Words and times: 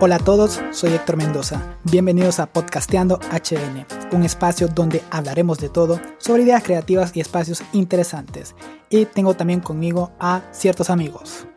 Hola 0.00 0.14
a 0.14 0.18
todos, 0.20 0.62
soy 0.70 0.92
Héctor 0.92 1.16
Mendoza. 1.16 1.60
Bienvenidos 1.82 2.38
a 2.38 2.46
Podcasteando 2.46 3.18
HN, 3.32 3.84
un 4.12 4.22
espacio 4.22 4.68
donde 4.68 5.02
hablaremos 5.10 5.58
de 5.58 5.70
todo 5.70 6.00
sobre 6.18 6.44
ideas 6.44 6.62
creativas 6.62 7.16
y 7.16 7.20
espacios 7.20 7.64
interesantes. 7.72 8.54
Y 8.90 9.06
tengo 9.06 9.34
también 9.34 9.58
conmigo 9.58 10.12
a 10.20 10.42
ciertos 10.52 10.88
amigos. 10.88 11.48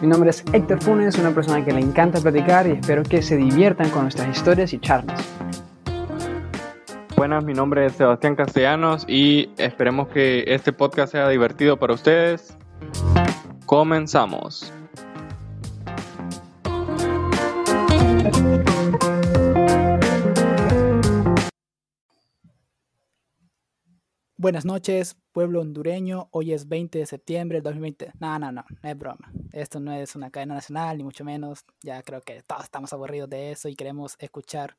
Mi 0.00 0.08
nombre 0.08 0.30
es 0.30 0.42
Héctor 0.54 0.82
Funes, 0.82 1.18
una 1.18 1.34
persona 1.34 1.62
que 1.62 1.72
le 1.72 1.80
encanta 1.80 2.18
platicar 2.18 2.66
y 2.66 2.72
espero 2.72 3.02
que 3.02 3.20
se 3.20 3.36
diviertan 3.36 3.90
con 3.90 4.04
nuestras 4.04 4.34
historias 4.34 4.72
y 4.72 4.78
charlas. 4.78 5.20
Buenas, 7.14 7.44
mi 7.44 7.52
nombre 7.52 7.84
es 7.84 7.92
Sebastián 7.92 8.36
Castellanos 8.36 9.04
y 9.06 9.50
esperemos 9.58 10.08
que 10.08 10.44
este 10.46 10.72
podcast 10.72 11.12
sea 11.12 11.28
divertido 11.28 11.76
para 11.76 11.92
ustedes. 11.92 12.56
Comenzamos. 13.68 14.72
Buenas 24.38 24.64
noches, 24.64 25.18
pueblo 25.32 25.60
hondureño. 25.60 26.30
Hoy 26.30 26.54
es 26.54 26.66
20 26.66 27.00
de 27.00 27.04
septiembre 27.04 27.56
del 27.58 27.64
2020. 27.64 28.12
No, 28.18 28.38
no, 28.38 28.50
no, 28.52 28.64
no 28.82 28.88
es 28.88 28.96
broma. 28.96 29.30
Esto 29.52 29.80
no 29.80 29.92
es 29.92 30.16
una 30.16 30.30
cadena 30.30 30.54
nacional, 30.54 30.96
ni 30.96 31.04
mucho 31.04 31.26
menos. 31.26 31.66
Ya 31.82 32.02
creo 32.02 32.22
que 32.22 32.42
todos 32.44 32.64
estamos 32.64 32.94
aburridos 32.94 33.28
de 33.28 33.52
eso 33.52 33.68
y 33.68 33.76
queremos 33.76 34.16
escuchar 34.18 34.78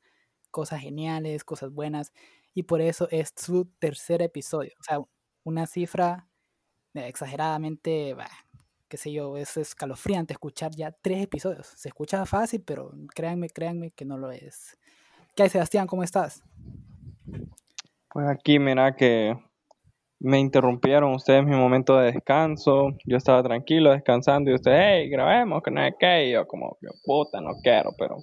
cosas 0.50 0.80
geniales, 0.80 1.44
cosas 1.44 1.70
buenas. 1.70 2.12
Y 2.54 2.64
por 2.64 2.80
eso 2.80 3.06
es 3.12 3.32
su 3.36 3.66
tercer 3.78 4.20
episodio. 4.20 4.72
O 4.80 4.82
sea, 4.82 4.98
una 5.44 5.68
cifra 5.68 6.26
exageradamente, 6.92 8.16
qué 8.90 8.96
sé 8.96 9.12
yo, 9.12 9.36
es 9.36 9.56
escalofriante 9.56 10.32
escuchar 10.32 10.72
ya 10.72 10.90
tres 10.90 11.22
episodios. 11.22 11.68
Se 11.76 11.88
escucha 11.88 12.26
fácil, 12.26 12.62
pero 12.66 12.92
créanme, 13.14 13.48
créanme 13.48 13.92
que 13.92 14.04
no 14.04 14.18
lo 14.18 14.32
es. 14.32 14.76
¿Qué 15.36 15.44
hay, 15.44 15.48
Sebastián? 15.48 15.86
¿Cómo 15.86 16.02
estás? 16.02 16.42
Pues 18.12 18.28
aquí, 18.28 18.58
mira 18.58 18.96
que 18.96 19.38
me 20.18 20.40
interrumpieron 20.40 21.14
ustedes 21.14 21.44
mi 21.44 21.54
momento 21.54 21.96
de 21.98 22.12
descanso. 22.12 22.90
Yo 23.06 23.16
estaba 23.16 23.44
tranquilo 23.44 23.92
descansando 23.92 24.50
y 24.50 24.54
ustedes, 24.54 24.80
hey, 24.82 25.08
grabemos, 25.08 25.62
que 25.62 25.70
no 25.70 25.84
es 25.84 25.94
que 25.96 26.32
yo 26.32 26.48
como, 26.48 26.76
puta, 27.04 27.40
no 27.40 27.52
quiero, 27.62 27.90
pero 27.96 28.16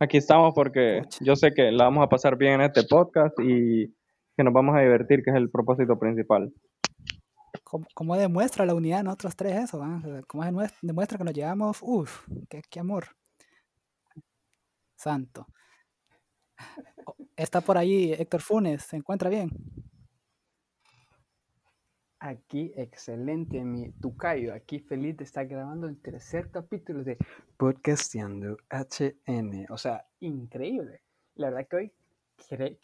aquí 0.00 0.16
estamos 0.16 0.52
porque 0.52 1.02
yo 1.20 1.36
sé 1.36 1.52
que 1.52 1.70
la 1.70 1.84
vamos 1.84 2.04
a 2.04 2.08
pasar 2.08 2.36
bien 2.36 2.54
en 2.54 2.62
este 2.62 2.82
podcast 2.82 3.38
y 3.38 3.86
que 4.36 4.42
nos 4.42 4.52
vamos 4.52 4.76
a 4.76 4.80
divertir, 4.80 5.22
que 5.22 5.30
es 5.30 5.36
el 5.36 5.48
propósito 5.48 5.96
principal. 5.96 6.52
¿Cómo, 7.94 8.16
demuestra 8.16 8.64
la 8.64 8.74
unidad 8.74 9.02
nosotros 9.02 9.36
tres 9.36 9.64
eso? 9.64 9.82
¿Cómo 10.26 10.44
demuestra 10.82 11.18
que 11.18 11.24
nos 11.24 11.34
llevamos? 11.34 11.78
Uf, 11.82 12.26
qué, 12.48 12.80
amor. 12.80 13.08
Santo. 14.96 15.46
Está 17.36 17.60
por 17.60 17.76
ahí 17.76 18.12
Héctor 18.12 18.40
Funes, 18.40 18.82
¿se 18.82 18.96
encuentra 18.96 19.28
bien? 19.28 19.50
Aquí, 22.20 22.72
excelente, 22.74 23.62
mi 23.62 23.92
Tucayo. 23.92 24.52
Aquí 24.52 24.80
feliz 24.80 25.16
de 25.18 25.24
estar 25.24 25.46
grabando 25.46 25.86
el 25.86 26.00
tercer 26.00 26.50
capítulo 26.50 27.04
de 27.04 27.16
Podcasteando 27.56 28.56
HN. 28.70 29.66
O 29.70 29.78
sea, 29.78 30.08
increíble. 30.20 31.02
La 31.36 31.50
verdad 31.50 31.68
que 31.68 31.76
hoy 31.76 31.92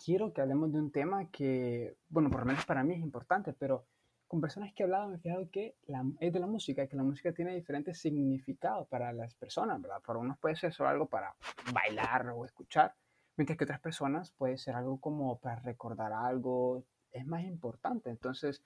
quiero 0.04 0.32
que 0.32 0.40
hablemos 0.40 0.72
de 0.72 0.78
un 0.78 0.92
tema 0.92 1.30
que, 1.30 1.96
bueno, 2.08 2.30
por 2.30 2.40
lo 2.40 2.46
menos 2.46 2.64
para 2.64 2.84
mí 2.84 2.94
es 2.94 3.00
importante, 3.00 3.52
pero 3.52 3.86
con 4.34 4.40
personas 4.40 4.72
que 4.72 4.82
he 4.82 4.84
hablado 4.84 5.06
me 5.06 5.14
he 5.14 5.18
fijado 5.18 5.48
que 5.48 5.76
es 6.18 6.32
de 6.32 6.40
la 6.40 6.48
música, 6.48 6.88
que 6.88 6.96
la 6.96 7.04
música 7.04 7.30
tiene 7.30 7.54
diferentes 7.54 8.00
significados 8.00 8.88
para 8.88 9.12
las 9.12 9.32
personas, 9.36 9.80
¿verdad? 9.80 10.02
Para 10.04 10.18
unos 10.18 10.36
puede 10.38 10.56
ser 10.56 10.72
solo 10.72 10.88
algo 10.88 11.06
para 11.06 11.36
bailar 11.72 12.30
o 12.30 12.44
escuchar, 12.44 12.96
mientras 13.36 13.56
que 13.56 13.62
otras 13.62 13.78
personas 13.78 14.32
puede 14.32 14.58
ser 14.58 14.74
algo 14.74 15.00
como 15.00 15.38
para 15.38 15.60
recordar 15.60 16.12
algo, 16.12 16.82
es 17.12 17.24
más 17.24 17.44
importante. 17.44 18.10
Entonces, 18.10 18.64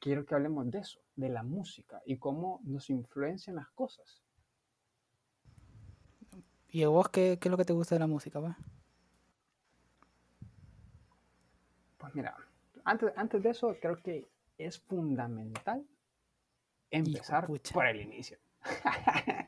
quiero 0.00 0.24
que 0.24 0.34
hablemos 0.34 0.70
de 0.70 0.78
eso, 0.78 1.00
de 1.16 1.28
la 1.28 1.42
música 1.42 2.00
y 2.06 2.16
cómo 2.16 2.62
nos 2.64 2.88
influencian 2.88 3.56
las 3.56 3.68
cosas. 3.72 4.22
¿Y 6.70 6.82
a 6.82 6.88
vos 6.88 7.10
qué, 7.10 7.36
qué, 7.38 7.48
es 7.48 7.50
lo 7.50 7.58
que 7.58 7.66
te 7.66 7.74
gusta 7.74 7.94
de 7.94 7.98
la 7.98 8.06
música, 8.06 8.40
va? 8.40 8.56
Pues 11.98 12.14
mira, 12.14 12.34
antes, 12.84 13.12
antes 13.16 13.42
de 13.42 13.50
eso, 13.50 13.76
creo 13.82 14.00
que 14.00 14.29
es 14.66 14.78
fundamental 14.80 15.84
empezar 16.90 17.46
por 17.72 17.86
el 17.86 18.00
inicio. 18.00 18.38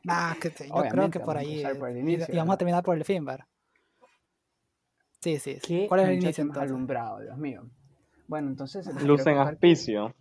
nah, 0.04 0.34
que 0.34 0.50
yo 0.66 0.82
creo 0.90 1.10
que 1.10 1.20
por 1.20 1.36
ahí. 1.36 1.60
y, 1.60 2.36
vamos 2.36 2.54
a 2.54 2.58
terminar 2.58 2.82
por 2.82 2.96
el 2.96 3.04
fin, 3.04 3.24
¿verdad? 3.24 3.46
Sí, 5.20 5.38
sí. 5.38 5.86
¿Cuál 5.88 6.00
es 6.00 6.08
el 6.08 6.14
inicio 6.14 6.42
entonces? 6.42 6.70
alumbrado, 6.70 7.20
Dios 7.20 7.36
mío. 7.36 7.70
Bueno, 8.26 8.48
entonces. 8.48 8.86
Luz 9.02 9.26
en 9.26 9.36
auspicio. 9.36 10.14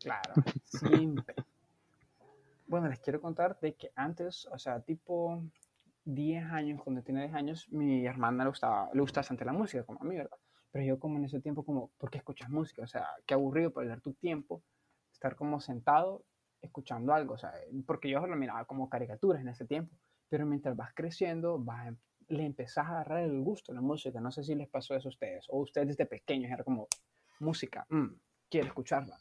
Claro, 0.00 0.34
siempre. 0.66 1.34
bueno, 2.68 2.88
les 2.88 3.00
quiero 3.00 3.20
contar 3.20 3.58
de 3.58 3.74
que 3.74 3.90
antes, 3.96 4.46
o 4.46 4.58
sea, 4.58 4.80
tipo 4.80 5.42
10 6.04 6.44
años, 6.44 6.80
cuando 6.82 7.02
tenía 7.02 7.22
10 7.22 7.34
años, 7.34 7.68
mi 7.70 8.06
hermana 8.06 8.44
le 8.44 8.50
gustaba, 8.50 8.90
le 8.92 9.00
gustaba 9.00 9.22
bastante 9.22 9.44
la 9.44 9.52
música, 9.52 9.84
como 9.84 10.00
a 10.00 10.04
mí, 10.04 10.16
¿verdad? 10.16 10.38
Pero 10.76 10.88
yo 10.88 10.98
como 10.98 11.16
en 11.16 11.24
ese 11.24 11.40
tiempo, 11.40 11.64
como, 11.64 11.90
¿por 11.96 12.10
qué 12.10 12.18
escuchas 12.18 12.50
música? 12.50 12.82
O 12.82 12.86
sea, 12.86 13.08
qué 13.24 13.32
aburrido 13.32 13.72
perder 13.72 14.02
tu 14.02 14.12
tiempo, 14.12 14.62
estar 15.10 15.34
como 15.34 15.58
sentado 15.58 16.22
escuchando 16.60 17.14
algo, 17.14 17.32
o 17.32 17.38
sea, 17.38 17.54
porque 17.86 18.10
yo 18.10 18.26
lo 18.26 18.36
miraba 18.36 18.66
como 18.66 18.90
caricaturas 18.90 19.40
en 19.40 19.48
ese 19.48 19.64
tiempo, 19.64 19.96
pero 20.28 20.44
mientras 20.44 20.76
vas 20.76 20.92
creciendo, 20.94 21.58
vas, 21.58 21.94
le 22.28 22.44
empezás 22.44 22.84
a 22.84 22.90
agarrar 22.90 23.20
el 23.20 23.40
gusto 23.40 23.72
a 23.72 23.74
la 23.74 23.80
música, 23.80 24.20
no 24.20 24.30
sé 24.30 24.44
si 24.44 24.54
les 24.54 24.68
pasó 24.68 24.94
eso 24.94 25.08
a 25.08 25.12
ustedes, 25.12 25.46
o 25.48 25.60
ustedes 25.60 25.88
desde 25.88 26.04
pequeños 26.04 26.52
era 26.52 26.62
como, 26.62 26.88
música, 27.40 27.86
mm, 27.88 28.08
quiero 28.50 28.66
escucharla. 28.66 29.16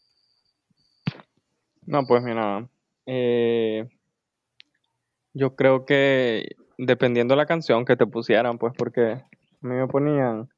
No, 1.86 2.06
pues 2.06 2.22
mira, 2.22 2.68
eh, 3.06 3.88
yo 5.34 5.56
creo 5.56 5.86
que 5.86 6.58
dependiendo 6.78 7.34
de 7.34 7.38
la 7.38 7.46
canción 7.46 7.86
que 7.86 7.96
te 7.96 8.06
pusieran, 8.06 8.58
pues 8.58 8.74
porque 8.78 9.12
a 9.12 9.28
mí 9.62 9.76
me 9.76 9.88
ponían 9.88 10.50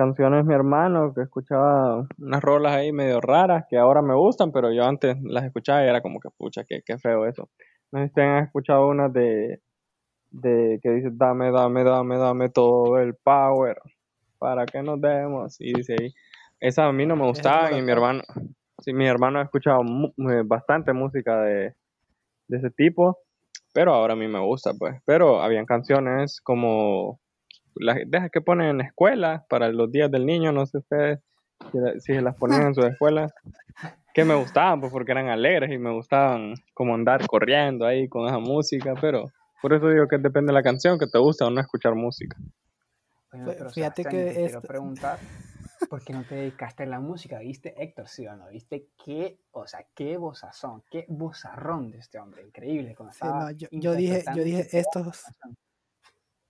canciones 0.00 0.46
mi 0.46 0.54
hermano 0.54 1.12
que 1.12 1.20
escuchaba 1.20 2.06
unas 2.16 2.40
rolas 2.40 2.72
ahí 2.72 2.90
medio 2.90 3.20
raras 3.20 3.66
que 3.68 3.76
ahora 3.76 4.00
me 4.00 4.14
gustan, 4.14 4.50
pero 4.50 4.72
yo 4.72 4.84
antes 4.84 5.18
las 5.22 5.44
escuchaba 5.44 5.84
y 5.84 5.88
era 5.88 6.00
como 6.00 6.20
que 6.20 6.30
pucha, 6.30 6.64
qué, 6.66 6.80
qué 6.86 6.96
feo 6.96 7.26
eso. 7.26 7.50
No 7.92 8.00
sé 8.00 8.10
si 8.14 8.20
han 8.22 8.44
escuchado 8.44 8.88
unas 8.88 9.12
de, 9.12 9.60
de 10.30 10.80
que 10.82 10.90
dice 10.90 11.10
dame, 11.12 11.52
dame, 11.52 11.84
dame, 11.84 12.16
dame 12.16 12.48
todo 12.48 12.98
el 12.98 13.14
power 13.14 13.76
para 14.38 14.64
que 14.64 14.82
nos 14.82 14.98
demos. 15.02 15.60
Y 15.60 15.74
dice 15.74 15.96
ahí, 16.00 16.14
esas 16.60 16.86
a 16.86 16.92
mí 16.92 17.04
no 17.04 17.14
me 17.14 17.26
gustaban 17.26 17.76
y 17.76 17.82
mi 17.82 17.92
hermano, 17.92 18.22
sí, 18.78 18.94
mi 18.94 19.06
hermano 19.06 19.40
ha 19.40 19.42
escuchado 19.42 19.82
bastante 20.46 20.94
música 20.94 21.42
de, 21.42 21.74
de 22.48 22.56
ese 22.56 22.70
tipo, 22.70 23.18
pero 23.74 23.92
ahora 23.92 24.14
a 24.14 24.16
mí 24.16 24.28
me 24.28 24.40
gusta, 24.40 24.72
pues. 24.78 24.98
Pero 25.04 25.42
habían 25.42 25.66
canciones 25.66 26.40
como 26.40 27.20
las 27.74 27.98
dejas 28.06 28.30
que 28.30 28.40
ponen 28.40 28.68
en 28.68 28.78
la 28.78 28.84
escuela 28.84 29.44
para 29.48 29.68
los 29.68 29.90
días 29.90 30.10
del 30.10 30.26
niño, 30.26 30.52
no 30.52 30.66
sé 30.66 30.78
ustedes 30.78 31.20
si, 31.98 32.14
se 32.14 32.20
las 32.20 32.36
ponían 32.36 32.62
en 32.62 32.74
su 32.74 32.82
escuela, 32.82 33.28
que 34.14 34.24
me 34.24 34.34
gustaban, 34.34 34.80
pues 34.80 34.92
porque 34.92 35.12
eran 35.12 35.28
alegres 35.28 35.70
y 35.70 35.78
me 35.78 35.92
gustaban 35.92 36.54
como 36.74 36.94
andar 36.94 37.26
corriendo 37.26 37.86
ahí 37.86 38.08
con 38.08 38.26
esa 38.26 38.38
música, 38.38 38.94
pero 39.00 39.30
por 39.62 39.72
eso 39.72 39.88
digo 39.88 40.08
que 40.08 40.18
depende 40.18 40.50
de 40.50 40.54
la 40.54 40.62
canción, 40.62 40.98
que 40.98 41.06
te 41.06 41.18
gusta 41.18 41.46
o 41.46 41.50
no 41.50 41.60
escuchar 41.60 41.94
música. 41.94 42.36
Fíjate 43.72 44.04
que 44.04 44.32
quiero 44.34 44.60
preguntar, 44.62 45.18
¿por 45.90 46.02
qué 46.02 46.12
no 46.12 46.24
te 46.24 46.34
dedicaste 46.34 46.82
a 46.82 46.86
la 46.86 46.98
música? 46.98 47.38
¿Viste 47.38 47.74
Héctor, 47.80 48.08
sí 48.08 48.26
o 48.26 48.34
no? 48.34 48.48
¿Viste 48.48 48.88
qué, 49.04 49.38
o 49.52 49.66
sea, 49.66 49.86
qué 49.94 50.16
vozazón, 50.16 50.82
qué 50.90 51.04
vozarrón 51.08 51.90
de 51.90 51.98
este 51.98 52.18
hombre? 52.18 52.44
Increíble. 52.44 52.96
yo, 53.70 53.94
dije, 53.94 54.24
yo 54.34 54.42
dije, 54.42 54.66
estos, 54.72 55.24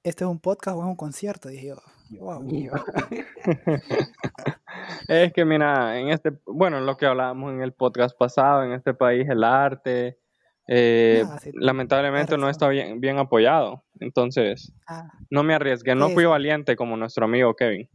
¿este 0.03 0.25
es 0.25 0.31
un 0.31 0.41
podcast 0.41 0.77
o 0.77 0.81
es 0.81 0.87
un 0.87 0.97
concierto? 0.97 1.49
Dije 1.49 1.69
yo, 1.69 1.77
wow. 2.19 2.43
es 5.09 5.33
que 5.33 5.45
mira, 5.45 5.99
en 5.99 6.11
este, 6.11 6.33
bueno, 6.47 6.81
lo 6.81 6.97
que 6.97 7.07
hablábamos 7.07 7.53
en 7.53 7.63
el 7.63 7.73
podcast 7.73 8.17
pasado, 8.17 8.65
en 8.65 8.73
este 8.73 8.95
país 8.95 9.29
el 9.29 9.45
arte, 9.45 10.19
eh, 10.67 11.25
lamentablemente 11.55 12.39
no 12.39 12.49
está 12.49 12.69
bien, 12.69 13.01
bien 13.01 13.19
apoyado. 13.19 13.85
Entonces, 13.99 14.73
ah. 14.87 15.11
no 15.29 15.43
me 15.43 15.55
arriesgué, 15.55 15.95
no 15.95 16.11
fui 16.11 16.25
valiente 16.25 16.77
como 16.77 16.97
nuestro 16.97 17.25
amigo 17.25 17.55
Kevin. 17.55 17.89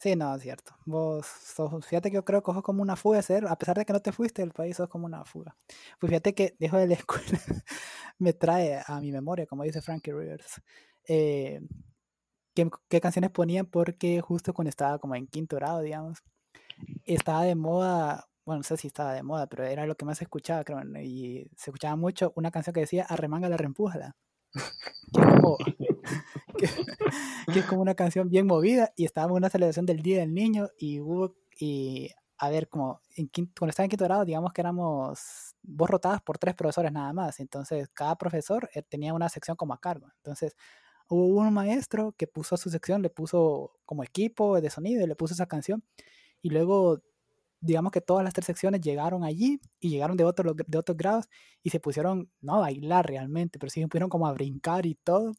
Sí, 0.00 0.14
no, 0.14 0.32
es 0.36 0.42
cierto. 0.42 0.76
Vos 0.86 1.26
sos, 1.26 1.84
fíjate 1.84 2.10
que 2.10 2.16
yo 2.16 2.24
creo 2.24 2.40
que 2.40 2.52
sos 2.52 2.62
como 2.62 2.82
una 2.82 2.94
fuga 2.94 3.20
ser, 3.20 3.48
a 3.48 3.56
pesar 3.56 3.76
de 3.76 3.84
que 3.84 3.92
no 3.92 4.00
te 4.00 4.12
fuiste 4.12 4.42
del 4.42 4.52
país, 4.52 4.76
sos 4.76 4.88
como 4.88 5.06
una 5.06 5.24
fuga. 5.24 5.56
Pues 5.98 6.10
fíjate 6.10 6.34
que 6.34 6.54
dejo 6.60 6.76
de 6.76 6.86
la 6.86 6.94
escuela 6.94 7.40
me 8.18 8.32
trae 8.32 8.82
a 8.86 9.00
mi 9.00 9.12
memoria, 9.12 9.46
como 9.46 9.64
dice 9.64 9.80
Frankie 9.80 10.12
Rivers, 10.12 10.60
eh, 11.08 11.60
qué, 12.54 13.00
canciones 13.00 13.30
ponían 13.30 13.66
porque 13.66 14.20
justo 14.20 14.54
cuando 14.54 14.70
estaba 14.70 14.98
como 14.98 15.14
en 15.14 15.26
quinto 15.26 15.56
grado, 15.56 15.80
digamos, 15.80 16.22
estaba 17.04 17.42
de 17.44 17.54
moda 17.56 18.28
bueno, 18.48 18.60
no 18.60 18.62
sé 18.62 18.78
si 18.78 18.86
estaba 18.86 19.12
de 19.12 19.22
moda, 19.22 19.46
pero 19.46 19.64
era 19.64 19.84
lo 19.84 19.94
que 19.94 20.06
más 20.06 20.16
se 20.16 20.24
escuchaba, 20.24 20.64
creo, 20.64 20.80
y 21.02 21.50
se 21.54 21.68
escuchaba 21.68 21.96
mucho 21.96 22.32
una 22.34 22.50
canción 22.50 22.72
que 22.72 22.80
decía 22.80 23.04
Arremanga 23.04 23.50
la 23.50 23.58
reempújala. 23.58 24.16
Que 25.12 25.20
es, 25.20 25.26
como, 25.26 25.56
que, 27.52 27.58
es 27.60 27.66
como 27.66 27.82
una 27.82 27.94
canción 27.94 28.28
bien 28.30 28.46
movida 28.46 28.92
y 28.96 29.04
estábamos 29.04 29.36
en 29.36 29.42
una 29.42 29.50
celebración 29.50 29.86
del 29.86 30.02
Día 30.02 30.20
del 30.20 30.32
Niño 30.32 30.68
y 30.78 31.00
hubo, 31.00 31.36
y 31.58 32.10
a 32.38 32.48
ver, 32.48 32.68
como 32.68 33.02
en 33.16 33.28
cuando 33.28 33.70
estaba 33.70 33.84
en 33.84 33.90
quinto 33.90 34.04
grado, 34.04 34.24
digamos 34.24 34.52
que 34.52 34.62
éramos 34.62 35.54
vos 35.62 35.90
rotadas 35.90 36.22
por 36.22 36.38
tres 36.38 36.54
profesores 36.54 36.90
nada 36.92 37.12
más, 37.12 37.40
entonces 37.40 37.88
cada 37.92 38.16
profesor 38.16 38.70
eh, 38.74 38.82
tenía 38.82 39.12
una 39.12 39.28
sección 39.28 39.56
como 39.56 39.74
a 39.74 39.80
cargo, 39.80 40.08
entonces 40.16 40.56
hubo 41.08 41.40
un 41.40 41.52
maestro 41.54 42.14
que 42.16 42.26
puso 42.26 42.54
a 42.54 42.58
su 42.58 42.70
sección, 42.70 43.02
le 43.02 43.10
puso 43.10 43.72
como 43.84 44.04
equipo 44.04 44.60
de 44.60 44.70
sonido 44.70 45.06
le 45.06 45.16
puso 45.16 45.34
esa 45.34 45.46
canción 45.46 45.82
y 46.42 46.50
luego 46.50 47.02
digamos 47.60 47.92
que 47.92 48.00
todas 48.00 48.24
las 48.24 48.34
tres 48.34 48.46
secciones 48.46 48.80
llegaron 48.80 49.24
allí 49.24 49.60
y 49.80 49.90
llegaron 49.90 50.16
de, 50.16 50.24
otros 50.24 50.54
de 50.66 50.78
otros 50.78 50.96
grados 50.96 51.28
y 51.62 51.70
se 51.70 51.80
pusieron, 51.80 52.30
no 52.40 52.56
a 52.56 52.60
bailar 52.60 53.06
realmente, 53.06 53.58
pero 53.58 53.70
sí 53.70 53.80
se 53.80 53.88
pusieron 53.88 54.08
como 54.10 54.26
a 54.26 54.32
brincar 54.32 54.86
y 54.86 54.94
todo. 54.94 55.32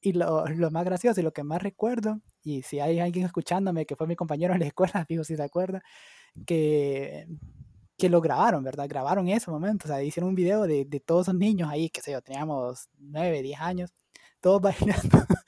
Y 0.00 0.14
lo, 0.14 0.46
lo, 0.48 0.70
más 0.72 0.84
gracioso 0.84 1.20
y 1.20 1.22
lo 1.22 1.32
que 1.32 1.44
más 1.44 1.62
recuerdo, 1.62 2.20
y 2.42 2.62
si 2.62 2.80
hay 2.80 2.98
alguien 3.00 3.24
escuchándome 3.24 3.86
que 3.86 3.96
fue 3.96 4.08
mi 4.08 4.16
compañero 4.16 4.54
en 4.54 4.60
la 4.60 4.66
escuela, 4.66 5.06
digo 5.08 5.24
si 5.24 5.36
se 5.36 5.42
acuerda, 5.44 5.82
que, 6.46 7.26
que 7.98 8.08
lo 8.08 8.20
grabaron, 8.20 8.64
¿verdad? 8.64 8.86
Grabaron 8.88 9.28
ese 9.28 9.50
momento, 9.50 9.86
o 9.86 9.88
sea, 9.88 10.02
hicieron 10.02 10.30
un 10.30 10.34
video 10.36 10.62
de, 10.64 10.84
de 10.86 11.00
todos 11.00 11.28
esos 11.28 11.36
niños 11.36 11.70
ahí, 11.70 11.90
que 11.90 12.00
sé 12.02 12.12
yo, 12.12 12.22
teníamos 12.22 12.88
9, 12.98 13.42
10 13.42 13.60
años, 13.60 13.92
todos 14.42 14.60
bailando. 14.60 15.18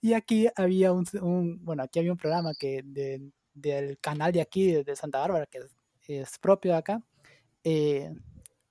y 0.00 0.14
aquí 0.14 0.48
había 0.56 0.92
un, 0.92 1.04
un, 1.20 1.64
bueno, 1.64 1.82
aquí 1.82 1.98
había 1.98 2.12
un 2.12 2.18
programa 2.18 2.54
que 2.54 2.82
de, 2.84 3.30
del 3.56 3.98
canal 3.98 4.32
de 4.32 4.40
aquí, 4.40 4.72
de 4.84 4.96
Santa 4.96 5.20
Bárbara, 5.20 5.46
que 5.46 5.60
es, 6.08 6.38
propio 6.38 6.72
de 6.72 6.78
acá, 6.78 7.02
eh, 7.64 8.12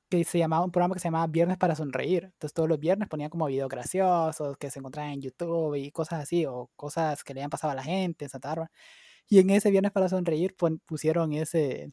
que 0.10 0.24
se 0.24 0.40
llamaba 0.40 0.66
un 0.66 0.72
programa 0.72 0.96
que 0.96 1.02
se 1.02 1.08
llamaba 1.08 1.28
Viernes 1.28 1.58
para 1.58 1.76
Sonreír. 1.76 2.26
Entonces 2.26 2.54
todos 2.54 2.70
los 2.70 2.80
viernes 2.80 3.10
ponían 3.10 3.30
como 3.30 3.48
videos 3.48 3.70
graciosos 3.70 4.58
que 4.58 4.72
se 4.72 4.80
encontraban 4.80 5.14
en 5.14 5.22
YouTube 5.22 5.76
y 5.76 5.92
cosas 5.92 6.22
así, 6.24 6.46
o 6.46 6.70
cosas 6.76 7.24
que 7.24 7.34
le 7.34 7.42
habían 7.42 7.50
pasado 7.50 7.72
a 7.72 7.76
la 7.76 7.84
gente 7.84 8.26
en 8.26 8.30
Santa 8.30 8.50
Bárbara. 8.50 8.72
Y 9.28 9.40
en 9.40 9.50
ese 9.50 9.72
Viernes 9.72 9.92
para 9.92 10.10
Sonreír 10.10 10.56
pusieron 10.86 11.34
ese, 11.34 11.92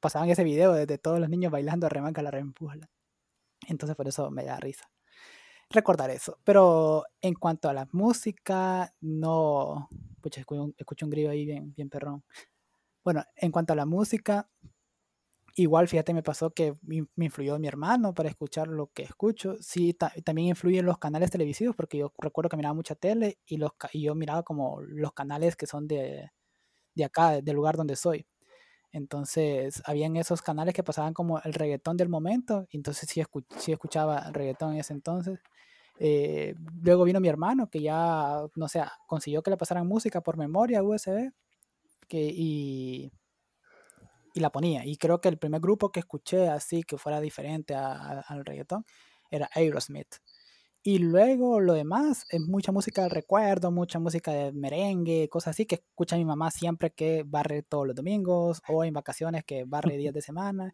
pasaban 0.00 0.30
ese 0.30 0.44
video 0.44 0.72
de, 0.72 0.98
todos 0.98 1.20
los 1.20 1.28
niños 1.30 1.52
bailando 1.52 1.86
a 1.86 1.90
remanca 1.90 2.22
la 2.22 2.30
reempújala. 2.30 2.88
Entonces 3.68 3.96
por 3.96 4.08
eso 4.08 4.30
me 4.30 4.44
da 4.44 4.58
risa 4.60 4.88
recordar 5.70 6.10
eso. 6.10 6.38
Pero 6.44 7.04
en 7.20 7.34
cuanto 7.34 7.68
a 7.68 7.74
la 7.74 7.88
música, 7.92 8.94
no. 9.00 9.88
Pucha, 10.20 10.40
escucho 10.40 11.06
un, 11.06 11.10
grillo 11.10 11.30
ahí 11.30 11.44
bien, 11.44 11.72
bien 11.74 11.88
perrón. 11.88 12.24
Bueno, 13.04 13.24
en 13.36 13.52
cuanto 13.52 13.72
a 13.72 13.76
la 13.76 13.86
música, 13.86 14.48
igual 15.54 15.88
fíjate, 15.88 16.14
me 16.14 16.22
pasó 16.22 16.50
que 16.50 16.76
me 16.82 17.24
influyó 17.24 17.58
mi 17.58 17.68
hermano 17.68 18.14
para 18.14 18.28
escuchar 18.28 18.68
lo 18.68 18.88
que 18.88 19.02
escucho. 19.04 19.56
Sí, 19.60 19.94
también 20.24 20.48
influyen 20.48 20.86
los 20.86 20.98
canales 20.98 21.30
televisivos, 21.30 21.76
porque 21.76 21.98
yo 21.98 22.12
recuerdo 22.18 22.50
que 22.50 22.56
miraba 22.56 22.74
mucha 22.74 22.94
tele 22.94 23.38
y, 23.46 23.56
los, 23.58 23.72
y 23.92 24.02
yo 24.02 24.14
miraba 24.14 24.42
como 24.42 24.80
los 24.82 25.12
canales 25.12 25.56
que 25.56 25.66
son 25.66 25.88
de, 25.88 26.30
de 26.94 27.04
acá, 27.04 27.40
del 27.40 27.56
lugar 27.56 27.76
donde 27.76 27.96
soy. 27.96 28.26
Entonces, 28.98 29.82
habían 29.86 30.16
esos 30.16 30.42
canales 30.42 30.74
que 30.74 30.82
pasaban 30.84 31.14
como 31.14 31.40
el 31.40 31.54
reggaetón 31.54 31.96
del 31.96 32.08
momento, 32.10 32.66
entonces 32.70 33.08
sí, 33.08 33.22
sí 33.58 33.72
escuchaba 33.72 34.30
reggaetón 34.32 34.74
en 34.74 34.80
ese 34.80 34.92
entonces. 34.92 35.40
Eh, 35.98 36.54
luego 36.82 37.04
vino 37.04 37.20
mi 37.20 37.28
hermano, 37.28 37.68
que 37.70 37.80
ya, 37.80 38.42
no 38.56 38.68
sé, 38.68 38.82
consiguió 39.06 39.42
que 39.42 39.50
le 39.50 39.56
pasaran 39.56 39.86
música 39.86 40.20
por 40.20 40.36
memoria 40.36 40.82
USB, 40.82 41.32
que, 42.08 42.20
y, 42.34 43.12
y 44.34 44.40
la 44.40 44.50
ponía. 44.50 44.84
Y 44.84 44.96
creo 44.96 45.20
que 45.20 45.28
el 45.28 45.38
primer 45.38 45.60
grupo 45.60 45.90
que 45.90 46.00
escuché 46.00 46.48
así, 46.48 46.82
que 46.82 46.98
fuera 46.98 47.20
diferente 47.20 47.74
al 47.74 48.44
reggaetón, 48.44 48.84
era 49.30 49.48
Aerosmith. 49.54 50.16
Y 50.82 50.98
luego 50.98 51.60
lo 51.60 51.74
demás 51.74 52.24
es 52.30 52.40
mucha 52.40 52.70
música 52.72 53.02
del 53.02 53.10
recuerdo, 53.10 53.70
mucha 53.70 53.98
música 53.98 54.32
de 54.32 54.52
merengue, 54.52 55.28
cosas 55.28 55.50
así 55.50 55.66
que 55.66 55.76
escucha 55.76 56.16
mi 56.16 56.24
mamá 56.24 56.50
siempre 56.50 56.92
que 56.92 57.24
barre 57.26 57.62
todos 57.62 57.86
los 57.86 57.96
domingos 57.96 58.62
o 58.68 58.84
en 58.84 58.94
vacaciones 58.94 59.44
que 59.44 59.64
barre 59.64 59.96
días 59.96 60.14
de 60.14 60.22
semana. 60.22 60.70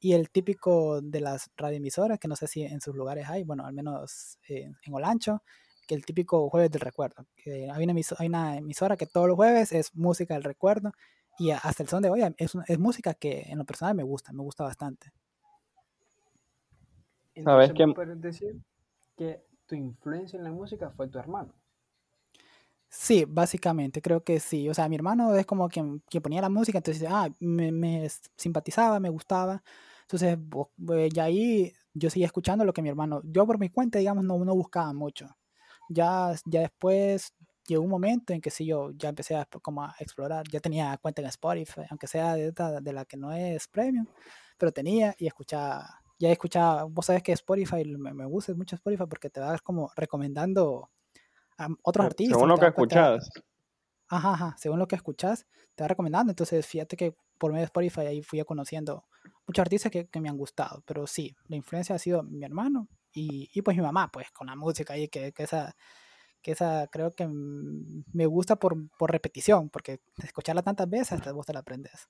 Y 0.00 0.12
el 0.12 0.30
típico 0.30 1.00
de 1.00 1.20
las 1.20 1.50
radioemisoras, 1.56 2.18
que 2.18 2.28
no 2.28 2.36
sé 2.36 2.46
si 2.46 2.62
en 2.62 2.80
sus 2.80 2.94
lugares 2.94 3.28
hay, 3.28 3.42
bueno, 3.42 3.66
al 3.66 3.72
menos 3.72 4.38
en 4.46 4.76
Olancho, 4.92 5.42
que 5.88 5.94
el 5.94 6.04
típico 6.04 6.48
jueves 6.50 6.70
del 6.70 6.82
recuerdo. 6.82 7.26
Que 7.34 7.70
hay, 7.70 7.82
una 7.82 7.92
emisora, 7.92 8.22
hay 8.22 8.28
una 8.28 8.58
emisora 8.58 8.96
que 8.96 9.06
todos 9.06 9.26
los 9.26 9.36
jueves 9.36 9.72
es 9.72 9.94
música 9.94 10.34
del 10.34 10.44
recuerdo 10.44 10.92
y 11.38 11.50
hasta 11.50 11.82
el 11.82 11.88
son 11.88 12.02
de 12.02 12.10
hoy 12.10 12.22
es, 12.36 12.52
es 12.66 12.78
música 12.78 13.14
que 13.14 13.40
en 13.48 13.58
lo 13.58 13.64
personal 13.64 13.94
me 13.94 14.02
gusta, 14.02 14.32
me 14.32 14.42
gusta 14.42 14.64
bastante. 14.64 15.12
¿Sabes 17.42 17.72
qué? 17.72 17.86
puedes 17.88 18.20
decir 18.20 18.60
que 19.18 19.44
tu 19.66 19.74
influencia 19.74 20.38
en 20.38 20.44
la 20.44 20.52
música 20.52 20.90
fue 20.96 21.08
tu 21.08 21.18
hermano. 21.18 21.52
Sí, 22.90 23.26
básicamente, 23.28 24.00
creo 24.00 24.24
que 24.24 24.40
sí. 24.40 24.68
O 24.68 24.74
sea, 24.74 24.88
mi 24.88 24.96
hermano 24.96 25.34
es 25.36 25.44
como 25.44 25.68
quien, 25.68 26.00
quien 26.08 26.22
ponía 26.22 26.40
la 26.40 26.48
música, 26.48 26.78
entonces 26.78 27.06
ah, 27.10 27.28
me, 27.40 27.70
me, 27.70 28.08
simpatizaba, 28.36 28.98
me 28.98 29.10
gustaba. 29.10 29.62
Entonces, 30.02 30.38
ya 31.12 31.24
ahí 31.24 31.72
yo 31.92 32.08
seguía 32.08 32.26
escuchando 32.26 32.64
lo 32.64 32.72
que 32.72 32.80
mi 32.82 32.88
hermano, 32.88 33.20
yo 33.24 33.46
por 33.46 33.58
mi 33.58 33.68
cuenta, 33.68 33.98
digamos, 33.98 34.24
no, 34.24 34.42
no 34.42 34.54
buscaba 34.54 34.92
mucho. 34.94 35.28
Ya, 35.90 36.34
ya 36.46 36.60
después 36.60 37.34
llegó 37.66 37.82
un 37.82 37.90
momento 37.90 38.32
en 38.32 38.40
que 38.40 38.50
sí, 38.50 38.66
yo 38.66 38.90
ya 38.92 39.10
empecé 39.10 39.36
a, 39.36 39.46
como 39.62 39.82
a 39.84 39.94
explorar, 40.00 40.46
ya 40.48 40.60
tenía 40.60 40.96
cuenta 40.98 41.22
en 41.22 41.28
Spotify, 41.28 41.82
aunque 41.90 42.06
sea 42.06 42.34
de, 42.34 42.52
de 42.52 42.92
la 42.92 43.04
que 43.04 43.16
no 43.18 43.32
es 43.32 43.68
premium, 43.68 44.06
pero 44.58 44.72
tenía 44.72 45.14
y 45.18 45.26
escuchaba 45.26 46.00
ya 46.18 46.28
he 46.28 46.32
escuchado, 46.32 46.88
vos 46.88 47.06
sabes 47.06 47.22
que 47.22 47.32
Spotify, 47.32 47.84
me, 47.96 48.24
gusta 48.26 48.54
mucho 48.54 48.76
Spotify 48.76 49.04
porque 49.08 49.30
te 49.30 49.40
va 49.40 49.56
como 49.58 49.90
recomendando 49.96 50.90
a 51.56 51.68
otros 51.82 52.06
artistas. 52.06 52.36
Según 52.36 52.48
lo 52.48 52.58
que 52.58 52.66
escuchas. 52.66 53.30
Ajá, 54.08 54.32
ajá, 54.32 54.56
según 54.58 54.78
lo 54.78 54.88
que 54.88 54.96
escuchas, 54.96 55.46
te 55.74 55.84
va 55.84 55.88
recomendando. 55.88 56.32
Entonces, 56.32 56.66
fíjate 56.66 56.96
que 56.96 57.14
por 57.36 57.52
medio 57.52 57.62
de 57.62 57.66
Spotify 57.66 58.00
ahí 58.00 58.22
fui 58.22 58.42
conociendo 58.44 59.04
muchos 59.46 59.62
artistas 59.62 59.92
que, 59.92 60.08
me 60.20 60.28
han 60.28 60.36
gustado. 60.36 60.82
Pero 60.86 61.06
sí, 61.06 61.36
la 61.46 61.56
influencia 61.56 61.94
ha 61.94 61.98
sido 61.98 62.22
mi 62.22 62.44
hermano 62.44 62.88
y, 63.12 63.48
y 63.52 63.62
pues 63.62 63.76
mi 63.76 63.82
mamá, 63.82 64.10
pues 64.10 64.30
con 64.32 64.48
la 64.48 64.56
música 64.56 64.94
ahí, 64.94 65.08
que, 65.08 65.32
que 65.32 65.42
esa 65.44 65.74
que 66.42 66.52
esa 66.52 66.86
creo 66.86 67.10
que 67.10 67.26
me 67.28 68.26
gusta 68.26 68.56
por, 68.56 68.76
por 68.96 69.10
repetición, 69.10 69.70
porque 69.70 70.00
escucharla 70.22 70.62
tantas 70.62 70.88
veces 70.88 71.12
hasta 71.12 71.32
vos 71.32 71.46
te 71.46 71.52
la 71.52 71.60
aprendes. 71.60 72.08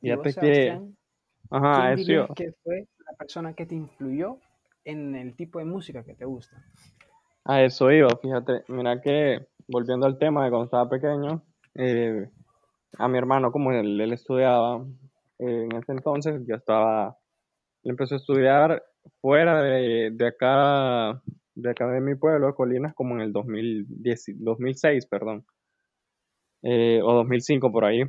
Fíjate 0.00 0.34
que... 0.34 0.80
Ajá, 1.50 1.92
eso. 1.92 2.34
que 2.34 2.52
fue 2.62 2.86
la 3.04 3.16
persona 3.16 3.54
que 3.54 3.66
te 3.66 3.74
influyó 3.74 4.38
en 4.84 5.14
el 5.14 5.34
tipo 5.34 5.58
de 5.58 5.64
música 5.64 6.04
que 6.04 6.14
te 6.14 6.24
gusta? 6.24 6.56
A 7.44 7.62
eso 7.62 7.90
iba, 7.90 8.08
fíjate, 8.20 8.64
mira 8.68 9.00
que 9.00 9.46
volviendo 9.68 10.06
al 10.06 10.18
tema 10.18 10.44
de 10.44 10.50
cuando 10.50 10.64
estaba 10.64 10.88
pequeño, 10.88 11.42
eh, 11.74 12.28
a 12.98 13.08
mi 13.08 13.18
hermano, 13.18 13.52
como 13.52 13.72
él, 13.72 14.00
estudiaba 14.12 14.84
eh, 15.38 15.68
en 15.70 15.76
ese 15.76 15.92
entonces, 15.92 16.42
yo 16.46 16.56
estaba, 16.56 17.16
él 17.84 17.90
empezó 17.90 18.14
a 18.14 18.18
estudiar 18.18 18.82
fuera 19.20 19.62
de, 19.62 20.10
de, 20.12 20.26
acá, 20.26 21.22
de 21.54 21.70
acá 21.70 21.88
de 21.88 22.00
mi 22.00 22.14
pueblo, 22.14 22.48
de 22.48 22.54
Colinas, 22.54 22.94
como 22.94 23.14
en 23.14 23.20
el 23.20 23.32
2010, 23.32 24.24
2006, 24.38 25.06
perdón, 25.06 25.44
eh, 26.62 27.00
o 27.02 27.12
2005 27.12 27.70
por 27.70 27.84
ahí. 27.84 28.02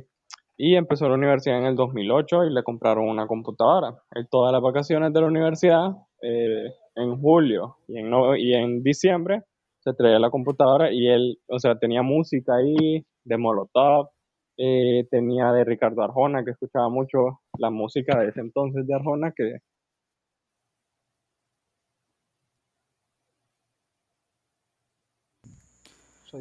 Y 0.60 0.74
empezó 0.74 1.08
la 1.08 1.14
universidad 1.14 1.58
en 1.58 1.66
el 1.66 1.76
2008 1.76 2.46
y 2.46 2.52
le 2.52 2.64
compraron 2.64 3.08
una 3.08 3.28
computadora. 3.28 4.02
Él 4.10 4.26
todas 4.28 4.52
las 4.52 4.60
vacaciones 4.60 5.12
de 5.12 5.20
la 5.20 5.26
universidad, 5.28 5.92
eh, 6.20 6.72
en 6.96 7.20
julio 7.20 7.76
y 7.86 7.98
en, 7.98 8.12
y 8.38 8.54
en 8.54 8.82
diciembre, 8.82 9.44
se 9.78 9.94
traía 9.94 10.18
la 10.18 10.30
computadora 10.30 10.92
y 10.92 11.06
él, 11.06 11.38
o 11.48 11.60
sea, 11.60 11.78
tenía 11.78 12.02
música 12.02 12.56
ahí 12.56 13.06
de 13.24 13.38
Molotov, 13.38 14.08
eh, 14.56 15.06
tenía 15.10 15.52
de 15.52 15.64
Ricardo 15.64 16.02
Arjona, 16.02 16.44
que 16.44 16.50
escuchaba 16.50 16.88
mucho 16.88 17.40
la 17.58 17.70
música 17.70 18.18
de 18.18 18.30
ese 18.30 18.40
entonces 18.40 18.84
de 18.84 18.94
Arjona, 18.94 19.32
que 19.36 19.58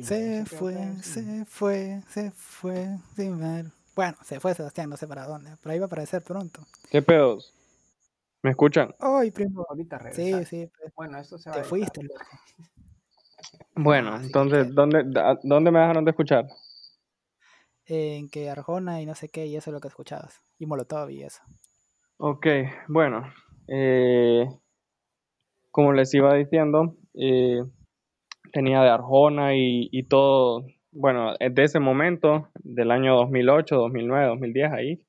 se 0.01 0.43
fue, 0.45 0.75
se 1.01 1.45
fue, 1.45 2.01
se 2.09 2.31
fue, 2.31 2.97
sin 3.15 3.39
ver. 3.39 3.76
Bueno, 3.97 4.15
se 4.23 4.39
fue 4.39 4.53
Sebastián, 4.53 4.91
no 4.91 4.95
sé 4.95 5.07
para 5.07 5.25
dónde, 5.25 5.55
pero 5.59 5.73
ahí 5.73 5.79
va 5.79 5.85
a 5.85 5.87
aparecer 5.87 6.21
pronto. 6.21 6.61
¿Qué 6.91 7.01
pedos? 7.01 7.51
¿Me 8.43 8.51
escuchan? 8.51 8.93
Ay, 8.99 9.31
primo. 9.31 9.65
Ahorita 9.67 10.11
Sí, 10.11 10.45
sí. 10.45 10.69
Pues. 10.77 10.93
Bueno, 10.95 11.17
esto 11.17 11.39
se 11.39 11.49
va 11.49 11.55
Te 11.55 11.63
fuiste. 11.63 12.01
Bueno, 13.73 14.15
entonces, 14.21 14.71
¿dónde, 14.75 15.03
¿dónde 15.41 15.71
me 15.71 15.79
dejaron 15.79 16.05
de 16.05 16.11
escuchar? 16.11 16.45
En 17.87 18.29
que 18.29 18.51
Arjona 18.51 19.01
y 19.01 19.07
no 19.07 19.15
sé 19.15 19.29
qué, 19.29 19.47
y 19.47 19.55
eso 19.55 19.71
es 19.71 19.73
lo 19.73 19.81
que 19.81 19.87
escuchabas. 19.87 20.43
Y 20.59 20.67
Molotov 20.67 21.09
y 21.09 21.23
eso. 21.23 21.41
Ok, 22.17 22.45
bueno. 22.89 23.33
Eh, 23.67 24.47
como 25.71 25.91
les 25.91 26.13
iba 26.13 26.35
diciendo, 26.35 26.95
eh, 27.15 27.63
tenía 28.53 28.81
de 28.81 28.89
Arjona 28.89 29.55
y, 29.55 29.89
y 29.91 30.03
todo 30.03 30.67
bueno, 30.99 31.33
de 31.39 31.63
ese 31.63 31.79
momento, 31.79 32.49
del 32.55 32.91
año 32.91 33.15
2008, 33.15 33.75
2009, 33.75 34.27
2010, 34.27 34.71
ahí, 34.71 35.01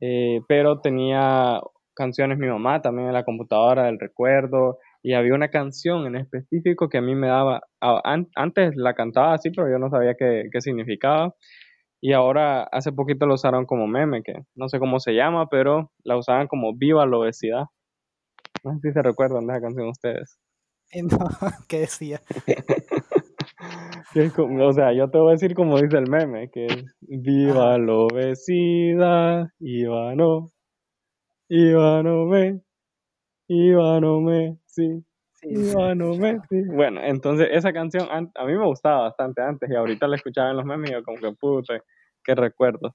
eh, 0.00 0.40
pero 0.48 0.80
tenía 0.80 1.60
canciones 1.94 2.38
mi 2.38 2.46
mamá 2.46 2.82
también 2.82 3.08
en 3.08 3.14
la 3.14 3.24
computadora 3.24 3.84
del 3.84 3.98
recuerdo 3.98 4.78
y 5.02 5.14
había 5.14 5.34
una 5.34 5.48
canción 5.48 6.06
en 6.06 6.16
específico 6.16 6.88
que 6.88 6.98
a 6.98 7.02
mí 7.02 7.14
me 7.14 7.28
daba, 7.28 7.62
antes 8.34 8.76
la 8.76 8.94
cantaba 8.94 9.34
así, 9.34 9.50
pero 9.50 9.70
yo 9.70 9.78
no 9.78 9.88
sabía 9.88 10.14
qué, 10.18 10.48
qué 10.52 10.60
significaba 10.60 11.34
y 12.00 12.12
ahora 12.12 12.64
hace 12.64 12.92
poquito 12.92 13.26
lo 13.26 13.34
usaron 13.34 13.66
como 13.66 13.86
meme, 13.86 14.22
que 14.22 14.34
no 14.54 14.68
sé 14.68 14.78
cómo 14.78 15.00
se 15.00 15.12
llama, 15.12 15.48
pero 15.48 15.90
la 16.04 16.16
usaban 16.16 16.46
como 16.46 16.74
viva 16.76 17.06
la 17.06 17.16
obesidad. 17.16 17.64
No 18.64 18.74
sé 18.74 18.88
si 18.88 18.92
se 18.92 19.02
recuerdan 19.02 19.46
de 19.46 19.54
esa 19.54 19.62
canción 19.62 19.88
ustedes. 19.88 20.38
No, 20.94 21.18
¿qué 21.68 21.80
decía? 21.80 22.20
o 24.60 24.72
sea, 24.72 24.92
yo 24.92 25.10
te 25.10 25.18
voy 25.18 25.28
a 25.28 25.32
decir 25.32 25.54
como 25.54 25.80
dice 25.80 25.98
el 25.98 26.08
meme, 26.08 26.50
que 26.50 26.66
es 26.66 26.96
viva 27.00 27.78
la 27.78 27.92
obesidad, 27.92 29.46
Ivano, 29.60 30.52
Ivano 31.48 32.26
me, 32.26 32.60
Ivano 33.48 34.20
me, 34.20 34.58
sí, 34.66 35.04
Ivano 35.42 36.14
me, 36.14 36.38
sí. 36.48 36.62
Bueno, 36.74 37.00
entonces 37.02 37.48
esa 37.52 37.72
canción 37.72 38.08
a 38.10 38.44
mí 38.44 38.52
me 38.52 38.66
gustaba 38.66 39.02
bastante 39.02 39.42
antes 39.42 39.70
y 39.70 39.74
ahorita 39.74 40.08
la 40.08 40.16
escuchaba 40.16 40.50
en 40.50 40.56
los 40.56 40.64
memes 40.64 40.90
y 40.90 40.94
yo 40.94 41.02
como 41.02 41.18
que 41.18 41.32
puta, 41.38 41.74
qué 42.24 42.34
recuerdo. 42.34 42.94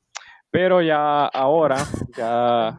Pero 0.49 0.81
ya 0.81 1.27
ahora, 1.27 1.77
ya 2.17 2.77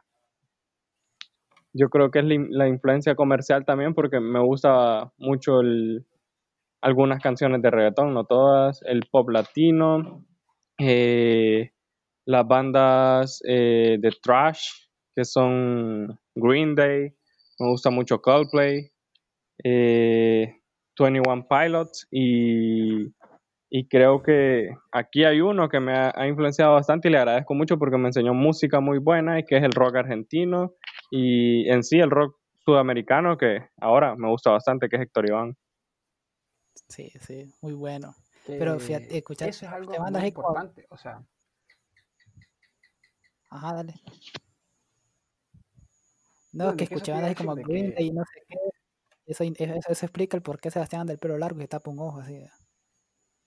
yo 1.73 1.89
creo 1.89 2.11
que 2.11 2.19
es 2.19 2.25
la 2.51 2.69
influencia 2.69 3.15
comercial 3.15 3.65
también 3.65 3.95
porque 3.95 4.21
me 4.21 4.41
gusta 4.41 5.11
mucho 5.17 5.61
el, 5.61 6.05
algunas 6.83 7.23
canciones 7.23 7.63
de 7.63 7.71
reggaetón, 7.71 8.13
no 8.13 8.25
todas, 8.25 8.83
el 8.83 9.05
pop 9.11 9.31
latino, 9.31 10.27
eh, 10.79 11.71
las 12.27 12.47
bandas 12.47 13.41
eh, 13.47 13.99
de 14.01 14.11
trash, 14.23 14.69
que 15.15 15.25
son 15.25 16.19
Green 16.35 16.75
Day, 16.75 17.13
me 17.61 17.69
gusta 17.69 17.91
mucho 17.91 18.21
Coldplay, 18.21 18.91
21 19.63 20.53
eh, 21.05 21.47
Pilots 21.49 22.09
y, 22.11 23.07
y, 23.71 23.87
creo 23.89 24.23
que 24.23 24.71
aquí 24.91 25.23
hay 25.25 25.41
uno 25.41 25.69
que 25.69 25.79
me 25.79 25.93
ha, 25.93 26.27
influenciado 26.27 26.73
bastante 26.73 27.09
y 27.09 27.13
le 27.13 27.19
agradezco 27.19 27.55
mucho 27.55 27.79
porque 27.79 27.99
me 27.99 28.09
enseñó 28.09 28.35
música 28.35 28.81
muy 28.81 28.99
buena 28.99 29.39
y 29.39 29.45
que 29.45 29.57
es 29.57 29.63
el 29.63 29.73
rock 29.73 29.97
argentino 29.97 30.75
y 31.13 31.69
en 31.71 31.85
sí 31.85 32.01
el 32.01 32.11
rock 32.11 32.37
sudamericano 32.65 33.37
que 33.37 33.69
ahora 33.81 34.17
me 34.17 34.29
gusta 34.29 34.51
bastante, 34.51 34.89
que 34.89 34.97
es 34.97 35.03
Héctor 35.03 35.29
Iván. 35.29 35.55
Sí, 36.93 37.11
sí, 37.21 37.51
muy 37.63 37.73
bueno. 37.73 38.15
Pero 38.47 38.79
fíjate, 38.79 39.17
escuchar 39.17 39.49
eso 39.49 39.65
es 39.65 39.73
algo 39.73 39.95
muy 39.99 40.27
importante, 40.27 40.87
o 40.91 40.97
sea. 40.99 41.23
Ajá, 43.49 43.75
dale. 43.75 43.95
No, 46.53 46.77
que 46.77 46.85
escuché 46.85 47.13
bandas 47.13 47.35
como 47.35 47.55
Green 47.55 47.95
Day 47.95 48.09
y 48.09 48.11
no 48.11 48.23
sé 48.25 48.43
qué. 48.47 48.57
Eso, 49.25 49.45
eso, 49.45 50.05
explica 50.05 50.37
el 50.37 50.43
por 50.43 50.61
qué 50.61 50.71
Sebastián 50.71 51.03
anda 51.03 51.15
el 51.15 51.19
pelo 51.19 51.39
largo 51.39 51.61
y 51.61 51.63
está 51.63 51.81
un 51.87 51.99
ojo 51.99 52.21
así. 52.21 52.45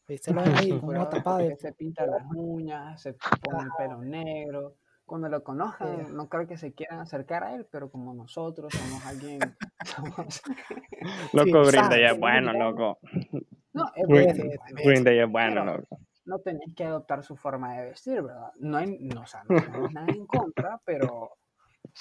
¿Viste? 0.08 0.34
Lo 0.34 0.42
ahí 0.42 0.70
con 0.80 0.90
un 0.90 0.98
ojo 0.98 1.10
tapado. 1.10 1.48
Se 1.60 1.72
pinta 1.74 2.08
las 2.08 2.24
uñas, 2.34 3.00
se 3.00 3.14
pone 3.14 3.64
el 3.64 3.70
pelo 3.78 4.02
negro 4.02 4.78
cuando 5.06 5.30
lo 5.30 5.44
conozcan, 5.44 6.16
no 6.16 6.28
creo 6.28 6.48
que 6.48 6.58
se 6.58 6.74
quieran 6.74 7.00
acercar 7.00 7.44
a 7.44 7.54
él, 7.56 7.68
pero 7.72 7.92
como 7.92 8.14
nosotros 8.14 8.74
somos 8.74 9.06
alguien. 9.06 9.40
loco, 11.34 11.64
Green 11.66 11.90
Day 11.90 12.06
es 12.06 12.20
bueno, 12.20 12.54
loco. 12.54 13.00
No, 13.74 13.86
es 13.96 14.08
Green, 14.84 15.04
Day 15.04 15.20
es 15.20 15.30
bueno, 15.30 15.64
loco. 15.64 16.00
No 16.26 16.40
tenéis 16.40 16.74
que 16.76 16.86
adoptar 16.86 17.24
su 17.24 17.36
forma 17.36 17.76
de 17.76 17.86
vestir, 17.86 18.24
¿verdad? 18.24 18.52
No, 18.60 18.78
hay, 18.78 18.98
no, 19.00 19.22
o 19.22 19.28
sea, 19.28 19.44
no 19.48 19.62
tenemos 19.62 19.94
nada 19.94 20.08
en 20.08 20.26
contra, 20.26 20.82
pero 20.84 21.34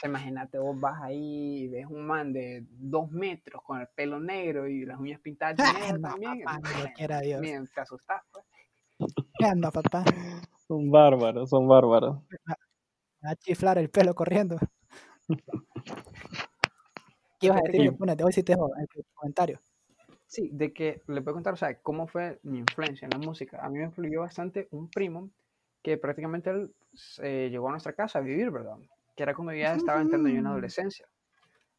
imagínate, 0.03 0.59
vos 0.59 0.81
vas 0.81 1.03
ahí 1.03 1.65
y 1.65 1.69
ves 1.69 1.87
un 1.87 2.07
man 2.07 2.33
de 2.33 2.65
dos 2.71 3.11
metros 3.11 3.63
con 3.63 3.83
el 3.83 3.89
pelo 3.95 4.19
negro 4.19 4.67
y 4.67 4.87
las 4.87 4.99
uñas 4.99 5.21
pintadas 5.21 5.57
de 5.59 5.79
negro 5.79 6.01
también. 6.01 6.43
Papá, 6.43 7.21
Dios. 7.21 7.43
te 7.75 7.81
asustás, 7.83 8.23
pues. 8.33 8.47
¿Qué 9.39 9.45
anda, 9.45 9.71
papá? 9.71 10.05
Son 10.67 10.91
bárbaros, 10.91 11.51
son 11.51 11.69
bárbaros 11.69 12.23
a 13.25 13.37
chiflar 13.37 13.79
el 13.79 13.91
pelo 13.91 14.15
corriendo. 14.15 14.59
¿Qué 17.41 17.47
ibas 17.47 17.61
a 17.61 17.63
decir? 17.65 17.97
Sí 18.33 18.43
te 18.43 18.53
dejo 18.53 18.71
el 18.77 19.05
comentario. 19.15 19.61
Sí, 20.27 20.51
de 20.53 20.73
que 20.73 21.03
le 21.07 21.23
puedo 21.23 21.35
contar, 21.35 21.55
o 21.55 21.57
sea, 21.57 21.81
cómo 21.81 22.07
fue 22.07 22.41
mi 22.43 22.59
influencia 22.59 23.07
en 23.07 23.11
la 23.11 23.19
música. 23.19 23.65
A 23.65 23.69
mí 23.69 23.79
me 23.79 23.85
influyó 23.85 24.21
bastante 24.21 24.69
un 24.71 24.89
primo 24.89 25.31
que 25.83 25.99
prácticamente 25.99 26.51
él 26.51 26.75
llegó 27.51 27.69
a 27.69 27.73
nuestra 27.73 27.93
casa 27.93 28.19
a 28.19 28.23
vivir, 28.23 28.51
¿verdad? 28.51 28.79
Que 29.15 29.23
era 29.23 29.35
como 29.35 29.53
ya 29.53 29.75
estaba 29.75 30.01
entrando 30.01 30.29
yo 30.29 30.39
en 30.39 30.47
adolescencia. 30.47 31.07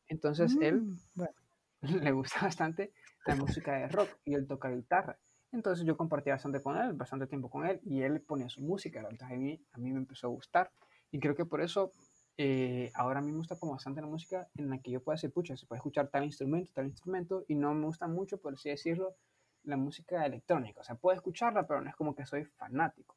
Entonces 0.07 0.55
él 0.61 0.95
bueno, 1.15 1.33
le 1.81 2.11
gusta 2.11 2.41
bastante 2.43 2.93
la 3.25 3.35
música 3.35 3.73
de 3.73 3.87
rock 3.87 4.09
y 4.23 4.35
él 4.35 4.47
toca 4.47 4.69
guitarra. 4.69 5.17
Entonces 5.51 5.85
yo 5.85 5.97
compartía 5.97 6.33
bastante 6.33 6.61
con 6.61 6.77
él, 6.77 6.93
bastante 6.93 7.27
tiempo 7.27 7.49
con 7.49 7.65
él 7.65 7.79
y 7.83 8.01
él 8.01 8.21
ponía 8.21 8.49
su 8.49 8.61
música. 8.61 8.99
Entonces 8.99 9.31
a 9.31 9.39
mí, 9.39 9.59
a 9.73 9.77
mí 9.79 9.91
me 9.91 9.99
empezó 9.99 10.27
a 10.27 10.29
gustar. 10.29 10.71
Y 11.11 11.19
creo 11.19 11.35
que 11.35 11.45
por 11.45 11.61
eso 11.61 11.91
eh, 12.37 12.91
ahora 12.93 13.19
a 13.19 13.21
mí 13.21 13.31
me 13.31 13.37
gusta 13.37 13.57
como 13.57 13.73
bastante 13.73 14.01
la 14.01 14.07
música 14.07 14.49
en 14.55 14.69
la 14.69 14.79
que 14.79 14.91
yo 14.91 15.01
pueda 15.01 15.15
decir, 15.15 15.31
pucha, 15.31 15.55
se 15.55 15.65
puede 15.65 15.79
escuchar 15.79 16.09
tal 16.09 16.25
instrumento, 16.25 16.71
tal 16.73 16.87
instrumento, 16.87 17.45
y 17.47 17.55
no 17.55 17.73
me 17.73 17.85
gusta 17.85 18.07
mucho, 18.07 18.37
por 18.39 18.53
así 18.53 18.69
decirlo, 18.69 19.15
la 19.63 19.77
música 19.77 20.25
electrónica. 20.25 20.81
O 20.81 20.83
sea, 20.83 20.95
puedo 20.95 21.15
escucharla, 21.15 21.65
pero 21.65 21.81
no 21.81 21.89
es 21.89 21.95
como 21.95 22.13
que 22.13 22.25
soy 22.25 22.45
fanático. 22.45 23.15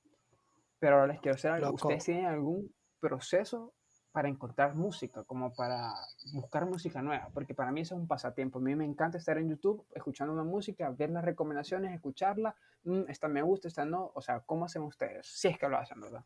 Pero 0.78 0.96
ahora 0.96 1.08
les 1.08 1.20
quiero 1.20 1.34
hacer 1.34 1.50
algo. 1.50 1.72
¿Ustedes 1.72 2.04
tienen 2.04 2.26
algún 2.26 2.72
proceso 3.00 3.74
para 4.12 4.28
encontrar 4.28 4.74
música, 4.74 5.24
como 5.24 5.52
para 5.52 5.92
buscar 6.32 6.66
música 6.66 7.02
nueva? 7.02 7.28
Porque 7.34 7.54
para 7.54 7.72
mí 7.72 7.80
eso 7.80 7.96
es 7.96 8.00
un 8.00 8.06
pasatiempo. 8.06 8.58
A 8.58 8.62
mí 8.62 8.74
me 8.76 8.84
encanta 8.84 9.18
estar 9.18 9.36
en 9.38 9.48
YouTube 9.48 9.84
escuchando 9.94 10.32
una 10.32 10.44
música, 10.44 10.90
ver 10.90 11.10
las 11.10 11.24
recomendaciones, 11.24 11.92
escucharla. 11.92 12.54
Mm, 12.84 13.02
esta 13.08 13.26
me 13.26 13.42
gusta, 13.42 13.66
esta 13.66 13.84
no. 13.84 14.12
O 14.14 14.20
sea, 14.20 14.40
¿cómo 14.40 14.64
hacen 14.64 14.82
ustedes? 14.82 15.26
Si 15.26 15.48
es 15.48 15.58
que 15.58 15.68
lo 15.68 15.76
hacen, 15.76 16.00
¿verdad? 16.00 16.24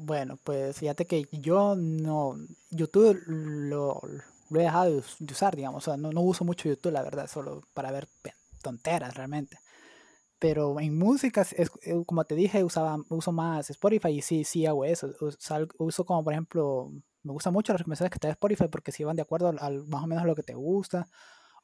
Bueno, 0.00 0.38
pues 0.44 0.76
fíjate 0.78 1.06
que 1.06 1.26
yo 1.32 1.74
no, 1.74 2.36
YouTube 2.70 3.20
lo, 3.26 4.00
lo 4.48 4.60
he 4.60 4.62
dejado 4.62 4.92
de 4.92 5.02
usar, 5.32 5.56
digamos, 5.56 5.82
o 5.82 5.90
sea, 5.90 5.96
no, 5.96 6.12
no 6.12 6.20
uso 6.20 6.44
mucho 6.44 6.68
YouTube, 6.68 6.92
la 6.92 7.02
verdad, 7.02 7.26
solo 7.26 7.64
para 7.74 7.90
ver 7.90 8.06
tonteras 8.62 9.14
realmente. 9.16 9.58
Pero 10.38 10.78
en 10.80 10.96
música, 10.98 11.42
es, 11.42 11.52
eh, 11.82 12.04
como 12.06 12.24
te 12.24 12.36
dije, 12.36 12.64
usaba, 12.64 12.98
uso 13.08 13.32
más 13.32 13.70
Spotify 13.70 14.10
y 14.10 14.22
sí, 14.22 14.44
sí 14.44 14.66
hago 14.66 14.84
eso. 14.84 15.10
Uso, 15.78 16.06
como, 16.06 16.22
por 16.24 16.32
ejemplo, 16.32 16.92
me 17.24 17.32
gusta 17.32 17.50
mucho 17.50 17.72
las 17.72 17.80
recomendaciones 17.80 18.12
que 18.12 18.20
te 18.20 18.28
da 18.28 18.32
Spotify 18.34 18.68
porque 18.70 18.92
si 18.92 19.04
van 19.04 19.16
de 19.16 19.22
acuerdo 19.22 19.48
al, 19.48 19.84
más 19.88 20.04
o 20.04 20.06
menos 20.06 20.24
lo 20.26 20.36
que 20.36 20.44
te 20.44 20.54
gusta. 20.54 21.08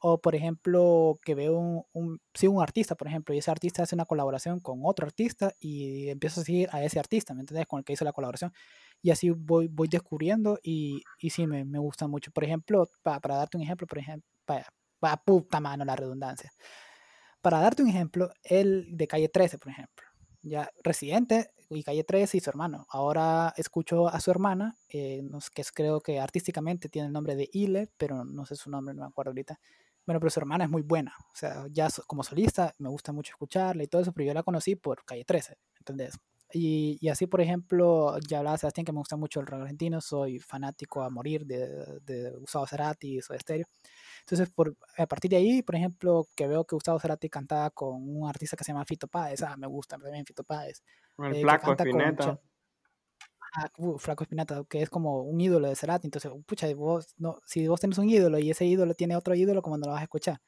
O, 0.07 0.21
por 0.21 0.35
ejemplo, 0.35 1.19
que 1.25 1.33
veo 1.33 1.57
un, 1.57 1.83
un, 1.93 2.21
un 2.47 2.61
artista, 2.61 2.93
por 2.93 3.07
ejemplo, 3.07 3.33
y 3.33 3.39
ese 3.39 3.49
artista 3.49 3.81
hace 3.81 3.95
una 3.95 4.05
colaboración 4.05 4.59
con 4.59 4.81
otro 4.83 5.07
artista 5.07 5.55
y 5.59 6.09
empiezo 6.09 6.41
a 6.41 6.43
seguir 6.43 6.69
a 6.71 6.83
ese 6.83 6.99
artista, 6.99 7.33
¿me 7.33 7.39
entiendes? 7.39 7.65
Con 7.65 7.79
el 7.79 7.85
que 7.85 7.93
hizo 7.93 8.05
la 8.05 8.13
colaboración. 8.13 8.53
Y 9.01 9.09
así 9.09 9.31
voy, 9.31 9.67
voy 9.67 9.87
descubriendo 9.87 10.59
y, 10.61 11.01
y 11.17 11.31
sí, 11.31 11.47
me, 11.47 11.65
me 11.65 11.79
gusta 11.79 12.07
mucho. 12.07 12.29
Por 12.29 12.43
ejemplo, 12.43 12.87
para 13.01 13.35
darte 13.35 13.57
un 13.57 13.63
ejemplo, 13.63 13.87
por 13.87 13.97
ejemplo, 13.97 14.29
para, 14.45 14.71
para 14.99 15.17
puta 15.17 15.59
mano 15.59 15.83
la 15.85 15.95
redundancia. 15.95 16.51
Para 17.41 17.59
darte 17.59 17.81
un 17.81 17.89
ejemplo, 17.89 18.29
el 18.43 18.95
de 18.95 19.07
Calle 19.07 19.29
13, 19.29 19.57
por 19.57 19.71
ejemplo. 19.71 20.05
Ya 20.43 20.69
residente 20.83 21.49
y 21.71 21.81
Calle 21.81 22.03
13 22.03 22.37
y 22.37 22.41
su 22.41 22.51
hermano. 22.51 22.85
Ahora 22.91 23.55
escucho 23.57 24.07
a 24.07 24.19
su 24.19 24.29
hermana, 24.29 24.77
eh, 24.87 25.23
que 25.55 25.63
es, 25.63 25.71
creo 25.71 25.99
que 25.99 26.19
artísticamente 26.19 26.89
tiene 26.89 27.07
el 27.07 27.13
nombre 27.13 27.35
de 27.35 27.49
Ile, 27.51 27.89
pero 27.97 28.23
no 28.23 28.45
sé 28.45 28.55
su 28.55 28.69
nombre, 28.69 28.93
no 28.93 29.01
me 29.01 29.07
acuerdo 29.07 29.31
ahorita. 29.31 29.59
Bueno, 30.05 30.19
pero 30.19 30.29
su 30.29 30.39
hermana 30.39 30.65
es 30.65 30.69
muy 30.69 30.81
buena. 30.81 31.13
O 31.33 31.35
sea, 31.35 31.65
ya 31.71 31.87
como 32.07 32.23
solista 32.23 32.73
me 32.77 32.89
gusta 32.89 33.11
mucho 33.11 33.31
escucharla 33.31 33.83
y 33.83 33.87
todo 33.87 34.01
eso, 34.01 34.11
pero 34.11 34.27
yo 34.27 34.33
la 34.33 34.43
conocí 34.43 34.75
por 34.75 35.03
Calle 35.03 35.25
13, 35.25 35.57
¿entendés? 35.79 36.19
Y, 36.53 36.97
y 37.01 37.09
así, 37.09 37.25
por 37.27 37.41
ejemplo, 37.41 38.17
ya 38.19 38.37
hablaba 38.37 38.57
Sebastián 38.57 38.85
que 38.85 38.91
me 38.91 38.99
gusta 38.99 39.17
mucho 39.17 39.39
el 39.39 39.47
rock 39.47 39.61
argentino, 39.61 39.99
soy 39.99 40.39
fanático 40.39 41.01
a 41.01 41.09
morir 41.09 41.45
de, 41.45 41.99
de 42.01 42.31
Gustavo 42.31 42.67
Cerati 42.67 43.17
y 43.17 43.21
su 43.21 43.33
estéreo. 43.33 43.65
Entonces, 44.21 44.49
por, 44.51 44.75
a 44.97 45.05
partir 45.05 45.31
de 45.31 45.37
ahí, 45.37 45.61
por 45.63 45.75
ejemplo, 45.75 46.27
que 46.35 46.47
veo 46.47 46.63
que 46.63 46.75
Gustavo 46.75 46.99
Cerati 46.99 47.29
cantaba 47.29 47.71
con 47.71 47.95
un 47.95 48.29
artista 48.29 48.55
que 48.55 48.63
se 48.63 48.71
llama 48.71 48.85
Fito 48.85 49.07
Páez, 49.07 49.41
ah, 49.41 49.57
me 49.57 49.67
gusta 49.67 49.97
también 49.97 50.25
Fito 50.25 50.43
Páez. 50.43 50.83
El 51.17 51.35
eh, 51.35 51.41
Flaco 51.41 51.73
Espineta. 51.73 52.39
Uh, 53.77 53.97
Flaco 53.97 54.23
Espinata, 54.23 54.63
que 54.69 54.81
es 54.81 54.89
como 54.89 55.21
un 55.23 55.39
ídolo 55.41 55.67
de 55.69 55.75
Cerati. 55.75 56.07
Entonces, 56.07 56.31
pucha, 56.45 56.73
vos, 56.75 57.13
no, 57.17 57.39
si 57.45 57.67
vos 57.67 57.79
tenés 57.79 57.97
un 57.97 58.09
ídolo 58.09 58.39
y 58.39 58.51
ese 58.51 58.65
ídolo 58.65 58.93
tiene 58.93 59.15
otro 59.15 59.35
ídolo, 59.35 59.61
como 59.61 59.77
no 59.77 59.87
lo 59.87 59.93
vas 59.93 60.01
a 60.01 60.03
escuchar? 60.03 60.41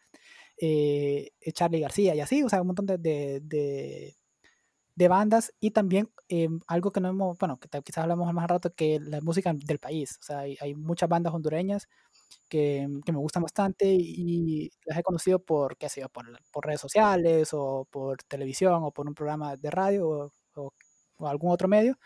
Eh, 0.59 1.31
Charlie 1.53 1.79
García 1.81 2.15
y 2.15 2.21
así, 2.21 2.43
o 2.43 2.49
sea, 2.49 2.61
un 2.61 2.67
montón 2.67 2.85
de, 2.87 2.97
de, 2.97 4.15
de, 4.95 5.07
bandas 5.07 5.53
y 5.59 5.71
también 5.71 6.11
eh, 6.29 6.49
algo 6.67 6.91
que 6.91 6.99
no 7.01 7.09
hemos, 7.09 7.37
bueno, 7.37 7.59
que 7.59 7.69
quizás 7.83 8.03
hablamos 8.03 8.31
más 8.33 8.47
rato, 8.49 8.73
que 8.73 8.99
la 8.99 9.21
música 9.21 9.53
del 9.55 9.79
país. 9.79 10.17
O 10.21 10.23
sea, 10.25 10.39
hay, 10.39 10.57
hay 10.61 10.75
muchas 10.75 11.09
bandas 11.09 11.33
hondureñas 11.33 11.87
que, 12.49 12.87
que, 13.05 13.11
me 13.11 13.19
gustan 13.19 13.43
bastante 13.43 13.85
y 13.87 14.71
las 14.85 14.97
he 14.99 15.03
conocido 15.03 15.39
por, 15.39 15.77
qué 15.77 15.89
sé 15.89 16.01
yo, 16.01 16.09
por, 16.09 16.25
por 16.51 16.65
redes 16.65 16.81
sociales 16.81 17.49
o 17.53 17.87
por 17.91 18.23
televisión 18.23 18.83
o 18.83 18.91
por 18.91 19.07
un 19.07 19.15
programa 19.15 19.55
de 19.57 19.71
radio 19.71 20.31
o, 20.55 20.73
o 21.17 21.27
algún 21.27 21.51
otro 21.51 21.67
medio 21.67 21.97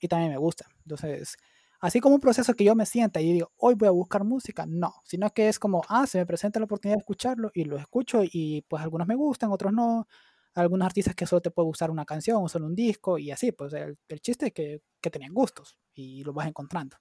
y 0.00 0.08
también 0.08 0.30
me 0.32 0.38
gusta. 0.38 0.66
Entonces, 0.84 1.36
así 1.80 2.00
como 2.00 2.14
un 2.16 2.20
proceso 2.20 2.54
que 2.54 2.64
yo 2.64 2.74
me 2.74 2.86
sienta 2.86 3.20
y 3.20 3.32
digo, 3.32 3.52
hoy 3.56 3.74
voy 3.74 3.88
a 3.88 3.92
buscar 3.92 4.24
música, 4.24 4.64
no, 4.66 4.94
sino 5.04 5.30
que 5.30 5.48
es 5.48 5.58
como, 5.58 5.82
ah, 5.88 6.06
se 6.06 6.18
me 6.18 6.26
presenta 6.26 6.58
la 6.60 6.64
oportunidad 6.66 6.96
de 6.96 7.00
escucharlo 7.00 7.50
y 7.54 7.64
lo 7.64 7.76
escucho 7.78 8.22
y 8.24 8.62
pues 8.68 8.82
algunos 8.82 9.06
me 9.06 9.14
gustan, 9.16 9.50
otros 9.52 9.72
no. 9.72 10.06
Algunos 10.54 10.86
artistas 10.86 11.14
que 11.14 11.26
solo 11.26 11.42
te 11.42 11.50
puede 11.50 11.66
gustar 11.66 11.90
una 11.90 12.06
canción 12.06 12.42
o 12.42 12.48
solo 12.48 12.64
un 12.66 12.74
disco 12.74 13.18
y 13.18 13.30
así, 13.30 13.52
pues 13.52 13.74
el, 13.74 13.98
el 14.08 14.20
chiste 14.20 14.46
es 14.46 14.52
que, 14.54 14.80
que 15.02 15.10
tenían 15.10 15.34
gustos 15.34 15.78
y 15.92 16.24
los 16.24 16.34
vas 16.34 16.48
encontrando. 16.48 16.96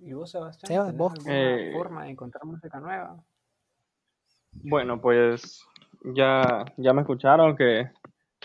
¿Y 0.00 0.12
vos, 0.12 0.30
Sebastián? 0.30 0.68
Sebas, 0.68 0.86
¿tenés 0.86 0.98
vos. 0.98 1.12
alguna 1.12 1.34
Eh, 1.34 1.72
forma 1.72 2.04
de 2.04 2.10
encontrar 2.10 2.44
música 2.44 2.78
nueva? 2.78 3.24
Bueno, 4.62 5.00
pues 5.00 5.64
ya, 6.14 6.64
ya 6.76 6.92
me 6.92 7.02
escucharon 7.02 7.56
que 7.56 7.90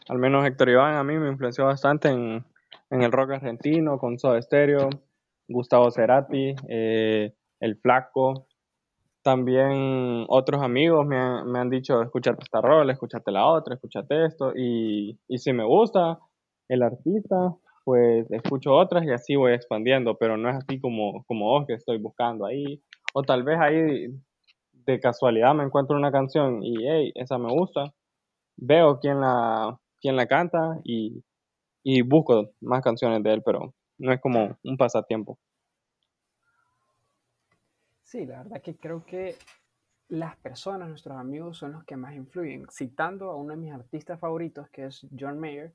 al 0.07 0.17
menos 0.17 0.45
Héctor 0.45 0.69
Iván 0.69 0.95
a 0.95 1.03
mí 1.03 1.17
me 1.17 1.29
influenció 1.29 1.65
bastante 1.65 2.09
en, 2.09 2.45
el 2.89 3.11
rock 3.11 3.31
argentino, 3.31 3.97
con 3.97 4.19
Soda 4.19 4.41
Stereo, 4.41 4.89
Gustavo 5.47 5.91
Cerati, 5.91 6.55
eh, 6.67 7.33
El 7.59 7.77
Flaco. 7.77 8.47
También 9.21 10.25
otros 10.27 10.61
amigos 10.61 11.05
me 11.05 11.17
han, 11.17 11.49
me 11.49 11.59
han 11.59 11.69
dicho, 11.69 12.01
escúchate 12.01 12.43
esta 12.43 12.59
rola, 12.59 12.91
escúchate 12.91 13.31
la 13.31 13.45
otra, 13.45 13.75
escúchate 13.75 14.25
esto. 14.25 14.51
Y, 14.55 15.17
y 15.27 15.37
si 15.37 15.53
me 15.53 15.63
gusta 15.63 16.19
el 16.67 16.83
artista, 16.83 17.55
pues 17.83 18.29
escucho 18.31 18.73
otras 18.73 19.05
y 19.05 19.11
así 19.11 19.35
voy 19.35 19.53
expandiendo, 19.53 20.17
pero 20.17 20.37
no 20.37 20.49
es 20.49 20.55
así 20.57 20.79
como, 20.79 21.23
como 21.25 21.45
vos 21.45 21.65
que 21.67 21.73
estoy 21.73 21.97
buscando 21.97 22.45
ahí. 22.45 22.81
O 23.13 23.23
tal 23.23 23.43
vez 23.43 23.59
ahí 23.59 24.07
de 24.73 24.99
casualidad 24.99 25.53
me 25.53 25.63
encuentro 25.63 25.95
una 25.95 26.11
canción 26.11 26.63
y 26.63 26.87
hey, 26.87 27.11
esa 27.15 27.37
me 27.37 27.51
gusta, 27.51 27.93
veo 28.61 28.99
quién 28.99 29.19
la, 29.19 29.77
quién 29.99 30.15
la 30.15 30.27
canta 30.27 30.79
y, 30.83 31.21
y 31.83 32.01
busco 32.03 32.51
más 32.61 32.81
canciones 32.81 33.21
de 33.23 33.33
él, 33.33 33.43
pero 33.43 33.73
no 33.97 34.13
es 34.13 34.21
como 34.21 34.57
un 34.63 34.77
pasatiempo. 34.77 35.37
Sí, 38.03 38.25
la 38.25 38.43
verdad 38.43 38.61
que 38.61 38.75
creo 38.75 39.05
que 39.05 39.35
las 40.09 40.35
personas, 40.37 40.89
nuestros 40.89 41.17
amigos, 41.17 41.57
son 41.57 41.71
los 41.71 41.85
que 41.85 41.95
más 41.95 42.13
influyen. 42.13 42.65
Citando 42.69 43.31
a 43.31 43.35
uno 43.35 43.51
de 43.51 43.57
mis 43.57 43.71
artistas 43.71 44.19
favoritos, 44.19 44.69
que 44.69 44.85
es 44.85 45.07
John 45.17 45.39
Mayer, 45.39 45.73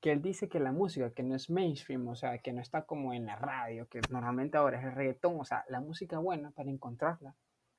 que 0.00 0.12
él 0.12 0.22
dice 0.22 0.48
que 0.48 0.60
la 0.60 0.72
música 0.72 1.10
que 1.10 1.22
no 1.22 1.34
es 1.34 1.50
mainstream, 1.50 2.06
o 2.08 2.14
sea, 2.14 2.38
que 2.38 2.52
no 2.52 2.60
está 2.60 2.82
como 2.82 3.12
en 3.12 3.26
la 3.26 3.36
radio, 3.36 3.88
que 3.88 4.00
normalmente 4.10 4.56
ahora 4.56 4.78
es 4.78 4.84
el 4.84 4.92
reggaetón, 4.92 5.40
o 5.40 5.44
sea, 5.44 5.64
la 5.68 5.80
música 5.80 6.18
buena 6.18 6.50
para 6.52 6.70
encontrarla, 6.70 7.34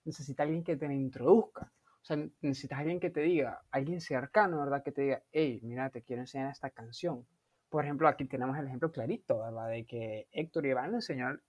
necesita 0.05 0.43
alguien 0.43 0.63
que 0.63 0.75
te 0.75 0.87
la 0.87 0.93
introduzca. 0.93 1.71
O 2.03 2.05
sea, 2.05 2.17
necesitas 2.41 2.79
alguien 2.79 2.99
que 2.99 3.09
te 3.09 3.21
diga, 3.21 3.63
alguien 3.71 4.01
cercano, 4.01 4.59
¿verdad? 4.59 4.83
Que 4.83 4.91
te 4.91 5.01
diga, 5.03 5.23
hey, 5.31 5.61
mira, 5.63 5.89
te 5.89 6.01
quiero 6.01 6.21
enseñar 6.21 6.51
esta 6.51 6.69
canción. 6.69 7.25
Por 7.69 7.85
ejemplo, 7.85 8.09
aquí 8.09 8.25
tenemos 8.25 8.57
el 8.57 8.67
ejemplo 8.67 8.91
clarito, 8.91 9.39
¿verdad? 9.39 9.69
De 9.69 9.85
que 9.85 10.27
Héctor 10.33 10.65
Iván 10.65 10.91
le 10.91 10.97
enseñó 10.97 11.39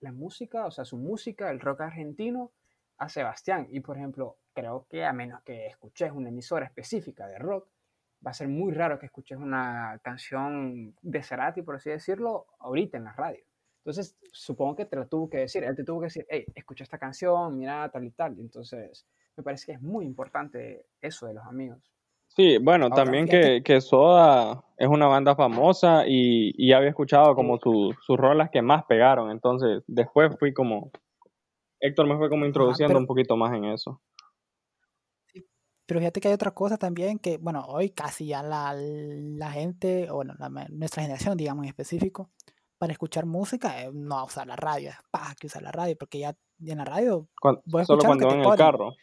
la 0.00 0.12
música, 0.12 0.66
o 0.66 0.70
sea, 0.70 0.84
su 0.84 0.98
música, 0.98 1.50
el 1.50 1.58
rock 1.58 1.80
argentino, 1.80 2.52
a 2.98 3.08
Sebastián. 3.08 3.66
Y 3.70 3.80
por 3.80 3.96
ejemplo, 3.96 4.36
creo 4.52 4.86
que 4.90 5.06
a 5.06 5.12
menos 5.14 5.42
que 5.42 5.66
escuches 5.68 6.12
una 6.12 6.28
emisora 6.28 6.66
específica 6.66 7.26
de 7.26 7.38
rock, 7.38 7.68
va 8.24 8.32
a 8.32 8.34
ser 8.34 8.48
muy 8.48 8.74
raro 8.74 8.98
que 8.98 9.06
escuches 9.06 9.38
una 9.38 9.98
canción 10.02 10.94
de 11.00 11.22
Cerati, 11.22 11.62
por 11.62 11.76
así 11.76 11.88
decirlo, 11.88 12.46
ahorita 12.58 12.98
en 12.98 13.04
la 13.04 13.12
radio. 13.12 13.42
Entonces, 13.78 14.18
supongo 14.32 14.76
que 14.76 14.84
te 14.84 14.96
lo 14.96 15.06
tuvo 15.06 15.30
que 15.30 15.38
decir. 15.38 15.64
Él 15.64 15.74
te 15.74 15.84
tuvo 15.84 16.00
que 16.00 16.06
decir, 16.06 16.26
hey, 16.28 16.44
escucha 16.54 16.84
esta 16.84 16.98
canción, 16.98 17.56
mira 17.56 17.88
tal 17.90 18.04
y 18.04 18.10
tal. 18.10 18.38
Entonces, 18.38 19.06
me 19.38 19.44
parece 19.44 19.66
que 19.66 19.72
es 19.72 19.80
muy 19.80 20.04
importante 20.04 20.84
eso 21.00 21.26
de 21.26 21.34
los 21.34 21.44
amigos. 21.46 21.78
Sí, 22.26 22.58
bueno, 22.58 22.86
Ahora, 22.86 22.96
también 23.04 23.26
que, 23.26 23.62
que 23.64 23.80
Soda 23.80 24.62
es 24.76 24.86
una 24.88 25.06
banda 25.06 25.34
famosa 25.34 26.04
y, 26.06 26.52
y 26.56 26.72
había 26.72 26.90
escuchado 26.90 27.34
como 27.34 27.58
su- 27.58 27.94
sus 28.02 28.16
rolas 28.18 28.50
que 28.50 28.60
más 28.62 28.84
pegaron, 28.84 29.30
entonces 29.30 29.82
después 29.86 30.36
fui 30.38 30.52
como, 30.52 30.90
Héctor 31.80 32.06
me 32.06 32.16
fue 32.18 32.28
como 32.28 32.44
introduciendo 32.46 32.90
pero- 32.94 33.00
un 33.00 33.06
poquito 33.06 33.36
más 33.36 33.54
en 33.56 33.64
eso. 33.64 34.00
Pero 35.86 36.00
fíjate 36.00 36.20
que 36.20 36.28
hay 36.28 36.34
otra 36.34 36.50
cosa 36.50 36.76
también 36.76 37.18
que, 37.18 37.38
bueno, 37.38 37.64
hoy 37.66 37.90
casi 37.90 38.26
ya 38.26 38.42
la, 38.42 38.74
la 38.76 39.50
gente, 39.52 40.10
o 40.10 40.16
bueno, 40.16 40.34
la 40.38 40.50
nuestra 40.68 41.02
generación, 41.02 41.36
digamos 41.38 41.64
en 41.64 41.70
específico, 41.70 42.30
para 42.76 42.92
escuchar 42.92 43.24
música 43.24 43.82
eh, 43.82 43.90
no 43.92 44.16
va 44.16 44.20
a 44.20 44.24
usar 44.24 44.46
la 44.46 44.56
radio, 44.56 44.90
es 44.90 44.96
paja 45.10 45.34
que 45.34 45.46
usar 45.46 45.62
la 45.62 45.72
radio, 45.72 45.96
porque 45.98 46.18
ya 46.18 46.36
en 46.60 46.78
la 46.78 46.84
radio 46.84 47.26
solo 47.86 48.02
cuando 48.04 48.26
van 48.26 48.40
en 48.40 48.44
el 48.44 48.56
carro. 48.56 48.94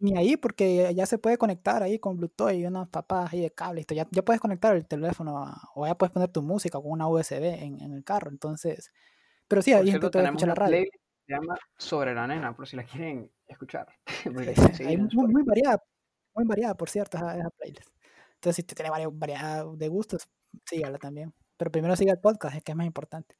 Ni 0.00 0.16
ahí, 0.16 0.36
porque 0.36 0.92
ya 0.94 1.06
se 1.06 1.18
puede 1.18 1.38
conectar 1.38 1.82
ahí 1.82 1.98
con 1.98 2.16
Bluetooth 2.16 2.52
y 2.52 2.66
unas 2.66 2.88
papas 2.88 3.32
ahí 3.32 3.40
de 3.42 3.50
cable, 3.50 3.84
ya, 3.88 4.06
ya 4.10 4.22
puedes 4.24 4.40
conectar 4.40 4.74
el 4.74 4.86
teléfono 4.88 5.38
a- 5.38 5.60
o 5.74 5.86
ya 5.86 5.94
puedes 5.96 6.12
poner 6.12 6.30
tu 6.30 6.42
música 6.42 6.78
con 6.80 6.90
una 6.90 7.06
USB 7.08 7.44
en, 7.62 7.80
en 7.80 7.92
el 7.92 8.02
carro, 8.04 8.30
entonces, 8.30 8.90
pero 9.46 9.62
sí, 9.62 9.72
hay 9.72 9.78
gente 9.80 9.90
cierto, 9.92 10.06
que 10.08 10.12
todavía 10.12 10.30
tenemos 10.36 10.42
escucha 10.42 10.46
la 10.46 10.66
radio. 10.66 10.90
se 11.26 11.32
llama 11.34 11.58
Sobre 11.78 12.14
la 12.14 12.26
Nena, 12.26 12.56
por 12.56 12.66
si 12.66 12.76
la 12.76 12.84
quieren 12.84 13.30
escuchar. 13.46 13.86
Sí, 14.76 14.84
hay 14.84 14.96
muy, 14.96 15.26
muy 15.28 15.42
variada, 15.44 15.82
muy 16.34 16.44
variada, 16.46 16.74
por 16.74 16.88
cierto, 16.88 17.16
esa, 17.18 17.38
esa 17.38 17.50
playlist. 17.50 17.88
Entonces, 18.34 18.56
si 18.56 18.62
te 18.62 18.74
tiene 18.74 18.90
variedad 19.12 19.66
de 19.70 19.88
gustos, 19.88 20.28
sígala 20.64 20.98
también. 20.98 21.34
Pero 21.58 21.70
primero 21.70 21.94
siga 21.94 22.12
el 22.12 22.20
podcast, 22.20 22.56
es 22.56 22.64
que 22.64 22.72
es 22.72 22.76
más 22.76 22.86
importante. 22.86 23.36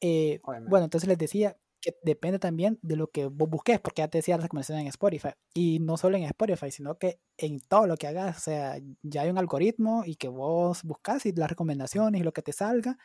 Eh, 0.00 0.40
bueno, 0.68 0.84
entonces 0.84 1.08
les 1.08 1.16
decía 1.16 1.56
que 1.84 1.96
depende 2.04 2.38
también 2.40 2.78
de 2.82 2.96
lo 2.96 3.08
que 3.10 3.26
vos 3.26 3.48
busques, 3.50 3.80
porque 3.80 4.02
ya 4.02 4.08
te 4.08 4.18
decía 4.18 4.36
las 4.36 4.44
recomendaciones 4.44 4.82
en 4.84 4.88
Spotify. 4.88 5.30
Y 5.54 5.80
no 5.80 5.96
solo 5.98 6.16
en 6.16 6.24
Spotify, 6.24 6.70
sino 6.70 6.96
que 6.98 7.20
en 7.38 7.60
todo 7.60 7.86
lo 7.86 7.96
que 7.96 8.06
hagas, 8.08 8.38
o 8.38 8.40
sea, 8.40 8.78
ya 9.02 9.22
hay 9.22 9.30
un 9.30 9.38
algoritmo 9.38 10.04
y 10.06 10.16
que 10.16 10.28
vos 10.28 10.82
buscas 10.84 11.26
y 11.26 11.32
las 11.32 11.50
recomendaciones 11.50 12.20
y 12.20 12.24
lo 12.24 12.32
que 12.32 12.42
te 12.42 12.52
salga 12.52 12.98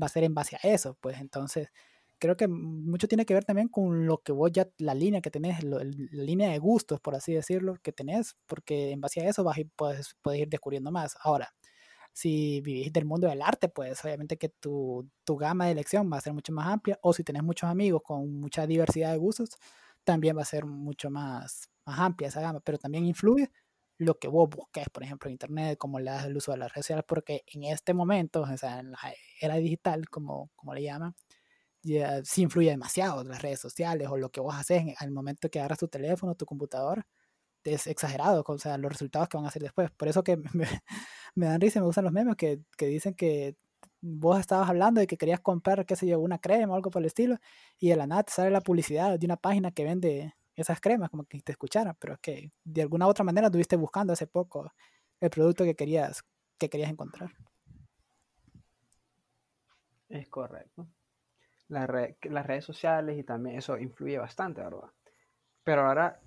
va 0.00 0.06
a 0.06 0.10
ser 0.10 0.24
en 0.24 0.34
base 0.34 0.56
a 0.56 0.60
eso. 0.68 0.96
Pues 1.00 1.20
entonces, 1.20 1.68
creo 2.18 2.36
que 2.36 2.48
mucho 2.48 3.08
tiene 3.08 3.26
que 3.26 3.34
ver 3.34 3.44
también 3.44 3.68
con 3.68 4.06
lo 4.06 4.18
que 4.22 4.32
vos 4.32 4.50
ya, 4.52 4.68
la 4.78 4.94
línea 4.94 5.20
que 5.20 5.30
tenés, 5.30 5.62
lo- 5.64 5.78
la 5.80 6.22
línea 6.24 6.50
de 6.50 6.58
gustos, 6.58 7.00
por 7.00 7.14
así 7.14 7.32
decirlo, 7.34 7.76
que 7.82 7.92
tenés, 7.92 8.36
porque 8.46 8.92
en 8.92 9.00
base 9.00 9.20
a 9.22 9.28
eso 9.28 9.44
vas 9.44 9.58
ir- 9.58 9.70
puedes, 9.76 10.16
puedes 10.22 10.40
ir 10.42 10.48
descubriendo 10.48 10.90
más. 10.92 11.16
Ahora, 11.22 11.52
si 12.12 12.60
vivís 12.60 12.92
del 12.92 13.04
mundo 13.06 13.28
del 13.28 13.42
arte, 13.42 13.68
pues 13.68 14.04
obviamente 14.04 14.36
que 14.38 14.48
tu, 14.50 15.08
tu 15.24 15.36
gama 15.36 15.66
de 15.66 15.72
elección 15.72 16.10
va 16.12 16.18
a 16.18 16.20
ser 16.20 16.32
mucho 16.34 16.52
más 16.52 16.68
amplia, 16.68 16.98
o 17.02 17.12
si 17.12 17.24
tenés 17.24 17.42
muchos 17.42 17.68
amigos 17.70 18.02
con 18.04 18.32
mucha 18.40 18.66
diversidad 18.66 19.12
de 19.12 19.18
gustos, 19.18 19.50
también 20.04 20.36
va 20.36 20.42
a 20.42 20.44
ser 20.44 20.66
mucho 20.66 21.10
más, 21.10 21.70
más 21.86 21.98
amplia 22.00 22.28
esa 22.28 22.40
gama, 22.40 22.60
pero 22.60 22.78
también 22.78 23.04
influye 23.06 23.50
lo 23.98 24.18
que 24.18 24.28
vos 24.28 24.48
busques, 24.50 24.88
por 24.90 25.02
ejemplo, 25.04 25.28
en 25.28 25.32
internet, 25.32 25.78
cómo 25.78 26.00
le 26.00 26.10
das 26.10 26.26
el 26.26 26.36
uso 26.36 26.52
de 26.52 26.58
las 26.58 26.72
redes 26.72 26.86
sociales, 26.86 27.04
porque 27.06 27.44
en 27.46 27.64
este 27.64 27.94
momento, 27.94 28.42
o 28.42 28.56
sea, 28.56 28.80
en 28.80 28.90
la 28.92 28.98
era 29.40 29.56
digital, 29.56 30.08
como, 30.08 30.50
como 30.56 30.74
le 30.74 30.82
llaman, 30.82 31.14
ya 31.82 32.24
sí 32.24 32.42
influye 32.42 32.70
demasiado 32.70 33.24
las 33.24 33.42
redes 33.42 33.60
sociales 33.60 34.08
o 34.10 34.16
lo 34.16 34.30
que 34.30 34.40
vos 34.40 34.54
haces 34.54 34.94
al 34.98 35.10
momento 35.10 35.50
que 35.50 35.58
agarras 35.60 35.78
tu 35.78 35.88
teléfono, 35.88 36.34
tu 36.34 36.46
computador, 36.46 37.06
es 37.64 37.86
exagerado, 37.86 38.44
o 38.46 38.58
sea, 38.58 38.78
los 38.78 38.92
resultados 38.92 39.28
que 39.28 39.36
van 39.36 39.46
a 39.46 39.48
hacer 39.48 39.62
después. 39.62 39.90
Por 39.92 40.08
eso 40.08 40.22
que 40.24 40.36
me, 41.34 41.46
dan 41.46 41.60
risa 41.60 41.78
y 41.78 41.82
me 41.82 41.86
gustan 41.86 42.04
los 42.04 42.12
memes 42.12 42.36
que, 42.36 42.60
que 42.76 42.86
dicen 42.86 43.14
que 43.14 43.56
vos 44.00 44.40
estabas 44.40 44.68
hablando 44.68 45.00
de 45.00 45.06
que 45.06 45.16
querías 45.16 45.40
comprar, 45.40 45.86
qué 45.86 45.96
sé 45.96 46.06
yo, 46.06 46.20
una 46.20 46.38
crema 46.38 46.72
o 46.72 46.76
algo 46.76 46.90
por 46.90 47.00
el 47.02 47.06
estilo, 47.06 47.38
y 47.78 47.88
de 47.88 47.96
la 47.96 48.06
nada 48.06 48.24
te 48.24 48.32
sale 48.32 48.50
la 48.50 48.60
publicidad 48.60 49.18
de 49.18 49.26
una 49.26 49.36
página 49.36 49.70
que 49.70 49.84
vende 49.84 50.34
esas 50.56 50.80
cremas, 50.80 51.08
como 51.08 51.24
que 51.24 51.40
te 51.40 51.52
escucharan, 51.52 51.96
pero 51.98 52.14
es 52.14 52.18
que 52.20 52.52
de 52.64 52.82
alguna 52.82 53.06
u 53.06 53.10
otra 53.10 53.24
manera 53.24 53.46
estuviste 53.46 53.76
buscando 53.76 54.12
hace 54.12 54.26
poco 54.26 54.70
el 55.20 55.30
producto 55.30 55.64
que 55.64 55.74
querías, 55.74 56.22
que 56.58 56.68
querías 56.68 56.90
encontrar. 56.90 57.30
Es 60.08 60.28
correcto. 60.28 60.88
Las 61.68 61.88
redes 61.88 62.64
sociales 62.64 63.18
y 63.18 63.22
también 63.22 63.56
eso 63.56 63.78
influye 63.78 64.18
bastante, 64.18 64.60
¿verdad? 64.60 64.90
Pero 65.64 65.86
ahora, 65.86 66.20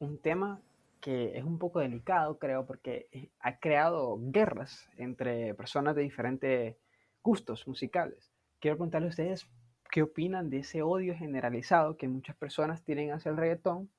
un 0.00 0.18
tema 0.18 0.60
que 1.00 1.38
es 1.38 1.44
un 1.44 1.58
poco 1.58 1.80
delicado, 1.80 2.38
creo, 2.38 2.66
porque 2.66 3.08
eh, 3.12 3.30
ha 3.40 3.58
creado 3.58 4.18
guerras 4.20 4.88
entre 4.96 5.54
personas 5.54 5.94
de 5.94 6.02
diferentes 6.02 6.76
gustos 7.22 7.66
musicales. 7.66 8.32
Quiero 8.58 8.76
preguntarle 8.76 9.06
a 9.06 9.10
ustedes 9.10 9.48
qué 9.90 10.02
opinan 10.02 10.50
de 10.50 10.58
ese 10.58 10.82
odio 10.82 11.14
generalizado 11.14 11.96
que 11.96 12.08
muchas 12.08 12.36
personas 12.36 12.82
tienen 12.82 13.12
hacia 13.12 13.30
el 13.30 13.36
reggaetón 13.36 13.90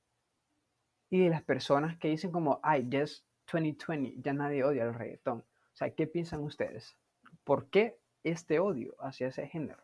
y 1.09 1.23
de 1.23 1.29
las 1.29 1.43
personas 1.43 1.97
que 1.97 2.09
dicen 2.09 2.31
como, 2.31 2.59
ay, 2.63 2.87
ya 2.89 3.01
es 3.01 3.25
2020, 3.51 4.21
ya 4.21 4.33
nadie 4.33 4.63
odia 4.63 4.83
el 4.83 4.93
reggaetón. 4.93 5.39
O 5.39 5.75
sea, 5.75 5.89
¿qué 5.93 6.07
piensan 6.07 6.41
ustedes? 6.41 6.97
¿Por 7.43 7.69
qué 7.69 7.97
este 8.23 8.59
odio 8.59 8.95
hacia 8.99 9.27
ese 9.27 9.47
género? 9.47 9.83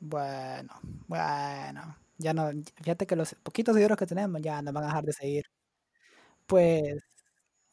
Bueno, 0.00 0.72
bueno, 1.06 1.96
ya 2.20 2.32
no, 2.34 2.50
fíjate 2.82 3.06
que 3.06 3.16
los 3.16 3.34
poquitos 3.42 3.74
seguidores 3.74 3.98
que 3.98 4.06
tenemos 4.06 4.40
ya 4.42 4.62
nos 4.62 4.74
van 4.74 4.84
a 4.84 4.86
dejar 4.88 5.04
de 5.04 5.12
seguir. 5.12 5.44
Pues, 6.46 7.02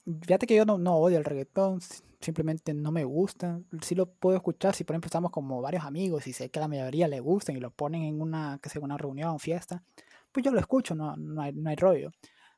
fíjate 0.06 0.48
que 0.48 0.56
yo 0.56 0.66
no, 0.66 0.78
no 0.78 0.96
odio 0.98 1.18
el 1.18 1.26
reggaetón, 1.26 1.82
si- 1.82 2.04
simplemente 2.22 2.74
no 2.74 2.92
me 2.92 3.04
gusta. 3.06 3.62
Sí 3.82 3.96
lo 3.96 4.08
puedo 4.12 4.38
escuchar 4.38 4.76
si 4.76 4.84
por 4.84 4.96
ejemplo 4.96 5.08
estamos 5.08 5.32
como 5.32 5.62
varios 5.62 5.86
amigos 5.86 6.28
y 6.28 6.34
sé 6.34 6.50
que 6.50 6.60
a 6.60 6.64
la 6.64 6.68
mayoría 6.68 7.08
le 7.08 7.20
gustan 7.20 7.58
y 7.58 7.60
lo 7.60 7.72
ponen 7.72 8.04
en 8.04 8.22
una, 8.22 8.60
que 8.62 8.70
sea, 8.70 8.82
una 8.82 8.98
reunión, 8.98 9.40
fiesta, 9.40 9.84
pues 10.32 10.44
yo 10.46 10.52
lo 10.52 10.60
escucho, 10.60 10.96
no, 10.96 11.16
no 11.18 11.42
hay, 11.42 11.54
no 11.54 11.70
hay 11.70 11.76
rollo. 11.76 12.12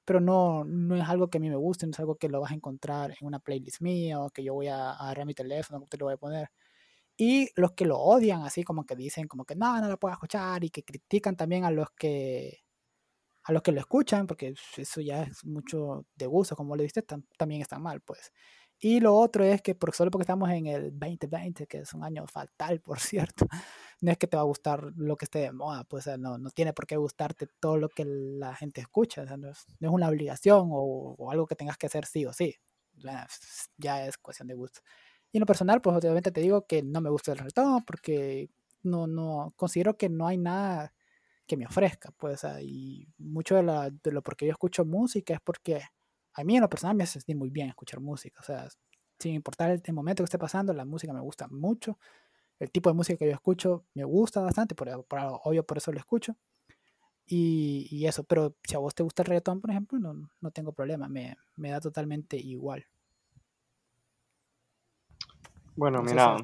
pero 0.05 0.21
no, 0.21 0.65
no 0.65 0.95
es 0.97 1.09
algo 1.09 1.29
que 1.29 1.39
a 1.39 1.41
mí 1.41 1.49
me 1.49 1.55
guste, 1.57 1.87
no 1.87 1.91
es 1.93 1.99
algo 2.01 2.17
que 2.17 2.29
lo 2.29 2.41
vas 2.41 2.51
a 2.53 2.55
encontrar 2.55 3.11
en 3.19 3.27
una 3.27 3.39
playlist 3.39 3.81
mía 3.81 4.21
o 4.21 4.29
que 4.31 4.43
yo 4.43 4.53
voy 4.55 4.67
a 4.69 4.91
agarrar 4.93 5.25
mi 5.27 5.35
teléfono, 5.35 5.85
te 5.89 5.97
lo 5.97 6.07
voy 6.07 6.15
a 6.15 6.17
poner. 6.17 6.49
Y 7.21 7.49
los 7.57 7.73
que 7.73 7.83
lo 7.85 7.99
odian, 7.99 8.43
así 8.43 8.63
como 8.63 8.85
que 8.85 8.95
dicen 8.95 9.27
como 9.27 9.43
que 9.43 9.53
no, 9.53 9.81
no 9.81 9.89
lo 9.89 9.99
puedo 9.99 10.13
escuchar 10.13 10.63
y 10.63 10.69
que 10.69 10.83
critican 10.83 11.35
también 11.35 11.65
a 11.65 11.71
los 11.71 11.89
que 11.91 12.63
a 13.43 13.51
los 13.51 13.61
que 13.61 13.73
lo 13.73 13.79
escuchan, 13.81 14.25
porque 14.25 14.53
eso 14.77 15.01
ya 15.01 15.23
es 15.23 15.43
mucho 15.43 16.05
de 16.15 16.27
gusto, 16.27 16.55
como 16.55 16.77
le 16.77 16.83
diste, 16.83 17.03
también 17.37 17.61
está 17.61 17.77
mal, 17.77 17.99
pues. 18.01 18.31
Y 18.79 19.01
lo 19.01 19.15
otro 19.17 19.43
es 19.43 19.61
que 19.61 19.75
por, 19.75 19.93
solo 19.93 20.11
porque 20.11 20.23
estamos 20.23 20.49
en 20.51 20.67
el 20.67 20.97
2020, 20.97 21.67
que 21.67 21.79
es 21.79 21.93
un 21.93 22.05
año 22.05 22.25
fatal, 22.27 22.79
por 22.81 22.99
cierto, 23.01 23.47
no 23.99 24.11
es 24.11 24.17
que 24.17 24.27
te 24.27 24.37
va 24.37 24.43
a 24.43 24.45
gustar 24.45 24.93
lo 24.95 25.17
que 25.17 25.25
esté 25.25 25.39
de 25.39 25.51
moda, 25.51 25.83
pues 25.83 26.07
no, 26.19 26.37
no 26.37 26.49
tiene 26.51 26.71
por 26.73 26.87
qué 26.87 26.95
gustarte 26.95 27.47
todo 27.59 27.77
lo 27.77 27.89
que 27.89 28.05
la 28.05 28.55
gente 28.55 28.79
escucha, 28.81 29.25
no, 29.37 29.49
es, 29.49 29.65
una 29.81 30.07
obligación 30.07 30.69
o, 30.71 31.15
o, 31.17 31.31
algo 31.31 31.47
que 31.47 31.55
tengas 31.55 31.77
que 31.77 31.87
hacer 31.87 32.05
sí 32.05 32.25
o 32.25 32.31
sí, 32.31 32.55
ya 33.77 34.05
es 34.05 34.17
cuestión 34.17 34.47
de 34.47 34.53
gusto. 34.53 34.81
Y 35.31 35.37
en 35.37 35.41
lo 35.41 35.45
personal, 35.45 35.81
pues 35.81 35.95
obviamente 35.95 36.31
te 36.31 36.41
digo 36.41 36.65
que 36.65 36.81
no 36.83 37.01
me 37.01 37.09
gusta 37.09 37.31
el 37.31 37.37
reggaetón 37.37 37.83
porque 37.85 38.49
no, 38.83 39.07
no, 39.07 39.53
considero 39.55 39.97
que 39.97 40.09
no 40.09 40.27
hay 40.27 40.37
nada 40.37 40.93
que 41.45 41.57
me 41.57 41.65
ofrezca, 41.65 42.11
pues, 42.11 42.45
y 42.61 43.07
mucho 43.17 43.55
de, 43.55 43.63
la, 43.63 43.89
de 43.89 44.11
lo 44.11 44.21
porque 44.21 44.45
yo 44.45 44.51
escucho 44.51 44.85
música 44.85 45.33
es 45.33 45.41
porque 45.41 45.81
a 46.33 46.43
mí 46.43 46.55
en 46.55 46.61
lo 46.61 46.69
personal 46.69 46.95
me 46.95 47.03
hace 47.03 47.13
sentir 47.13 47.35
muy 47.35 47.49
bien 47.49 47.69
escuchar 47.69 47.99
música, 47.99 48.39
o 48.39 48.43
sea, 48.43 48.67
sin 49.17 49.33
importar 49.33 49.81
el, 49.83 49.93
momento 49.93 50.23
que 50.23 50.25
esté 50.25 50.37
pasando, 50.37 50.73
la 50.73 50.85
música 50.85 51.11
me 51.11 51.21
gusta 51.21 51.47
mucho, 51.47 51.97
el 52.59 52.69
tipo 52.71 52.89
de 52.89 52.95
música 52.95 53.17
que 53.17 53.25
yo 53.25 53.31
escucho 53.31 53.85
me 53.95 54.03
gusta 54.03 54.41
bastante, 54.41 54.75
por, 54.75 54.89
obvio 55.43 55.65
por 55.65 55.77
eso 55.79 55.91
lo 55.91 55.97
escucho, 55.97 56.37
y, 57.25 57.87
y, 57.89 58.05
eso, 58.05 58.23
pero 58.23 58.55
si 58.63 58.75
a 58.75 58.79
vos 58.79 58.93
te 58.93 59.03
gusta 59.03 59.23
el 59.23 59.27
reggaetón, 59.27 59.59
por 59.59 59.71
ejemplo, 59.71 59.99
no, 59.99 60.29
no 60.41 60.51
tengo 60.51 60.71
problema, 60.73 61.07
me, 61.07 61.35
me 61.55 61.69
da 61.71 61.79
totalmente 61.79 62.37
igual. 62.37 62.85
Bueno, 65.79 66.03
mira. 66.03 66.35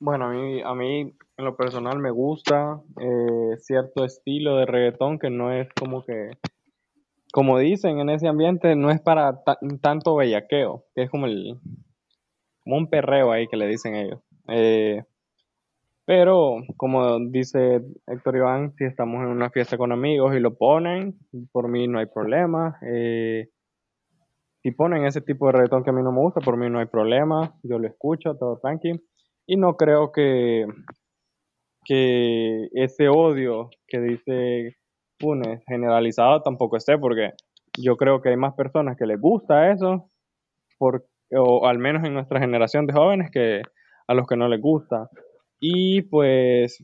Bueno, 0.00 0.24
a 0.24 0.30
mí, 0.30 0.62
a 0.62 0.74
mí 0.74 1.00
en 1.36 1.44
lo 1.44 1.56
personal 1.56 1.98
me 1.98 2.10
gusta 2.10 2.80
eh, 2.98 3.58
cierto 3.58 4.02
estilo 4.02 4.56
de 4.56 4.64
reggaetón 4.64 5.18
que 5.18 5.28
no 5.28 5.52
es 5.52 5.68
como 5.78 6.02
que, 6.06 6.30
como 7.34 7.58
dicen 7.58 7.98
en 7.98 8.08
ese 8.08 8.28
ambiente, 8.28 8.74
no 8.76 8.90
es 8.90 8.98
para 9.02 9.42
tanto 9.82 10.16
bellaqueo, 10.16 10.86
que 10.94 11.02
es 11.02 11.10
como 11.10 11.26
el, 11.26 11.60
como 12.62 12.78
un 12.78 12.88
perreo 12.88 13.30
ahí 13.30 13.46
que 13.46 13.58
le 13.58 13.68
dicen 13.68 13.94
ellos. 13.94 14.20
Eh, 14.48 15.04
pero, 16.06 16.62
como 16.78 17.18
dice 17.28 17.82
Héctor 18.06 18.36
Iván, 18.36 18.72
si 18.78 18.84
estamos 18.84 19.22
en 19.22 19.28
una 19.28 19.50
fiesta 19.50 19.76
con 19.76 19.92
amigos 19.92 20.34
y 20.34 20.40
lo 20.40 20.56
ponen, 20.56 21.18
por 21.52 21.68
mí 21.68 21.88
no 21.88 21.98
hay 21.98 22.06
problema. 22.06 22.78
Eh, 22.86 23.50
si 24.64 24.70
ponen 24.70 25.04
ese 25.04 25.20
tipo 25.20 25.46
de 25.46 25.52
reggaetón 25.52 25.84
que 25.84 25.90
a 25.90 25.92
mí 25.92 26.02
no 26.02 26.10
me 26.10 26.20
gusta, 26.20 26.40
por 26.40 26.56
mí 26.56 26.70
no 26.70 26.78
hay 26.78 26.86
problema, 26.86 27.54
yo 27.62 27.78
lo 27.78 27.86
escucho, 27.86 28.34
todo 28.38 28.58
tranqui. 28.62 28.92
Y 29.46 29.56
no 29.56 29.76
creo 29.76 30.10
que, 30.10 30.64
que 31.84 32.68
ese 32.72 33.10
odio 33.10 33.68
que 33.86 34.00
dice 34.00 34.78
Funes 35.20 35.62
generalizado 35.68 36.40
tampoco 36.40 36.78
esté, 36.78 36.96
porque 36.96 37.32
yo 37.78 37.98
creo 37.98 38.22
que 38.22 38.30
hay 38.30 38.38
más 38.38 38.54
personas 38.54 38.96
que 38.96 39.04
les 39.04 39.20
gusta 39.20 39.70
eso, 39.70 40.10
por, 40.78 41.04
o 41.36 41.66
al 41.66 41.78
menos 41.78 42.02
en 42.02 42.14
nuestra 42.14 42.40
generación 42.40 42.86
de 42.86 42.94
jóvenes, 42.94 43.30
que 43.30 43.60
a 44.08 44.14
los 44.14 44.26
que 44.26 44.36
no 44.38 44.48
les 44.48 44.62
gusta. 44.62 45.10
Y 45.60 46.00
pues 46.08 46.82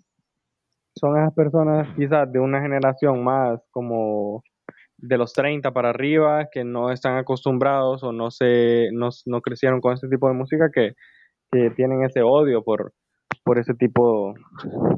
son 0.97 1.17
esas 1.17 1.33
personas 1.33 1.89
quizás 1.97 2.31
de 2.31 2.41
una 2.41 2.61
generación 2.61 3.25
más 3.25 3.59
como 3.71 4.43
de 5.03 5.19
los 5.19 5.33
30 5.33 5.73
para 5.73 5.91
arriba 5.91 6.49
que 6.53 6.65
no 6.65 6.91
están 6.91 7.17
acostumbrados 7.17 8.03
o 8.03 8.13
no 8.13 8.31
se 8.31 8.91
no, 8.93 9.09
no 9.27 9.41
crecieron 9.41 9.81
con 9.81 9.95
este 9.95 10.09
tipo 10.09 10.29
de 10.29 10.35
música 10.35 10.71
que, 10.73 10.93
que, 11.51 11.71
tienen 11.71 12.05
ese 12.05 12.23
odio 12.23 12.63
por, 12.63 12.93
por 13.45 13.59
ese 13.59 13.75
tipo 13.75 14.35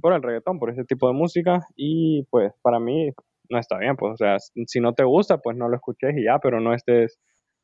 por 0.01 0.12
el 0.12 0.23
reggaetón, 0.23 0.59
por 0.59 0.71
ese 0.71 0.85
tipo 0.85 1.09
de 1.09 1.15
música. 1.15 1.61
Y 1.77 2.25
pues 2.31 2.53
para 2.62 2.81
mí 2.81 3.11
no 3.51 3.59
está 3.59 3.79
bien, 3.79 3.97
pues 3.97 4.15
o 4.15 4.17
sea, 4.17 4.37
si 4.38 4.81
no 4.81 4.95
te 4.95 5.05
gusta, 5.05 5.38
pues 5.38 5.57
no 5.57 5.69
lo 5.69 5.77
escuches 5.77 6.17
y 6.17 6.25
ya, 6.25 6.38
pero 6.38 6.61
no 6.61 6.75
estés 6.75 7.19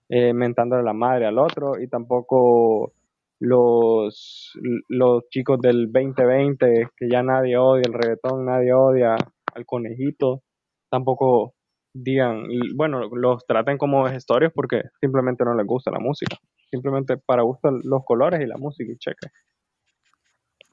eh, 0.09 0.33
mentándole 0.33 0.83
la 0.83 0.93
madre 0.93 1.27
al 1.27 1.39
otro. 1.39 1.81
Y 1.81 1.89
tampoco 1.89 2.93
los, 3.41 4.53
los 4.89 5.29
chicos 5.31 5.61
del 5.61 5.91
2020 5.93 6.89
que 6.97 7.09
ya 7.11 7.23
nadie 7.23 7.57
odia 7.57 7.85
el 7.87 7.95
reggaetón, 7.95 8.47
nadie 8.47 8.73
odia 8.73 9.17
al 9.55 9.67
conejito, 9.67 10.43
tampoco 10.91 11.55
digan, 12.03 12.47
bueno, 12.75 13.09
los 13.13 13.47
traten 13.47 13.79
como 13.79 14.07
gestorios 14.09 14.53
porque 14.55 14.83
simplemente 15.01 15.45
no 15.45 15.55
les 15.55 15.67
gusta 15.67 15.91
la 15.91 15.99
música. 15.99 16.37
Simplemente 16.71 17.17
para 17.17 17.43
gustar 17.43 17.73
los 17.83 18.05
colores 18.05 18.41
y 18.41 18.47
la 18.47 18.57
música 18.57 18.93
y 18.93 18.97
cheque. 18.99 19.29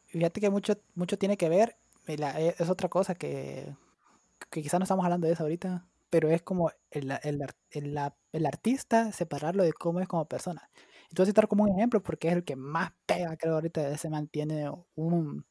Fíjate 0.08 0.42
que 0.42 0.50
mucho, 0.50 0.74
mucho 0.94 1.18
tiene 1.18 1.38
que 1.38 1.50
ver, 1.50 1.78
e, 2.08 2.56
es 2.58 2.70
otra 2.70 2.90
cosa 2.90 3.16
que, 3.16 3.76
que 4.50 4.62
quizás 4.62 4.80
no 4.80 4.84
estamos 4.84 5.04
hablando 5.04 5.28
de 5.28 5.34
eso 5.34 5.44
ahorita, 5.44 5.86
pero 6.10 6.30
es 6.30 6.42
como 6.42 6.72
el, 6.92 7.12
el, 7.24 7.46
el, 7.72 8.00
el, 8.32 8.46
artista 8.46 9.12
separarlo 9.12 9.64
de 9.64 9.74
cómo 9.74 10.00
es 10.00 10.08
como 10.08 10.26
persona. 10.26 10.70
Entonces 11.10 11.32
citar 11.32 11.48
como 11.48 11.64
un 11.64 11.72
ejemplo 11.78 12.02
porque 12.02 12.30
es 12.30 12.36
el 12.36 12.44
que 12.44 12.56
más 12.56 12.92
pega, 13.06 13.36
creo, 13.38 13.56
ahorita 13.56 13.98
se 13.98 14.10
mantiene 14.10 14.70
un 14.96 15.46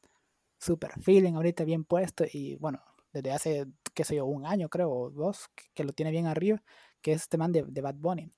super 0.58 0.92
feeling 1.02 1.34
ahorita 1.34 1.64
bien 1.64 1.84
puesto 1.84 2.24
y 2.32 2.56
bueno, 2.56 2.80
desde 3.14 3.32
hace, 3.32 3.66
qué 3.94 4.04
sé 4.04 4.16
yo, 4.16 4.26
un 4.26 4.44
año 4.44 4.68
creo, 4.68 4.90
o 4.90 5.10
dos, 5.10 5.48
que, 5.74 5.84
lo 5.84 5.92
tiene 5.92 6.10
bien 6.10 6.26
arriba, 6.26 6.62
que 7.00 7.12
es 7.12 7.22
este 7.22 7.38
man 7.38 7.52
de, 7.52 7.62
Bad 7.62 7.94
Bunny. 7.96 8.30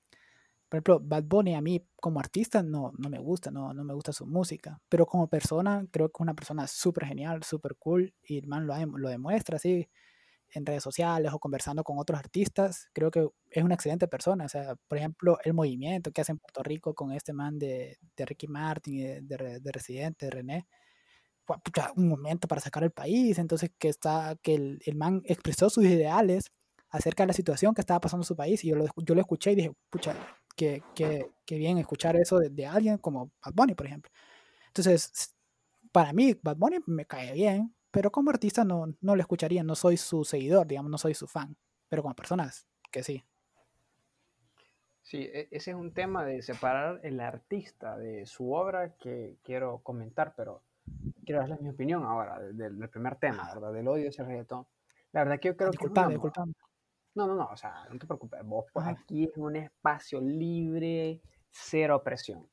Por 0.68 0.78
ejemplo, 0.78 1.00
Bad 1.00 1.24
Bunny 1.24 1.54
a 1.54 1.60
mí 1.60 1.84
como 1.96 2.20
artista 2.20 2.62
no, 2.62 2.92
no 2.98 3.08
me 3.08 3.18
gusta, 3.18 3.50
no, 3.50 3.72
no 3.72 3.84
me 3.84 3.94
gusta 3.94 4.12
su 4.12 4.26
música, 4.26 4.80
pero 4.88 5.06
como 5.06 5.28
persona 5.28 5.86
creo 5.90 6.08
que 6.08 6.16
es 6.18 6.20
una 6.20 6.34
persona 6.34 6.66
súper 6.66 7.06
genial, 7.06 7.42
súper 7.42 7.76
cool, 7.76 8.14
y 8.22 8.38
el 8.38 8.46
man 8.46 8.66
lo, 8.66 8.74
lo 8.98 9.08
demuestra 9.08 9.56
así 9.56 9.88
en 10.50 10.66
redes 10.66 10.82
sociales 10.82 11.32
o 11.32 11.38
conversando 11.38 11.82
con 11.84 11.98
otros 11.98 12.18
artistas, 12.18 12.88
creo 12.92 13.10
que 13.10 13.28
es 13.50 13.64
una 13.64 13.74
excelente 13.74 14.08
persona. 14.08 14.44
O 14.44 14.48
sea, 14.48 14.76
por 14.88 14.98
ejemplo, 14.98 15.38
el 15.44 15.54
movimiento 15.54 16.12
que 16.12 16.20
hace 16.20 16.32
en 16.32 16.38
Puerto 16.38 16.62
Rico 16.62 16.94
con 16.94 17.12
este 17.12 17.32
man 17.32 17.58
de, 17.58 17.98
de 18.16 18.26
Ricky 18.26 18.46
Martin 18.46 18.94
y 18.94 19.02
de, 19.02 19.20
de, 19.22 19.60
de 19.60 19.72
Residente, 19.72 20.26
de 20.26 20.30
René, 20.30 20.66
un 21.96 22.08
momento 22.08 22.48
para 22.48 22.60
sacar 22.60 22.82
el 22.84 22.90
país, 22.90 23.38
entonces 23.38 23.70
que, 23.78 23.88
está, 23.88 24.36
que 24.42 24.54
el, 24.54 24.80
el, 24.84 24.96
man 24.96 25.22
expresó 25.24 25.70
sus 25.70 25.84
ideales 25.84 26.52
acerca 26.90 27.22
de 27.22 27.28
la 27.28 27.32
situación 27.32 27.74
que 27.74 27.80
estaba 27.80 28.00
pasando 28.00 28.22
en 28.22 28.26
su 28.26 28.36
país 28.36 28.64
y 28.64 28.68
yo 28.68 28.76
lo, 28.76 28.86
yo 28.96 29.14
lo 29.14 29.20
escuché 29.20 29.52
y 29.52 29.56
dije, 29.56 29.72
pucha, 29.90 30.14
que, 30.56 30.82
que, 30.94 31.30
que 31.44 31.58
bien 31.58 31.78
escuchar 31.78 32.16
eso 32.16 32.38
de, 32.38 32.50
de, 32.50 32.66
alguien 32.66 32.98
como 32.98 33.30
Bad 33.44 33.52
Bunny, 33.54 33.74
por 33.74 33.86
ejemplo. 33.86 34.10
Entonces, 34.68 35.34
para 35.92 36.12
mí, 36.12 36.34
Bad 36.42 36.56
Bunny 36.56 36.78
me 36.86 37.04
cae 37.04 37.32
bien, 37.32 37.74
pero 37.90 38.10
como 38.10 38.30
artista 38.30 38.64
no, 38.64 38.94
no 39.00 39.16
lo 39.16 39.20
escucharía, 39.20 39.62
no 39.62 39.74
soy 39.74 39.96
su 39.96 40.24
seguidor, 40.24 40.66
digamos, 40.66 40.90
no 40.90 40.98
soy 40.98 41.14
su 41.14 41.26
fan, 41.26 41.56
pero 41.88 42.02
como 42.02 42.14
personas, 42.14 42.66
que 42.90 43.02
sí. 43.02 43.24
Sí, 45.02 45.18
e, 45.18 45.48
ese 45.52 45.70
es 45.70 45.76
un 45.76 45.94
tema 45.94 46.24
de 46.24 46.42
separar 46.42 47.00
el 47.04 47.20
artista 47.20 47.96
de 47.96 48.26
su 48.26 48.52
obra 48.52 48.96
que 48.96 49.36
quiero 49.44 49.78
comentar, 49.78 50.34
pero 50.36 50.62
quiero 51.26 51.40
darles 51.40 51.60
mi 51.60 51.68
opinión 51.68 52.04
ahora 52.04 52.38
del, 52.38 52.88
primer 52.88 53.16
tema, 53.16 53.52
¿verdad? 53.52 53.72
Del 53.72 53.88
odio 53.88 54.08
hacia 54.08 54.22
el 54.22 54.28
reggaetón. 54.28 54.66
La 55.12 55.24
verdad 55.24 55.40
que 55.40 55.48
yo 55.48 55.56
creo 55.56 55.72
que... 55.72 55.88
No, 57.16 57.26
no, 57.26 57.34
no, 57.34 57.46
o 57.46 57.56
sea, 57.56 57.86
no 57.90 57.98
te 57.98 58.06
preocupes. 58.06 58.44
Vos 58.44 58.66
pues 58.72 58.86
aquí 58.86 59.24
es 59.24 59.36
un 59.36 59.56
espacio 59.56 60.20
libre, 60.20 61.20
cero 61.50 62.02
presión. 62.04 62.46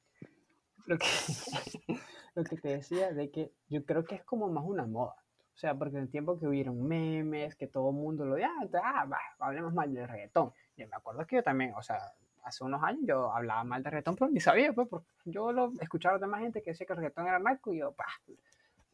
Lo 0.85 0.97
que, 0.97 1.05
lo 2.35 2.43
que 2.43 2.57
te 2.57 2.69
decía 2.69 3.11
de 3.11 3.29
que 3.29 3.53
yo 3.67 3.85
creo 3.85 4.05
que 4.05 4.15
es 4.15 4.23
como 4.23 4.49
más 4.49 4.63
una 4.65 4.85
moda. 4.85 5.15
O 5.53 5.57
sea, 5.57 5.75
porque 5.75 5.97
en 5.97 6.03
el 6.03 6.09
tiempo 6.09 6.39
que 6.39 6.47
hubieron 6.47 6.81
memes, 6.81 7.55
que 7.55 7.67
todo 7.67 7.89
el 7.89 7.95
mundo 7.95 8.25
lo 8.25 8.35
ah, 8.37 8.69
ah 8.83 9.05
va, 9.05 9.19
hablemos 9.39 9.73
mal 9.73 9.93
del 9.93 10.07
reggaetón. 10.07 10.51
Yo 10.75 10.87
me 10.87 10.95
acuerdo 10.95 11.27
que 11.27 11.35
yo 11.35 11.43
también, 11.43 11.73
o 11.75 11.81
sea, 11.83 11.99
hace 12.43 12.63
unos 12.63 12.81
años 12.83 13.01
yo 13.05 13.31
hablaba 13.31 13.63
mal 13.63 13.83
de 13.83 13.89
reggaetón, 13.89 14.15
pero 14.15 14.31
ni 14.31 14.39
sabía, 14.39 14.73
pues, 14.73 14.87
porque 14.87 15.07
yo 15.25 15.51
lo 15.51 15.73
escuchaba 15.79 16.17
de 16.17 16.21
demás 16.21 16.41
gente 16.41 16.63
que 16.63 16.71
decía 16.71 16.87
que 16.87 16.93
el 16.93 16.97
reggaetón 16.97 17.27
era 17.27 17.39
narco 17.39 17.73
y 17.73 17.79
yo, 17.79 17.91
pa, 17.91 18.05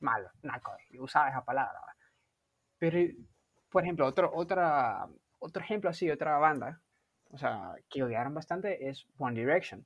malo, 0.02 0.30
narco, 0.44 0.72
y 0.90 1.00
usaba 1.00 1.30
esa 1.30 1.44
palabra. 1.44 1.80
Pero, 2.78 2.98
por 3.70 3.84
ejemplo, 3.84 4.06
otro, 4.06 4.32
otra, 4.34 5.08
otro 5.40 5.64
ejemplo 5.64 5.90
así, 5.90 6.10
otra 6.10 6.38
banda, 6.38 6.82
o 7.32 7.38
sea, 7.38 7.76
que 7.90 8.04
odiaron 8.04 8.34
bastante 8.34 8.90
es 8.90 9.06
One 9.18 9.40
Direction. 9.40 9.86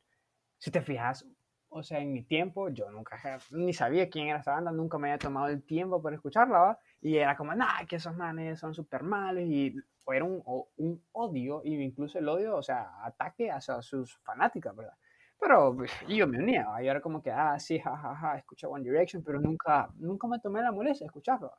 Si 0.58 0.72
te 0.72 0.82
fijas, 0.82 1.26
o 1.70 1.84
sea, 1.84 2.00
en 2.00 2.14
mi 2.14 2.24
tiempo 2.24 2.70
yo 2.70 2.90
nunca 2.92 3.20
ni 3.52 3.74
sabía 3.74 4.10
quién 4.10 4.28
era 4.28 4.40
esa 4.40 4.54
banda, 4.54 4.72
nunca 4.72 4.98
me 4.98 5.10
había 5.10 5.18
tomado 5.18 5.48
el 5.48 5.64
tiempo 5.64 6.02
para 6.02 6.16
escucharla, 6.16 6.80
y 7.02 7.18
era 7.18 7.36
como, 7.36 7.54
nah, 7.56 7.84
que 7.88 7.98
esos 7.98 8.16
manes 8.16 8.60
son 8.60 8.74
súper 8.74 9.04
malos, 9.04 9.44
y 9.44 9.76
o 10.06 10.14
era 10.14 10.26
un, 10.26 10.44
un 10.78 11.04
odio, 11.12 11.62
y 11.64 11.82
incluso 11.82 12.20
el 12.20 12.30
odio, 12.30 12.56
o 12.56 12.64
sea, 12.64 13.04
ataque 13.04 13.50
hacia 13.52 13.82
sus 13.82 14.18
fanáticas, 14.20 14.76
¿verdad? 14.76 14.96
Pero 15.44 15.76
pues, 15.76 15.92
yo 16.08 16.26
me 16.26 16.40
unía, 16.40 16.66
y 16.82 16.88
era 16.88 17.02
como 17.02 17.22
que, 17.22 17.30
ah, 17.30 17.60
sí, 17.60 17.78
jajaja, 17.78 18.16
ja, 18.16 18.32
ja, 18.32 18.38
escucho 18.38 18.70
One 18.70 18.90
Direction, 18.90 19.22
pero 19.24 19.42
nunca, 19.42 19.90
nunca 19.96 20.26
me 20.26 20.40
tomé 20.40 20.62
la 20.62 20.72
molestia 20.72 21.04
de 21.04 21.08
escucharlo. 21.08 21.52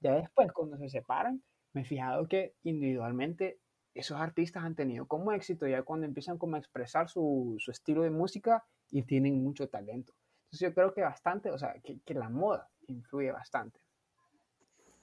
Ya 0.00 0.14
después, 0.14 0.50
cuando 0.52 0.76
se 0.76 0.88
separan, 0.88 1.40
me 1.72 1.82
he 1.82 1.84
fijado 1.84 2.26
que 2.26 2.56
individualmente 2.64 3.60
esos 3.94 4.20
artistas 4.20 4.64
han 4.64 4.74
tenido 4.74 5.06
como 5.06 5.30
éxito 5.32 5.68
ya 5.68 5.82
cuando 5.82 6.06
empiezan 6.06 6.36
como 6.36 6.56
a 6.56 6.58
expresar 6.58 7.08
su, 7.08 7.54
su 7.58 7.70
estilo 7.70 8.02
de 8.02 8.10
música 8.10 8.64
y 8.90 9.02
tienen 9.02 9.40
mucho 9.42 9.68
talento. 9.68 10.12
Entonces 10.46 10.68
yo 10.68 10.74
creo 10.74 10.92
que 10.92 11.02
bastante, 11.02 11.52
o 11.52 11.58
sea, 11.58 11.74
que, 11.84 12.00
que 12.04 12.14
la 12.14 12.28
moda 12.28 12.68
influye 12.88 13.30
bastante. 13.30 13.80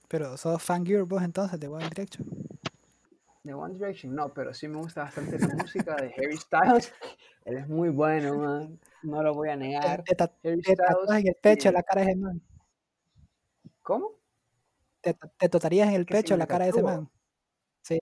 Pero 0.10 0.36
sos 0.36 0.62
fangirl 0.62 1.04
vos 1.04 1.24
entonces 1.24 1.58
de 1.58 1.68
One 1.68 1.88
Direction. 1.88 2.28
De 3.46 3.54
One 3.54 3.76
Direction, 3.76 4.16
no, 4.16 4.34
pero 4.34 4.56
sí 4.56 4.68
me 4.68 4.78
gusta 4.78 5.04
bastante 5.04 5.38
la 5.38 5.54
música 5.54 5.96
de 5.98 6.12
Harry 6.18 6.36
Styles. 6.36 6.92
Él 7.46 7.58
es 7.58 7.68
muy 7.70 7.90
bueno, 7.90 8.38
man. 8.40 8.80
No 9.04 9.22
lo 9.22 9.36
voy 9.36 9.50
a 9.50 9.56
negar. 9.56 10.04
Te, 10.04 10.16
te 10.16 10.76
tatuas 10.76 11.20
en 11.20 11.28
el 11.28 11.36
pecho 11.36 11.70
sí. 11.70 11.74
la 11.76 11.84
cara 11.84 12.02
de 12.02 12.08
ese 12.12 12.20
man. 12.20 12.42
¿Cómo? 13.84 14.14
Te, 15.00 15.14
te 15.14 15.48
tatuarías 15.50 15.90
en 15.90 15.94
el 15.94 16.02
si 16.08 16.14
pecho 16.14 16.36
la 16.36 16.48
cara 16.48 16.66
de 16.66 16.72
ese 16.72 16.82
man. 16.82 17.08
Sí, 17.84 18.00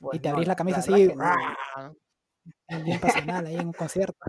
Pues 0.00 0.16
y 0.16 0.18
te 0.20 0.28
no, 0.28 0.34
abrís 0.34 0.48
la 0.48 0.56
camisa 0.56 0.80
verdad 0.80 0.94
así, 0.96 1.14
no. 1.78 1.96
es 2.66 2.84
bien 2.84 3.00
pasional 3.00 3.46
ahí 3.46 3.54
en 3.54 3.66
un 3.68 3.72
concierto. 3.72 4.26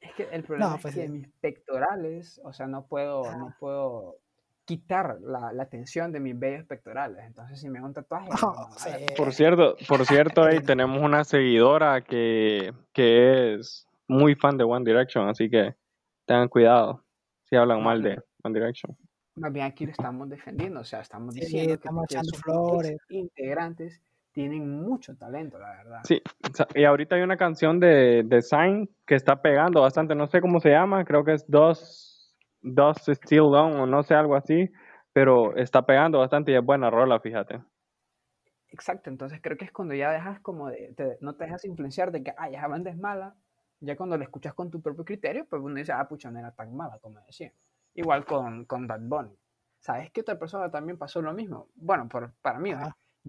Es 0.00 0.14
que 0.14 0.28
el 0.30 0.44
problema 0.44 0.78
pues 0.80 0.94
es 0.96 1.00
que 1.00 1.06
sí. 1.08 1.12
mis 1.12 1.28
pectorales, 1.40 2.40
o 2.44 2.52
sea, 2.52 2.68
no 2.68 2.86
puedo, 2.86 3.24
Ah. 3.24 3.36
no 3.36 3.56
puedo 3.58 4.18
quitar 4.64 5.18
la, 5.20 5.52
la 5.52 5.66
tensión 5.66 6.12
de 6.12 6.20
mis 6.20 6.38
bellos 6.38 6.64
pectorales. 6.66 7.24
Entonces, 7.26 7.60
si 7.60 7.68
me 7.68 7.78
hago 7.78 7.88
un 7.88 7.94
tatuaje, 7.94 8.28
Oh, 8.42 8.68
no, 8.70 8.78
sí. 8.78 8.90
ver, 8.90 9.14
Por 9.16 9.32
cierto, 9.32 9.76
por 9.88 10.04
cierto, 10.06 10.44
ahí 10.44 10.60
tenemos 10.64 11.02
una 11.02 11.24
seguidora 11.24 12.02
que, 12.02 12.72
que 12.92 13.54
es 13.54 13.86
muy 14.08 14.34
fan 14.34 14.56
de 14.56 14.64
One 14.64 14.84
Direction, 14.84 15.28
así 15.28 15.50
que 15.50 15.74
tengan 16.26 16.48
cuidado 16.48 17.02
si 17.44 17.56
hablan 17.56 17.82
mal 17.82 18.02
de 18.02 18.20
One 18.44 18.58
Direction. 18.58 18.96
más 19.36 19.52
bien 19.52 19.66
aquí 19.66 19.84
lo 19.86 19.92
estamos 19.92 20.28
defendiendo, 20.28 20.80
o 20.80 20.84
sea, 20.84 21.00
estamos 21.00 21.34
Sí, 21.34 21.40
diciendo 21.40 21.68
que, 21.68 21.74
estamos 21.74 22.06
que 22.08 22.14
echando 22.14 22.38
flores. 22.38 22.96
integrantes 23.08 24.00
tienen 24.32 24.68
mucho 24.80 25.14
talento, 25.16 25.58
la 25.58 25.70
verdad. 25.70 26.00
Sí, 26.04 26.22
y 26.74 26.84
ahorita 26.84 27.16
hay 27.16 27.22
una 27.22 27.36
canción 27.36 27.78
de, 27.80 28.22
de 28.24 28.40
Sign 28.42 28.88
que 29.06 29.14
está 29.14 29.42
pegando 29.42 29.82
bastante, 29.82 30.14
no 30.14 30.26
sé 30.26 30.40
cómo 30.40 30.58
se 30.60 30.70
llama, 30.70 31.04
creo 31.04 31.24
que 31.24 31.34
es 31.34 31.44
Dos, 31.50 32.11
Dos 32.62 32.98
Still 33.06 33.50
Long 33.50 33.80
o 33.80 33.86
no 33.86 34.02
sé, 34.02 34.14
algo 34.14 34.36
así, 34.36 34.70
pero 35.12 35.56
está 35.56 35.84
pegando 35.84 36.18
bastante 36.20 36.52
y 36.52 36.54
es 36.56 36.64
buena 36.64 36.90
rola, 36.90 37.20
fíjate. 37.20 37.60
Exacto, 38.68 39.10
entonces 39.10 39.40
creo 39.42 39.56
que 39.58 39.66
es 39.66 39.72
cuando 39.72 39.94
ya 39.94 40.10
dejas 40.10 40.40
como 40.40 40.68
de, 40.68 40.94
te- 40.96 41.18
no 41.20 41.34
te 41.34 41.44
dejas 41.44 41.64
influenciar 41.64 42.10
de 42.10 42.22
que, 42.22 42.32
ay, 42.38 42.54
esa 42.54 42.68
banda 42.68 42.90
es 42.90 42.96
mala, 42.96 43.36
ya 43.80 43.96
cuando 43.96 44.16
la 44.16 44.24
escuchas 44.24 44.54
con 44.54 44.70
tu 44.70 44.80
propio 44.80 45.04
criterio, 45.04 45.46
pues 45.46 45.60
uno 45.62 45.74
dice, 45.74 45.92
ah, 45.92 46.08
pucha, 46.08 46.30
no 46.30 46.38
era 46.38 46.52
tan 46.52 46.74
mala 46.74 46.98
como 46.98 47.20
decía. 47.20 47.52
Igual 47.94 48.24
con, 48.24 48.64
con 48.64 48.86
Bad 48.86 49.00
Bunny. 49.02 49.36
¿Sabes 49.78 50.10
qué 50.10 50.22
otra 50.22 50.38
persona 50.38 50.70
también 50.70 50.96
pasó 50.96 51.20
lo 51.20 51.34
mismo? 51.34 51.68
Bueno, 51.74 52.08
por, 52.08 52.32
para 52.40 52.58
mí. 52.58 52.72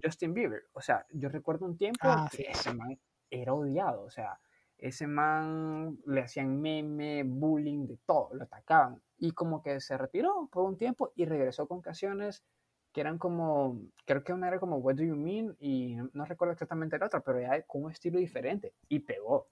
Justin 0.02 0.32
Bieber. 0.32 0.62
O 0.72 0.80
sea, 0.80 1.04
yo 1.10 1.28
recuerdo 1.28 1.66
un 1.66 1.76
tiempo 1.76 1.98
Ah, 2.00 2.28
que 2.30 2.36
sí. 2.38 2.44
ese 2.48 2.72
man 2.72 2.98
era 3.30 3.52
odiado, 3.52 4.02
o 4.02 4.10
sea, 4.10 4.38
ese 4.78 5.06
man 5.06 5.98
le 6.06 6.22
hacían 6.22 6.60
meme, 6.60 7.22
bullying, 7.24 7.86
de 7.86 7.98
todo, 8.06 8.30
lo 8.34 8.44
atacaban. 8.44 9.02
Y 9.24 9.30
como 9.30 9.62
que 9.62 9.80
se 9.80 9.96
retiró 9.96 10.50
por 10.52 10.64
un 10.64 10.76
tiempo 10.76 11.10
y 11.16 11.24
regresó 11.24 11.66
con 11.66 11.80
canciones 11.80 12.44
que 12.92 13.00
eran 13.00 13.16
como, 13.16 13.80
creo 14.04 14.22
que 14.22 14.34
una 14.34 14.48
era 14.48 14.60
como 14.60 14.76
What 14.76 14.96
Do 14.96 15.02
You 15.02 15.16
Mean 15.16 15.56
y 15.58 15.94
no, 15.94 16.10
no 16.12 16.24
recuerdo 16.26 16.52
exactamente 16.52 16.98
la 16.98 17.06
otra, 17.06 17.20
pero 17.20 17.40
ya 17.40 17.62
con 17.62 17.84
un 17.84 17.90
estilo 17.90 18.18
diferente 18.18 18.74
y 18.86 18.98
pegó. 19.00 19.48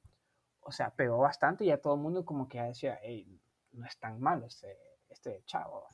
O 0.60 0.70
sea, 0.72 0.90
pegó 0.90 1.16
bastante 1.16 1.64
y 1.64 1.68
ya 1.68 1.78
todo 1.78 1.94
el 1.94 2.00
mundo 2.00 2.22
como 2.24 2.46
que 2.48 2.58
ya 2.58 2.64
decía, 2.64 2.98
hey, 3.02 3.26
no 3.72 3.86
es 3.86 3.96
tan 3.98 4.20
malo 4.20 4.44
este, 4.46 4.76
este 5.08 5.42
chavo. 5.46 5.86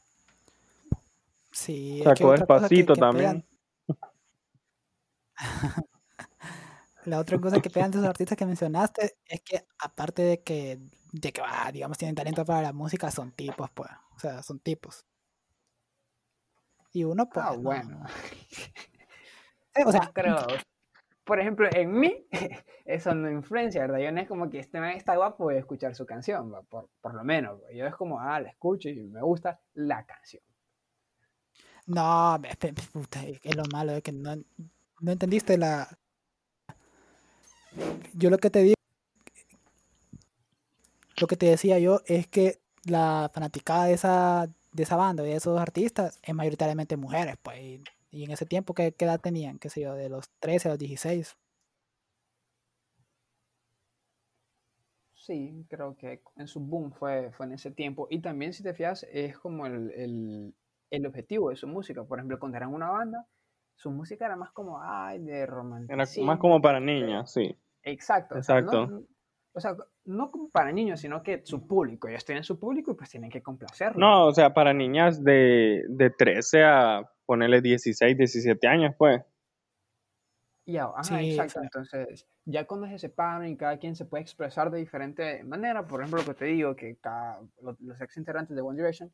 Sí, 1.53 2.03
Sacó 2.03 2.33
que- 2.33 2.39
despacito 2.39 2.95
que 2.95 3.01
también. 3.01 3.47
La 7.09 7.19
otra 7.19 7.39
cosa 7.41 7.61
que 7.61 7.71
pegan 7.71 7.91
de 7.91 7.99
esos 7.99 8.09
artistas 8.09 8.37
que 8.39 8.47
mencionaste 8.47 9.17
es 9.25 9.41
que 9.43 9.67
aparte 9.79 10.23
de 10.23 10.43
que, 10.43 10.79
de 11.13 11.33
que 11.33 11.41
ah, 11.45 11.71
digamos, 11.73 11.99
tienen 11.99 12.15
talento 12.15 12.45
para 12.45 12.63
la 12.63 12.73
música, 12.73 13.11
son 13.11 13.33
tipos, 13.33 13.71
pues. 13.71 13.91
O 14.15 14.19
sea, 14.19 14.43
son 14.43 14.61
tipos. 14.61 15.05
Y 16.93 17.05
uno, 17.05 17.29
pues. 17.29 17.45
Ah, 17.47 17.53
no- 17.55 17.63
bueno. 17.63 18.05
Eh, 19.75 19.85
o 19.87 19.93
sea, 19.93 20.01
No 20.07 20.13
creo. 20.13 20.47
Por 21.25 21.41
ejemplo, 21.41 21.69
en 21.73 21.93
mí, 21.93 22.27
eso 22.87 23.15
no 23.15 23.31
influencia, 23.31 23.83
¿verdad? 23.83 23.99
Yo 23.99 24.11
no 24.13 24.21
es 24.21 24.29
como 24.29 24.49
que 24.49 24.59
este 24.59 24.81
man 24.81 24.91
está 24.93 25.15
guapo, 25.17 25.45
voy 25.45 25.57
a 25.57 25.59
escuchar 25.59 25.95
su 25.95 26.07
canción, 26.07 26.51
por, 26.69 26.89
por 27.01 27.15
lo 27.15 27.23
menos. 27.23 27.61
Yo 27.75 27.87
es 27.87 27.95
como, 27.95 28.19
ah, 28.21 28.41
la 28.41 28.49
escucho 28.49 28.89
y 28.89 29.03
me 29.03 29.21
gusta 29.23 29.61
la 29.75 30.05
canción. 30.07 30.43
no, 31.87 32.41
puta, 32.93 33.21
es 33.25 33.57
lo 33.57 33.63
malo 33.73 33.93
es 33.93 34.03
que 34.03 34.13
no, 34.13 34.35
no 35.01 35.13
entendiste 35.13 35.59
la. 35.59 35.87
Yo 38.15 38.31
lo 38.31 38.39
que 38.39 38.51
te 38.51 38.63
digo, 38.63 38.75
lo 41.21 41.27
que 41.27 41.37
te 41.37 41.47
decía 41.47 41.79
yo 41.79 42.01
es 42.07 42.27
que 42.27 42.59
la 42.85 43.31
fanaticada 43.33 43.87
de 43.87 43.95
esa, 43.95 44.49
de 44.73 44.83
esa 44.83 44.97
banda, 44.97 45.23
de 45.23 45.35
esos 45.35 45.61
artistas, 45.61 46.19
es 46.23 46.35
mayoritariamente 46.35 46.97
mujeres, 46.97 47.37
pues. 47.43 47.81
Y, 48.11 48.25
en 48.25 48.31
ese 48.31 48.47
tiempo, 48.47 48.75
¿qué, 48.75 48.93
qué 48.93 49.05
edad 49.05 49.21
tenían? 49.21 49.59
¿Qué 49.59 49.69
sé 49.69 49.83
yo? 49.83 49.95
De 49.95 50.09
los 50.09 50.31
13 50.41 50.69
a 50.69 50.73
los 50.73 50.79
16. 50.79 51.37
Sí, 55.15 55.67
creo 55.69 55.95
que 55.97 56.23
en 56.37 56.49
su 56.49 56.59
boom 56.61 56.91
fue, 56.93 57.31
fue 57.33 57.47
en 57.47 57.53
ese 57.53 57.71
tiempo. 57.71 58.07
Y 58.11 58.21
también, 58.21 58.55
si 58.55 58.63
te 58.63 58.73
fijas, 58.73 59.07
es 59.13 59.37
como 59.39 59.67
el, 59.67 59.91
el, 59.91 60.55
el 60.91 61.07
objetivo 61.07 61.51
de 61.51 61.57
su 61.57 61.69
música. 61.69 62.03
Por 62.05 62.19
ejemplo, 62.19 62.39
cuando 62.39 62.57
eran 62.57 62.73
una 62.73 62.89
banda, 62.89 63.27
su 63.79 63.91
música 63.91 64.27
era 64.27 64.37
más 64.37 64.51
como, 64.51 64.81
ay, 64.83 65.21
de 65.21 65.39
Era 65.43 65.47
romanticismo. 65.47 66.27
más 66.27 66.39
como 66.39 66.61
para 66.61 66.81
niñas, 66.81 67.33
sí. 67.33 67.57
Exacto. 67.85 68.37
o 68.39 68.43
sea, 68.43 68.59
Exacto. 68.59 68.87
no, 68.89 69.03
o 69.53 69.61
sea, 69.61 69.77
no 70.05 70.31
como 70.31 70.51
para 70.51 70.73
niños, 70.73 71.01
sino 71.01 71.23
que 71.23 71.43
su 71.45 71.67
público. 71.67 72.09
Ellos 72.09 72.25
tienen 72.25 72.43
su 72.45 72.59
público 72.59 72.91
y 72.91 72.95
pues 72.95 73.09
tienen 73.11 73.31
que 73.31 73.41
complacerlo. 73.43 73.99
No, 74.01 74.27
o 74.27 74.33
sea, 74.35 74.53
para 74.53 74.73
niñas 74.75 75.23
de, 75.23 75.85
de 75.89 76.11
13 76.11 76.65
a 76.65 77.09
ponerle 77.25 77.61
16, 77.61 78.17
17 78.19 78.67
años, 78.67 78.95
pues. 78.99 79.23
Ya, 80.67 80.85
ajá, 80.85 81.03
Sí, 81.05 81.31
exacto. 81.31 81.61
Entonces, 81.63 82.27
ya 82.45 82.67
cuando 82.67 82.87
se 82.89 82.99
separan 82.99 83.47
y 83.49 83.57
cada 83.57 83.79
quien 83.79 83.97
se 83.97 84.05
puede 84.05 84.23
expresar 84.23 84.71
de 84.71 84.79
diferente 84.81 85.43
manera, 85.45 85.87
por 85.87 86.01
ejemplo, 86.01 86.21
lo 86.21 86.27
que 86.27 86.35
te 86.39 86.45
digo, 86.47 86.77
que 86.77 86.97
cada, 86.97 87.41
lo- 87.63 87.77
los 87.81 88.01
ex 88.01 88.17
integrantes 88.19 88.55
de 88.55 88.61
One 88.63 88.77
Direction, 88.77 89.11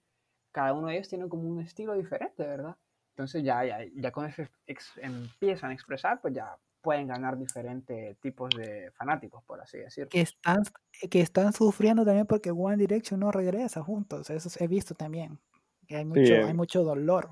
cada 0.52 0.72
uno 0.72 0.88
de 0.88 0.94
ellos 0.94 1.08
tiene 1.08 1.28
como 1.28 1.48
un 1.48 1.60
estilo 1.60 1.94
diferente, 1.94 2.44
¿verdad? 2.44 2.76
Entonces, 3.14 3.44
ya, 3.44 3.64
ya, 3.64 3.78
ya 3.94 4.10
cuando 4.10 4.34
se 4.34 4.48
ex- 4.66 4.98
empiezan 4.98 5.70
a 5.70 5.74
expresar, 5.74 6.20
pues 6.20 6.34
ya 6.34 6.56
pueden 6.80 7.06
ganar 7.06 7.38
diferentes 7.38 8.18
tipos 8.18 8.50
de 8.56 8.90
fanáticos, 8.90 9.42
por 9.44 9.60
así 9.60 9.78
decirlo. 9.78 10.10
Que 10.10 10.20
están, 10.20 10.64
que 11.08 11.20
están 11.20 11.52
sufriendo 11.52 12.04
también 12.04 12.26
porque 12.26 12.50
One 12.50 12.76
Direction 12.76 13.20
no 13.20 13.30
regresa 13.30 13.82
juntos. 13.82 14.28
Eso 14.30 14.50
he 14.62 14.66
visto 14.66 14.94
también. 14.94 15.38
Que 15.86 15.96
hay 15.96 16.04
mucho, 16.04 16.20
eh. 16.20 16.44
hay 16.44 16.54
mucho 16.54 16.82
dolor 16.82 17.30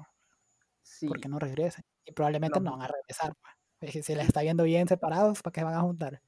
Sí, 0.82 1.06
porque 1.08 1.28
no 1.28 1.38
regresen. 1.38 1.84
Y 2.04 2.12
probablemente 2.12 2.60
no 2.60 2.72
van 2.72 2.82
a 2.82 2.88
regresar. 2.88 3.32
Pues. 3.80 4.04
Si 4.04 4.14
les 4.14 4.26
está 4.28 4.42
viendo 4.42 4.62
bien 4.64 4.86
separados, 4.86 5.42
¿para 5.42 5.52
qué 5.52 5.64
van 5.64 5.74
a 5.74 5.80
juntar? 5.80 6.20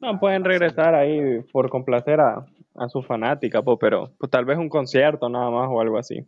No, 0.00 0.20
pueden 0.20 0.44
regresar 0.44 0.94
ahí 0.94 1.40
por 1.52 1.70
complacer 1.70 2.20
a, 2.20 2.46
a 2.74 2.88
su 2.88 3.02
fanática, 3.02 3.62
pues, 3.62 3.78
pero 3.80 4.12
pues, 4.18 4.30
tal 4.30 4.44
vez 4.44 4.58
un 4.58 4.68
concierto 4.68 5.28
nada 5.30 5.50
más 5.50 5.68
o 5.70 5.80
algo 5.80 5.96
así. 5.98 6.24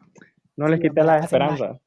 No 0.57 0.67
les 0.69 0.79
Sí, 0.79 0.89
quite 0.89 1.01
hombre, 1.01 1.05
las 1.05 1.25
esperanzas. 1.25 1.81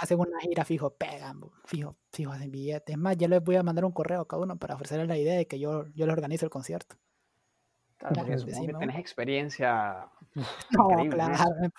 Hacen 0.00 0.20
una 0.20 0.38
gira 0.40 0.64
fijo, 0.64 0.90
pegan, 0.94 1.40
fijo, 1.64 1.96
fijo, 2.12 2.30
hacen 2.32 2.50
billetes. 2.50 2.94
Es 2.94 2.98
más, 2.98 3.16
ya 3.16 3.26
les 3.28 3.42
voy 3.42 3.56
a 3.56 3.62
mandar 3.62 3.84
un 3.84 3.92
correo 3.92 4.20
a 4.20 4.28
cada 4.28 4.42
uno 4.42 4.56
para 4.56 4.74
ofrecerles 4.76 5.08
la 5.08 5.18
idea 5.18 5.36
de 5.36 5.46
que 5.46 5.58
yo, 5.58 5.86
yo 5.88 6.06
les 6.06 6.12
organizo 6.12 6.46
el 6.46 6.50
concierto. 6.50 6.96
claro, 7.96 8.14
porque 8.16 8.72
tenés 8.78 8.98
experiencia 8.98 10.08
No, 10.70 10.88
claro. 11.10 11.34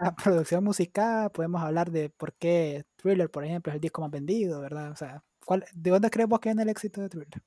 La 0.00 0.14
producción 0.14 0.64
musical, 0.64 1.30
podemos 1.30 1.60
hablar 1.62 1.90
de 1.90 2.08
por 2.08 2.32
qué 2.32 2.86
Thriller, 2.96 3.30
por 3.30 3.44
ejemplo, 3.44 3.70
es 3.70 3.74
el 3.74 3.82
disco 3.82 4.00
más 4.00 4.10
vendido, 4.10 4.58
¿verdad? 4.62 4.92
O 4.92 4.96
sea, 4.96 5.22
¿cuál, 5.44 5.66
¿de 5.74 5.90
dónde 5.90 6.08
crees 6.08 6.26
vos 6.26 6.40
que 6.40 6.48
viene 6.48 6.62
el 6.62 6.70
éxito 6.70 7.02
de 7.02 7.10
Thriller? 7.10 7.42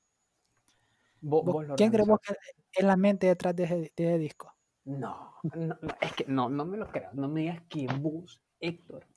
Vos- 1.21 1.43
¿Vos- 1.43 1.53
vos 1.53 1.67
lo 1.69 1.75
¿Quién 1.75 1.89
crees 1.89 2.07
vos 2.07 2.19
que 2.21 2.35
es 2.73 2.85
la 2.85 2.95
mente 2.95 3.25
detrás 3.25 3.55
de 3.55 3.63
ese, 3.63 3.75
de 3.75 3.91
ese 3.95 4.17
disco? 4.19 4.53
No, 4.85 5.33
no, 5.41 5.65
no, 5.81 5.95
es 5.99 6.13
que 6.13 6.25
no, 6.27 6.47
no 6.47 6.63
me 6.65 6.77
lo 6.77 6.87
creo. 6.89 7.09
No 7.13 7.27
me 7.27 7.41
digas 7.41 7.61
que 7.69 7.87
vos, 7.87 8.39
Héctor, 8.59 9.07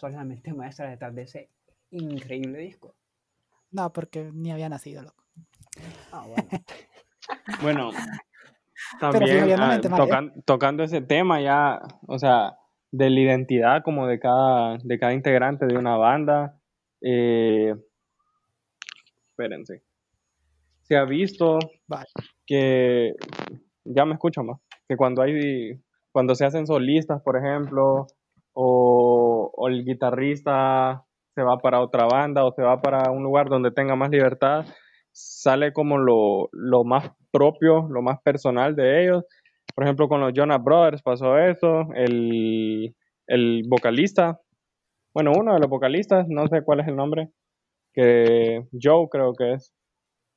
sos 0.00 0.12
la 0.12 0.24
mente 0.24 0.52
maestra 0.52 0.88
detrás 0.88 1.14
de 1.14 1.22
ese 1.22 1.50
increíble 1.90 2.58
disco. 2.58 2.94
No, 3.70 3.92
porque 3.92 4.30
ni 4.32 4.50
había 4.50 4.68
nacido, 4.68 5.02
loco. 5.02 5.24
Ah, 6.12 6.24
bueno. 6.26 6.48
Bueno, 7.62 7.90
también 9.00 9.50
ah, 9.58 9.80
tocan- 9.80 10.42
tocando 10.44 10.82
ese 10.82 11.00
tema 11.00 11.40
ya, 11.40 11.80
o 12.06 12.18
sea, 12.18 12.56
de 12.90 13.10
la 13.10 13.20
identidad 13.20 13.82
como 13.82 14.06
de 14.06 14.18
cada, 14.18 14.78
de 14.78 14.98
cada 14.98 15.12
integrante 15.12 15.66
de 15.66 15.76
una 15.76 15.96
banda. 15.96 16.58
eh, 17.02 17.74
espérense. 19.30 19.82
Se 20.82 20.96
ha 20.96 21.04
visto 21.04 21.58
Vale. 21.86 22.06
que, 22.46 23.14
ya 23.84 24.04
me 24.04 24.14
escucho 24.14 24.42
más, 24.42 24.58
que 24.88 24.96
cuando 24.96 25.22
hay, 25.22 25.80
cuando 26.12 26.34
se 26.34 26.44
hacen 26.44 26.66
solistas, 26.66 27.22
por 27.22 27.36
ejemplo, 27.36 28.06
o, 28.52 29.19
o 29.54 29.68
el 29.68 29.84
guitarrista 29.84 31.04
se 31.34 31.42
va 31.42 31.58
para 31.58 31.80
otra 31.80 32.06
banda 32.06 32.44
o 32.44 32.52
se 32.52 32.62
va 32.62 32.80
para 32.80 33.10
un 33.10 33.22
lugar 33.22 33.48
donde 33.48 33.70
tenga 33.70 33.96
más 33.96 34.10
libertad, 34.10 34.66
sale 35.12 35.72
como 35.72 35.98
lo, 35.98 36.48
lo 36.52 36.84
más 36.84 37.10
propio, 37.30 37.88
lo 37.88 38.02
más 38.02 38.20
personal 38.22 38.74
de 38.74 39.04
ellos. 39.04 39.24
Por 39.74 39.84
ejemplo, 39.84 40.08
con 40.08 40.20
los 40.20 40.32
Jonas 40.34 40.62
Brothers 40.62 41.02
pasó 41.02 41.38
eso, 41.38 41.88
el, 41.94 42.94
el 43.26 43.62
vocalista, 43.68 44.40
bueno, 45.14 45.32
uno 45.36 45.54
de 45.54 45.60
los 45.60 45.68
vocalistas, 45.68 46.26
no 46.28 46.46
sé 46.48 46.62
cuál 46.62 46.80
es 46.80 46.88
el 46.88 46.96
nombre, 46.96 47.30
que 47.92 48.64
Joe 48.80 49.08
creo 49.10 49.32
que 49.34 49.54
es, 49.54 49.72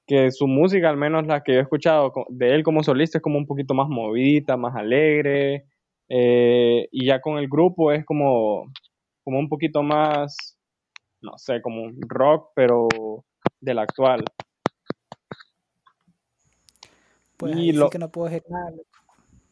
que 0.07 0.31
su 0.31 0.47
música, 0.47 0.89
al 0.89 0.97
menos 0.97 1.27
la 1.27 1.41
que 1.43 1.53
yo 1.53 1.59
he 1.59 1.61
escuchado 1.61 2.11
de 2.29 2.55
él 2.55 2.63
como 2.63 2.83
solista, 2.83 3.17
es 3.17 3.21
como 3.21 3.37
un 3.37 3.45
poquito 3.45 3.73
más 3.73 3.87
movidita, 3.87 4.57
más 4.57 4.75
alegre, 4.75 5.65
eh, 6.09 6.87
y 6.91 7.05
ya 7.07 7.21
con 7.21 7.37
el 7.37 7.47
grupo 7.47 7.91
es 7.91 8.05
como, 8.05 8.65
como 9.23 9.39
un 9.39 9.49
poquito 9.49 9.83
más, 9.83 10.57
no 11.21 11.37
sé, 11.37 11.61
como 11.61 11.83
un 11.83 11.99
rock, 12.07 12.51
pero 12.55 12.87
del 13.59 13.79
actual. 13.79 14.23
Pues 17.37 17.55
y 17.55 17.71
lo... 17.71 17.89
que 17.89 17.99
no 17.99 18.09
puedo 18.09 18.29
decir 18.29 18.43
nada. 18.49 18.71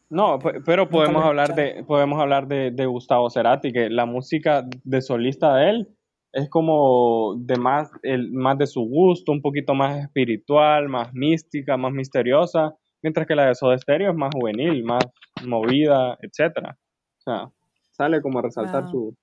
No, 0.08 0.38
pero 0.66 0.90
podemos 0.90 1.24
hablar 1.24 1.54
de 1.54 1.84
podemos 1.84 2.20
hablar 2.20 2.46
de, 2.46 2.70
de, 2.70 2.84
Gustavo 2.84 3.30
Cerati, 3.30 3.72
que 3.72 3.88
la 3.88 4.04
música 4.04 4.62
de 4.84 5.00
solista 5.00 5.54
de 5.56 5.70
él 5.70 5.88
es 6.32 6.50
como 6.50 7.34
de 7.38 7.56
más 7.56 7.90
el, 8.02 8.30
más 8.30 8.58
de 8.58 8.66
su 8.66 8.82
gusto, 8.82 9.32
un 9.32 9.40
poquito 9.40 9.74
más 9.74 9.98
espiritual, 9.98 10.90
más 10.90 11.14
mística, 11.14 11.78
más 11.78 11.92
misteriosa, 11.92 12.74
mientras 13.02 13.26
que 13.26 13.34
la 13.34 13.46
de 13.46 13.54
Soda 13.54 13.78
Stereo 13.78 14.10
es 14.10 14.16
más 14.16 14.34
juvenil, 14.34 14.84
más 14.84 15.04
movida, 15.46 16.18
etcétera. 16.20 16.76
O 17.18 17.22
sea, 17.22 17.50
sale 17.90 18.20
como 18.20 18.38
a 18.38 18.42
resaltar 18.42 18.90
su, 18.90 19.14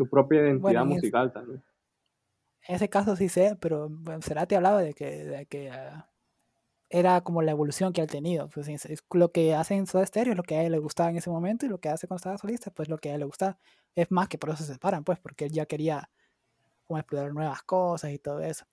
su 0.00 0.08
propia 0.08 0.40
identidad 0.40 0.86
musical 0.86 1.30
también. 1.30 1.62
En 2.66 2.76
ese 2.76 2.88
caso 2.88 3.16
sí 3.16 3.28
sé, 3.28 3.56
pero 3.60 3.90
Cerati 4.22 4.54
hablaba 4.54 4.80
de 4.80 4.94
que, 4.94 5.24
de 5.24 5.44
que 5.44 5.70
ah, 5.70 6.08
era 6.88 7.20
como 7.20 7.42
la 7.42 7.50
evolución 7.50 7.92
que 7.92 8.00
ha 8.00 8.06
tenido. 8.06 8.48
Pues, 8.48 8.66
es 8.68 9.04
lo 9.12 9.30
que 9.30 9.54
hace 9.54 9.74
en 9.74 9.86
Soda 9.86 10.06
Stereo 10.06 10.32
es 10.32 10.36
lo 10.38 10.42
que 10.42 10.56
a 10.56 10.64
él 10.64 10.72
le 10.72 10.78
gustaba 10.78 11.10
en 11.10 11.18
ese 11.18 11.28
momento 11.28 11.66
y 11.66 11.68
lo 11.68 11.80
que 11.80 11.90
hace 11.90 12.06
cuando 12.06 12.20
estaba 12.20 12.38
solista, 12.38 12.70
pues 12.70 12.88
lo 12.88 12.96
que 12.96 13.10
a 13.10 13.14
él 13.14 13.20
le 13.20 13.26
gustaba. 13.26 13.58
Es 13.94 14.10
más 14.10 14.28
que 14.28 14.38
por 14.38 14.48
eso 14.48 14.64
se 14.64 14.72
separan, 14.72 15.04
pues, 15.04 15.18
porque 15.18 15.44
él 15.44 15.52
ya 15.52 15.66
quería 15.66 16.10
como 16.86 16.98
explorar 16.98 17.34
nuevas 17.34 17.62
cosas 17.62 18.10
y 18.10 18.18
todo 18.18 18.40
eso. 18.40 18.64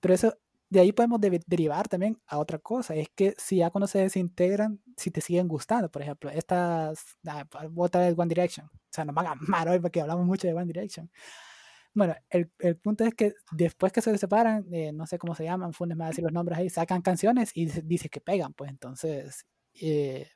Pero 0.00 0.14
eso, 0.14 0.36
de 0.68 0.80
ahí 0.80 0.90
podemos 0.90 1.20
derivar 1.20 1.86
también 1.86 2.20
a 2.26 2.38
otra 2.38 2.58
cosa, 2.58 2.96
es 2.96 3.08
que 3.10 3.34
si 3.38 3.58
ya 3.58 3.70
cuando 3.70 3.86
se 3.86 4.00
desintegran, 4.00 4.80
si 4.96 5.12
te 5.12 5.20
siguen 5.20 5.46
gustando, 5.46 5.90
por 5.90 6.02
ejemplo, 6.02 6.30
estas, 6.30 7.16
ah, 7.28 7.46
otra 7.76 8.00
vez 8.00 8.18
One 8.18 8.28
Direction, 8.28 8.68
o 8.92 8.94
sea, 8.94 9.06
nos 9.06 9.14
van 9.14 9.26
a 9.26 9.32
amar 9.32 9.70
hoy 9.70 9.80
porque 9.80 10.02
hablamos 10.02 10.26
mucho 10.26 10.46
de 10.46 10.52
One 10.52 10.66
Direction. 10.66 11.10
Bueno, 11.94 12.14
el, 12.28 12.50
el, 12.58 12.76
punto 12.76 13.04
es 13.04 13.14
que 13.14 13.32
después 13.52 13.90
que 13.90 14.02
se 14.02 14.16
separan, 14.18 14.66
eh, 14.70 14.92
no 14.92 15.06
sé 15.06 15.18
cómo 15.18 15.34
se 15.34 15.44
llaman, 15.44 15.72
Funes 15.72 15.96
me 15.96 16.02
va 16.02 16.06
a 16.06 16.10
decir 16.10 16.24
los 16.24 16.32
nombres 16.32 16.58
ahí, 16.58 16.68
sacan 16.68 17.00
canciones 17.00 17.52
y 17.54 17.66
dice 17.66 18.10
que 18.10 18.20
pegan, 18.20 18.52
pues 18.52 18.70
entonces, 18.70 19.46
eh, 19.80 20.28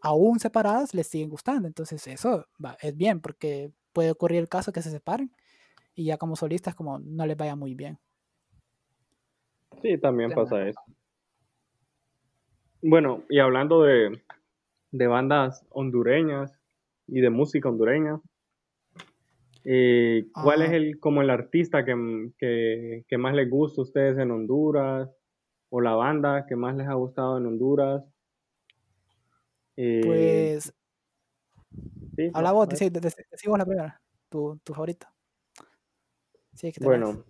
aún 0.00 0.38
separados 0.38 0.94
les 0.94 1.08
siguen 1.08 1.28
gustando, 1.28 1.66
entonces 1.66 2.06
eso 2.06 2.46
va, 2.64 2.76
es 2.80 2.96
bien, 2.96 3.20
porque 3.20 3.72
puede 3.92 4.12
ocurrir 4.12 4.38
el 4.38 4.48
caso 4.48 4.72
que 4.72 4.82
se 4.82 4.90
separen 4.90 5.32
y 5.94 6.04
ya 6.04 6.18
como 6.18 6.36
solistas 6.36 6.74
como 6.76 7.00
no 7.00 7.26
les 7.26 7.36
vaya 7.36 7.56
muy 7.56 7.74
bien. 7.74 7.98
Sí, 9.82 9.98
también 9.98 10.30
pasa 10.30 10.68
eso. 10.68 10.80
Bueno, 12.80 13.24
y 13.28 13.40
hablando 13.40 13.82
de, 13.82 14.22
de 14.92 15.06
bandas 15.08 15.64
hondureñas 15.70 16.61
y 17.12 17.20
de 17.20 17.30
música 17.30 17.68
hondureña, 17.68 18.20
eh, 19.64 20.26
¿Cuál 20.32 20.62
es 20.62 20.70
ah. 20.70 20.76
el 20.76 20.98
como 20.98 21.22
el 21.22 21.30
artista 21.30 21.84
que, 21.84 22.34
que, 23.06 23.18
más 23.18 23.34
les 23.34 23.48
gusta 23.48 23.80
a 23.80 23.84
ustedes 23.84 24.18
en 24.18 24.30
Honduras? 24.30 25.08
¿O 25.70 25.80
la 25.80 25.94
banda 25.94 26.46
que 26.46 26.56
más 26.56 26.76
les 26.76 26.88
ha 26.88 26.94
gustado 26.94 27.38
en 27.38 27.46
Honduras? 27.46 28.02
Eh, 29.76 30.02
pues. 30.04 30.74
¿sí? 32.16 32.30
Habla 32.34 32.52
vos, 32.52 32.68
sí, 32.74 32.90
decimos 32.90 33.58
la 33.58 33.64
primera, 33.64 34.00
tu, 34.28 34.58
tu 34.64 34.74
favorito. 34.74 35.06
Sí, 36.54 36.72
que 36.72 36.84
bueno, 36.84 37.24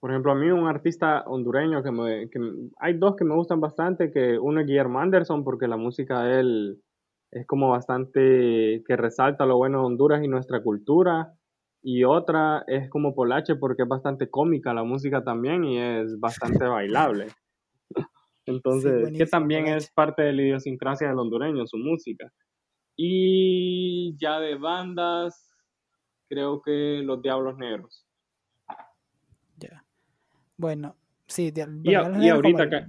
por 0.00 0.10
ejemplo, 0.10 0.32
a 0.32 0.34
mí 0.34 0.50
un 0.50 0.66
artista 0.66 1.22
hondureño 1.26 1.82
que 1.82 1.90
me, 1.90 2.28
que 2.28 2.38
hay 2.78 2.98
dos 2.98 3.16
que 3.16 3.24
me 3.24 3.34
gustan 3.34 3.60
bastante, 3.60 4.10
que 4.10 4.38
uno 4.38 4.60
es 4.60 4.66
Guillermo 4.66 5.00
Anderson, 5.00 5.44
porque 5.44 5.66
la 5.66 5.78
música 5.78 6.22
de 6.24 6.40
él 6.40 6.82
es 7.30 7.46
como 7.46 7.70
bastante 7.70 8.82
que 8.86 8.96
resalta 8.96 9.46
lo 9.46 9.56
bueno 9.56 9.80
de 9.80 9.86
Honduras 9.86 10.22
y 10.24 10.28
nuestra 10.28 10.62
cultura. 10.62 11.34
Y 11.82 12.04
otra 12.04 12.64
es 12.66 12.90
como 12.90 13.14
Polache 13.14 13.56
porque 13.56 13.82
es 13.82 13.88
bastante 13.88 14.30
cómica 14.30 14.74
la 14.74 14.82
música 14.82 15.22
también 15.22 15.64
y 15.64 15.78
es 15.78 16.18
bastante 16.18 16.64
bailable. 16.66 17.28
Entonces, 18.46 19.12
que 19.16 19.26
también 19.26 19.66
es 19.66 19.90
parte 19.90 20.22
de 20.22 20.32
la 20.32 20.42
idiosincrasia 20.42 21.08
del 21.08 21.18
hondureño, 21.18 21.66
su 21.66 21.76
música. 21.76 22.32
Y 22.96 24.16
ya 24.16 24.40
de 24.40 24.56
bandas, 24.56 25.54
creo 26.28 26.62
que 26.62 27.02
Los 27.04 27.22
Diablos 27.22 27.58
Negros. 27.58 28.06
Ya. 29.58 29.84
Bueno, 30.56 30.96
sí, 31.26 31.52
y, 31.84 31.94
ahorita, 31.94 32.88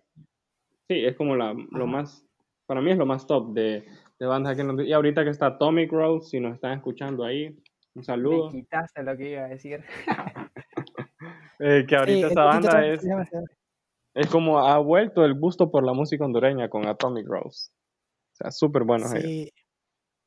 sí, 0.88 1.06
es 1.06 1.16
como 1.16 1.36
la, 1.36 1.54
lo 1.72 1.86
más, 1.86 2.26
para 2.66 2.82
mí 2.82 2.92
es 2.92 2.98
lo 2.98 3.06
más 3.06 3.28
top 3.28 3.54
de, 3.54 3.86
de 4.20 4.26
bandas 4.26 4.58
que 4.58 4.64
no, 4.64 4.80
y 4.82 4.92
ahorita 4.92 5.24
que 5.24 5.30
está 5.30 5.48
Atomic 5.48 5.92
Rose, 5.92 6.30
si 6.30 6.40
nos 6.40 6.56
están 6.56 6.74
escuchando 6.74 7.24
ahí, 7.24 7.58
un 7.96 8.04
saludo. 8.04 8.52
Me 8.52 8.62
quitaste 8.62 9.02
lo 9.02 9.16
que 9.16 9.32
iba 9.32 9.46
a 9.46 9.48
decir. 9.48 9.84
eh, 11.60 11.86
que 11.88 11.96
ahorita 11.96 12.28
esa 12.28 12.44
banda 12.44 12.86
es, 12.86 13.02
es 14.14 14.28
como 14.28 14.60
ha 14.60 14.78
vuelto 14.80 15.24
el 15.24 15.34
gusto 15.40 15.72
por 15.72 15.86
la 15.86 15.94
música 15.94 16.26
hondureña 16.26 16.70
con 16.70 16.86
Atomic 16.86 17.28
Rose. 17.28 17.72
O 18.34 18.36
sea, 18.36 18.52
súper 18.52 18.84
bueno. 18.84 19.08
Sí, 19.08 19.54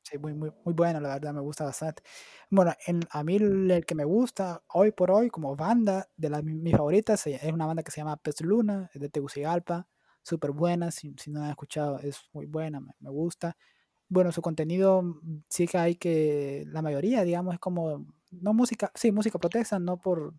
sí 0.03 0.17
muy, 0.17 0.33
muy, 0.33 0.51
muy 0.65 0.73
bueno, 0.73 0.99
la 0.99 1.09
verdad, 1.09 1.31
me 1.33 1.41
gusta 1.41 1.65
bastante. 1.65 2.01
Bueno, 2.49 2.73
en, 2.87 3.01
a 3.11 3.23
mí 3.23 3.35
el, 3.35 3.85
que 3.85 3.93
me 3.93 4.05
gusta 4.05 4.63
hoy 4.73 4.91
por 4.91 5.11
hoy 5.11 5.29
como 5.29 5.55
banda, 5.55 6.09
de 6.17 6.31
las 6.31 6.43
mis 6.43 6.75
favoritas, 6.75 7.27
es 7.27 7.51
una 7.51 7.67
banda 7.67 7.83
que 7.83 7.91
se 7.91 8.01
llama 8.01 8.17
Pez 8.17 8.41
Luna, 8.41 8.89
es 8.91 8.99
de 8.99 9.09
Tegucigalpa, 9.09 9.87
súper 10.23 10.51
buena, 10.51 10.89
si, 10.89 11.13
si, 11.17 11.29
no 11.29 11.39
la 11.39 11.45
han 11.45 11.51
escuchado, 11.51 11.99
es 11.99 12.21
muy 12.33 12.47
buena, 12.47 12.79
me, 12.79 12.93
me 12.99 13.09
gusta 13.11 13.55
bueno, 14.13 14.31
su 14.31 14.41
contenido 14.41 15.01
mm, 15.03 15.43
sí 15.49 15.67
que 15.67 15.77
hay 15.77 15.95
que, 15.95 16.65
la 16.67 16.81
mayoría, 16.81 17.23
digamos, 17.23 17.55
es 17.55 17.59
como, 17.59 18.05
no 18.31 18.53
música, 18.53 18.91
sí, 18.95 19.11
música 19.11 19.39
protesta, 19.39 19.79
no 19.79 19.99
por, 19.99 20.35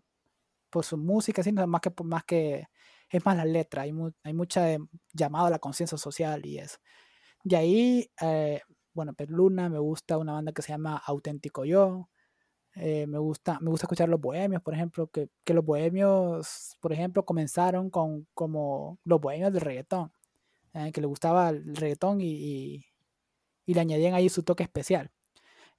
por 0.69 0.85
su 0.85 0.97
música, 0.97 1.43
sino 1.43 1.65
más 1.67 1.81
que, 1.81 1.93
más 2.03 2.23
que, 2.25 2.67
es 3.09 3.25
más 3.25 3.37
la 3.37 3.45
letra, 3.45 3.83
hay, 3.83 3.93
hay 4.23 4.33
mucha 4.33 4.77
llamado 5.13 5.47
a 5.47 5.49
la 5.49 5.59
conciencia 5.59 5.97
social 5.97 6.45
y 6.45 6.59
eso. 6.59 6.77
Y 7.43 7.55
ahí, 7.55 8.11
eh, 8.21 8.61
bueno, 8.93 9.13
Perluna, 9.13 9.69
me 9.69 9.79
gusta 9.79 10.17
una 10.17 10.33
banda 10.33 10.53
que 10.53 10.61
se 10.61 10.69
llama 10.69 11.01
Auténtico 11.05 11.65
Yo, 11.65 12.09
eh, 12.75 13.07
me, 13.07 13.19
gusta, 13.19 13.59
me 13.61 13.69
gusta 13.69 13.85
escuchar 13.85 14.09
los 14.09 14.21
bohemios, 14.21 14.61
por 14.61 14.73
ejemplo, 14.73 15.07
que, 15.07 15.29
que, 15.45 15.53
los 15.53 15.65
bohemios, 15.65 16.77
por 16.81 16.93
ejemplo, 16.93 17.25
comenzaron 17.25 17.89
con 17.89 18.27
como 18.33 18.99
los 19.05 19.21
bohemios 19.21 19.53
del 19.53 19.61
reggaetón, 19.61 20.11
eh, 20.73 20.91
que 20.93 21.01
les 21.01 21.07
gustaba 21.09 21.49
el 21.49 21.75
reggaetón 21.75 22.21
y, 22.21 22.27
y 22.33 22.85
le 23.73 23.81
añadían 23.81 24.13
ahí 24.13 24.29
su 24.29 24.43
toque 24.43 24.63
especial. 24.63 25.11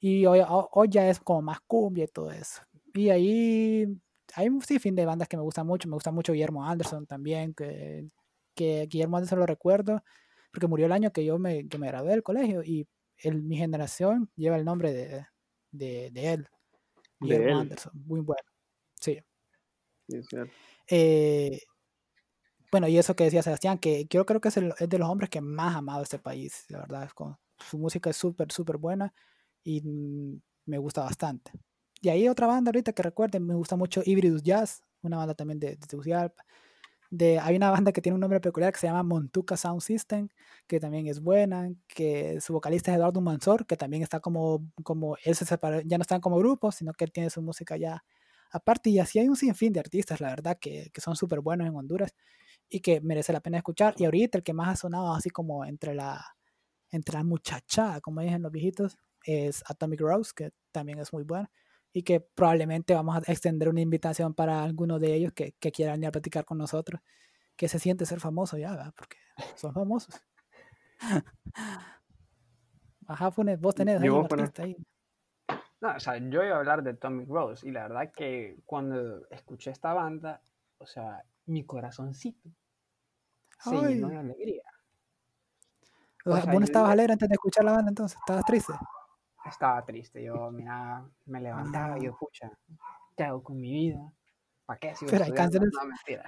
Y 0.01 0.27
hoy, 0.27 0.41
hoy 0.47 0.89
ya 0.91 1.09
es 1.09 1.21
como 1.21 1.43
más 1.43 1.61
cumbia 1.61 2.05
y 2.05 2.09
todo 2.09 2.31
eso. 2.31 2.63
Y 2.93 3.11
ahí 3.11 3.87
hay 4.35 4.49
un 4.49 4.61
fin 4.61 4.95
de 4.95 5.07
bandas 5.07 5.29
que 5.29 5.37
me 5.37 5.43
gustan 5.43 5.67
mucho. 5.67 5.89
Me 5.89 5.95
gusta 5.95 6.11
mucho 6.11 6.33
Guillermo 6.33 6.65
Anderson 6.67 7.07
también, 7.07 7.55
que, 7.55 8.09
que 8.55 8.87
Guillermo 8.91 9.17
Anderson 9.17 9.39
lo 9.39 9.47
recuerdo, 9.47 10.03
porque 10.51 10.67
murió 10.67 10.87
el 10.87 10.93
año 10.93 11.13
que 11.13 11.25
yo 11.25 11.39
me, 11.39 11.69
que 11.69 11.79
me 11.79 11.89
gradué 11.89 12.11
del 12.11 12.23
colegio 12.23 12.63
y 12.63 12.87
el, 13.19 13.43
mi 13.43 13.57
generación 13.57 14.31
lleva 14.37 14.57
el 14.57 14.65
nombre 14.65 14.93
de, 14.93 15.27
de, 15.71 16.11
de 16.11 16.33
él. 16.33 16.49
Guillermo 17.21 17.59
Anderson, 17.61 17.93
muy 17.95 18.21
bueno. 18.21 18.43
Sí. 19.01 19.19
eh, 20.89 21.61
bueno, 22.71 22.89
y 22.89 22.99
eso 22.99 23.17
que 23.17 23.25
decía 23.25 23.43
Sebastián, 23.43 23.79
que 23.79 24.07
yo 24.11 24.27
creo 24.27 24.41
que 24.41 24.49
es, 24.49 24.57
el, 24.57 24.75
es 24.79 24.89
de 24.89 24.99
los 24.99 25.09
hombres 25.09 25.31
que 25.31 25.41
más 25.41 25.75
ha 25.75 25.79
amado 25.79 26.03
este 26.03 26.19
país, 26.19 26.65
la 26.69 26.81
verdad, 26.81 27.05
es 27.05 27.15
como, 27.15 27.39
su 27.59 27.79
música 27.79 28.11
es 28.11 28.17
súper, 28.17 28.53
súper 28.53 28.77
buena 28.79 29.13
y 29.65 29.83
mm, 29.83 30.41
me 30.67 30.79
gusta 30.79 31.03
bastante. 31.03 31.53
Y 32.01 32.09
ahí 32.09 32.29
otra 32.29 32.47
banda 32.47 32.71
ahorita 32.71 32.93
que 32.93 33.03
recuerden, 33.03 33.47
me 33.47 33.55
gusta 33.55 33.77
mucho 33.77 34.03
Hybridus 34.05 34.43
Jazz, 34.43 34.83
una 35.03 35.17
banda 35.19 35.35
también 35.35 35.59
de, 35.59 35.77
de 35.77 36.31
De, 37.11 37.39
hay 37.39 37.57
una 37.57 37.71
banda 37.71 37.93
que 37.93 38.03
tiene 38.03 38.15
un 38.15 38.21
nombre 38.21 38.41
peculiar 38.41 38.73
que 38.73 38.81
se 38.81 38.87
llama 38.89 39.03
Montuca 39.03 39.57
Sound 39.57 39.81
System, 39.81 40.29
que 40.67 40.81
también 40.81 41.07
es 41.07 41.21
buena, 41.21 41.71
que 41.89 42.41
su 42.41 42.53
vocalista 42.53 42.91
es 42.93 42.99
Eduardo 42.99 43.21
Mansor, 43.21 43.67
que 43.67 43.77
también 43.77 44.03
está 44.03 44.21
como, 44.21 44.67
como 44.83 45.17
él 45.25 45.35
se 45.37 45.45
separó, 45.47 45.81
ya 45.83 45.99
no 45.99 46.03
están 46.03 46.21
como 46.21 46.39
grupo, 46.39 46.73
sino 46.73 46.93
que 46.95 47.05
él 47.05 47.13
tiene 47.13 47.31
su 47.31 47.43
música 47.43 47.77
ya 47.77 48.05
aparte. 48.51 48.91
Y 48.91 48.99
así 48.99 49.19
hay 49.19 49.29
un 49.29 49.37
sinfín 49.37 49.73
de 49.73 49.81
artistas, 49.81 50.21
la 50.21 50.31
verdad, 50.31 50.59
que, 50.61 50.91
que 50.93 51.01
son 51.01 51.17
súper 51.17 51.41
buenos 51.41 51.67
en 51.69 51.77
Honduras 51.77 52.15
y 52.69 52.81
que 52.81 53.01
merece 53.01 53.33
la 53.33 53.41
pena 53.41 53.59
escuchar. 53.59 53.95
Y 53.99 54.05
ahorita 54.05 54.39
el 54.39 54.45
que 54.45 54.53
más 54.55 54.69
ha 54.69 54.77
sonado 54.77 55.15
así 55.15 55.31
como 55.31 55.65
entre 55.65 55.95
la, 55.95 56.36
entre 56.97 57.17
la 57.17 57.25
muchacha, 57.25 58.01
como 58.01 58.21
dicen 58.21 58.43
los 58.43 58.53
viejitos, 58.53 58.99
es 59.25 59.63
Atomic 59.69 60.01
Rose, 60.01 60.33
que 60.35 60.53
también 60.73 60.99
es 60.99 61.13
muy 61.13 61.25
bueno. 61.25 61.49
y 61.93 62.03
que 62.03 62.21
probablemente 62.21 62.95
vamos 62.95 63.17
a 63.17 63.33
extender 63.33 63.69
una 63.71 63.81
invitación 63.81 64.35
para 64.35 64.63
alguno 64.63 64.99
de 64.99 65.15
ellos 65.15 65.33
que, 65.33 65.53
que 65.59 65.73
quieran 65.73 66.03
ir 66.03 66.09
a 66.09 66.13
platicar 66.13 66.45
con 66.45 66.59
nosotros, 66.59 67.01
que 67.57 67.69
se 67.69 67.79
siente 67.79 68.05
ser 68.05 68.21
famoso 68.21 68.59
ya, 68.59 68.73
¿verdad? 68.73 68.93
porque 68.97 69.17
son 69.57 69.73
famosos. 69.73 70.21
Ajá, 73.07 73.31
Funes, 73.31 73.61
vos 73.61 73.75
tenés 73.75 74.01
ahí 74.03 74.09
un 74.09 74.25
artista 74.25 74.65
ahí. 74.65 74.77
No, 75.81 75.95
o 75.95 76.01
sea, 76.01 76.17
yo 76.19 76.43
iba 76.43 76.57
a 76.57 76.59
hablar 76.59 76.83
de 76.83 76.95
Tommy 76.95 77.25
Rose 77.25 77.67
y 77.69 77.71
la 77.71 77.83
verdad 77.83 78.13
que 78.15 78.59
cuando 78.65 79.27
escuché 79.31 79.71
esta 79.71 79.93
banda, 79.93 80.43
o 80.79 80.87
sea, 80.87 81.23
mi 81.47 81.65
corazoncito 81.65 82.51
se 83.59 83.77
llenó 83.77 84.09
Ay. 84.09 84.15
de 84.15 84.19
alegría. 84.19 84.63
O 86.33 86.35
sea, 86.35 86.43
sea, 86.45 86.53
vos 86.53 86.61
no 86.61 86.65
estabas 86.65 86.91
alegre 86.91 87.13
antes 87.13 87.29
de 87.29 87.35
escuchar 87.35 87.65
la 87.65 87.73
banda 87.73 87.89
entonces, 87.91 88.19
estabas 88.19 88.45
triste. 88.45 88.73
Estaba 89.45 89.85
triste, 89.85 90.23
yo, 90.25 90.51
mira, 90.51 91.05
me 91.27 91.41
levantaba 91.41 91.99
y 91.99 92.05
yo, 92.05 92.17
pucha, 92.19 92.51
¿qué 93.17 93.25
hago 93.25 93.43
con 93.43 93.57
mi 93.61 93.71
vida? 93.71 94.13
¿Para 94.65 94.79
qué 94.81 94.95
sigo 94.97 95.11
Pero 95.11 95.25
hay 95.25 95.33
canciones- 95.33 95.71
No, 95.73 95.87
mentira. 95.89 96.25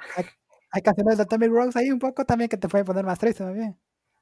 Hay 0.71 0.83
canciones 0.83 1.19
de 1.19 1.27
Tommy 1.27 1.49
Rose 1.49 1.79
ahí 1.79 1.91
un 1.91 1.99
poco 1.99 2.25
también 2.25 2.49
que 2.49 2.57
te 2.57 2.69
pueden 2.69 2.87
poner 2.87 3.05
más 3.05 3.19
triste 3.19 3.43
también. 3.43 3.77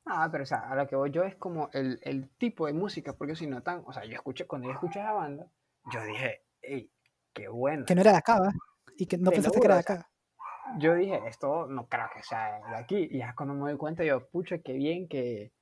Ah, 0.07 0.29
pero 0.31 0.45
o 0.45 0.47
sea, 0.47 0.61
a 0.71 0.77
lo 0.77 0.87
que 0.87 0.95
voy 0.95 1.11
yo 1.11 1.25
es 1.25 1.35
como 1.35 1.69
el, 1.73 1.99
el 2.03 2.31
tipo 2.39 2.67
de 2.67 2.73
música, 2.73 3.13
porque 3.15 3.35
si 3.35 3.47
no 3.49 3.63
tan, 3.63 3.83
o 3.85 3.93
sea, 3.93 4.05
yo 4.05 4.15
escuché, 4.15 4.47
cuando 4.47 4.69
yo 4.69 4.75
escuché 4.75 5.01
esa 5.01 5.13
banda, 5.13 5.47
yo 5.93 6.05
dije, 6.05 6.45
hey, 6.63 6.91
qué 7.35 7.49
bueno. 7.49 7.85
Que 7.85 7.95
no 7.97 8.01
era 8.03 8.13
de 8.13 8.19
acá, 8.19 8.39
¿va? 8.41 8.53
Y 8.97 9.07
que 9.07 9.19
no 9.19 9.31
Te 9.31 9.37
pensaste 9.37 9.61
que 9.61 9.67
era 9.67 9.77
de 9.77 9.83
juro, 9.83 9.95
o 9.95 9.97
sea, 9.97 10.07
acá. 10.07 10.79
Yo 10.79 10.95
dije, 10.95 11.21
esto 11.27 11.67
no 11.67 11.87
creo 11.89 12.07
que 12.15 12.23
sea 12.23 12.61
de 12.71 12.77
aquí. 12.77 13.09
Y 13.11 13.19
ya 13.19 13.35
cuando 13.37 13.55
me 13.55 13.61
doy 13.69 13.77
cuenta, 13.77 14.05
yo, 14.05 14.29
pucha, 14.29 14.59
qué 14.59 14.73
bien 14.75 15.09
que, 15.09 15.53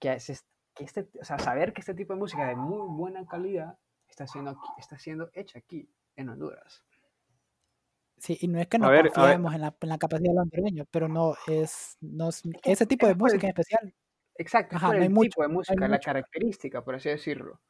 que, 0.00 0.18
se- 0.18 0.38
que 0.74 0.84
este, 0.84 1.08
o 1.20 1.24
sea, 1.24 1.38
saber 1.38 1.72
que 1.72 1.80
este 1.80 1.94
tipo 1.94 2.12
de 2.14 2.18
música 2.18 2.48
de 2.48 2.56
muy 2.56 2.86
buena 2.96 3.26
calidad 3.26 3.78
está 4.08 4.26
siendo, 4.26 4.50
aquí, 4.50 4.66
está 4.78 4.98
siendo 4.98 5.30
hecha 5.34 5.58
aquí, 5.58 5.88
en 6.16 6.30
Honduras. 6.30 6.82
Sí, 8.18 8.36
y 8.40 8.48
no 8.48 8.58
es 8.60 8.66
que 8.66 8.78
no 8.78 8.90
ver, 8.90 9.10
confiemos 9.12 9.54
en 9.54 9.60
la, 9.62 9.74
en 9.80 9.88
la 9.88 9.98
capacidad 9.98 10.30
de 10.30 10.34
los 10.34 10.42
hondureños, 10.42 10.86
pero 10.90 11.08
no 11.08 11.36
es, 11.46 11.96
no 12.00 12.28
es- 12.28 12.42
ese 12.64 12.86
tipo 12.86 13.06
de 13.06 13.12
es 13.12 13.18
música 13.18 13.46
en 13.46 13.50
especial, 13.50 13.94
Exacto, 14.36 14.76
es 14.76 14.82
Ajá, 14.82 14.86
por 14.88 14.96
no 14.96 15.00
hay 15.02 15.06
el 15.08 15.12
mucho, 15.14 15.28
tipo 15.28 15.42
de 15.42 15.48
no 15.48 15.52
hay 15.52 15.56
música, 15.58 15.80
la 15.88 15.88
mucho. 15.88 16.04
característica, 16.04 16.82
por 16.84 16.94
así 16.94 17.08
decirlo. 17.10 17.60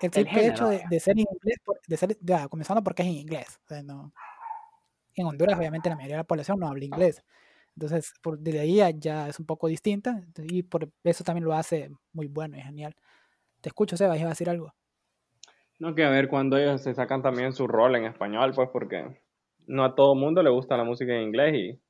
el 0.00 0.06
el 0.06 0.12
simple 0.12 0.46
hecho 0.48 0.66
de, 0.68 0.82
de 0.90 1.00
ser 1.00 1.12
en 1.12 1.20
inglés, 1.30 1.58
de 1.86 1.96
ser, 1.96 2.18
ya, 2.20 2.48
comenzando 2.48 2.82
porque 2.82 3.02
es 3.02 3.08
en 3.08 3.14
inglés, 3.14 3.60
o 3.64 3.68
sea, 3.68 3.82
no- 3.82 4.12
en 5.14 5.26
Honduras 5.26 5.58
obviamente 5.58 5.88
la 5.88 5.96
mayoría 5.96 6.16
de 6.16 6.20
la 6.22 6.24
población 6.24 6.58
no 6.58 6.68
habla 6.68 6.84
inglés, 6.84 7.22
entonces 7.76 8.12
por, 8.22 8.38
desde 8.38 8.60
ahí 8.60 8.76
ya- 8.76 8.90
ya 8.90 9.28
es 9.28 9.38
un 9.40 9.46
poco 9.46 9.68
distinta 9.68 10.22
y 10.36 10.62
por 10.62 10.90
eso 11.04 11.24
también 11.24 11.44
lo 11.44 11.54
hace 11.54 11.90
muy 12.12 12.26
bueno 12.28 12.56
y 12.56 12.62
genial. 12.62 12.94
Te 13.60 13.68
escucho, 13.70 13.96
Seba, 13.96 14.16
iba 14.16 14.26
a 14.26 14.30
decir 14.30 14.50
algo. 14.50 14.74
No, 15.78 15.94
que 15.94 16.04
a 16.04 16.10
ver 16.10 16.28
cuando 16.28 16.56
ellos 16.58 16.82
se 16.82 16.94
sacan 16.94 17.22
también 17.22 17.52
su 17.52 17.66
rol 17.66 17.96
en 17.96 18.04
español, 18.04 18.52
pues 18.54 18.68
porque 18.72 19.20
no 19.66 19.84
a 19.84 19.94
todo 19.94 20.14
mundo 20.14 20.42
le 20.42 20.50
gusta 20.50 20.76
la 20.76 20.84
música 20.84 21.12
en 21.14 21.22
inglés 21.22 21.54
y 21.54 21.80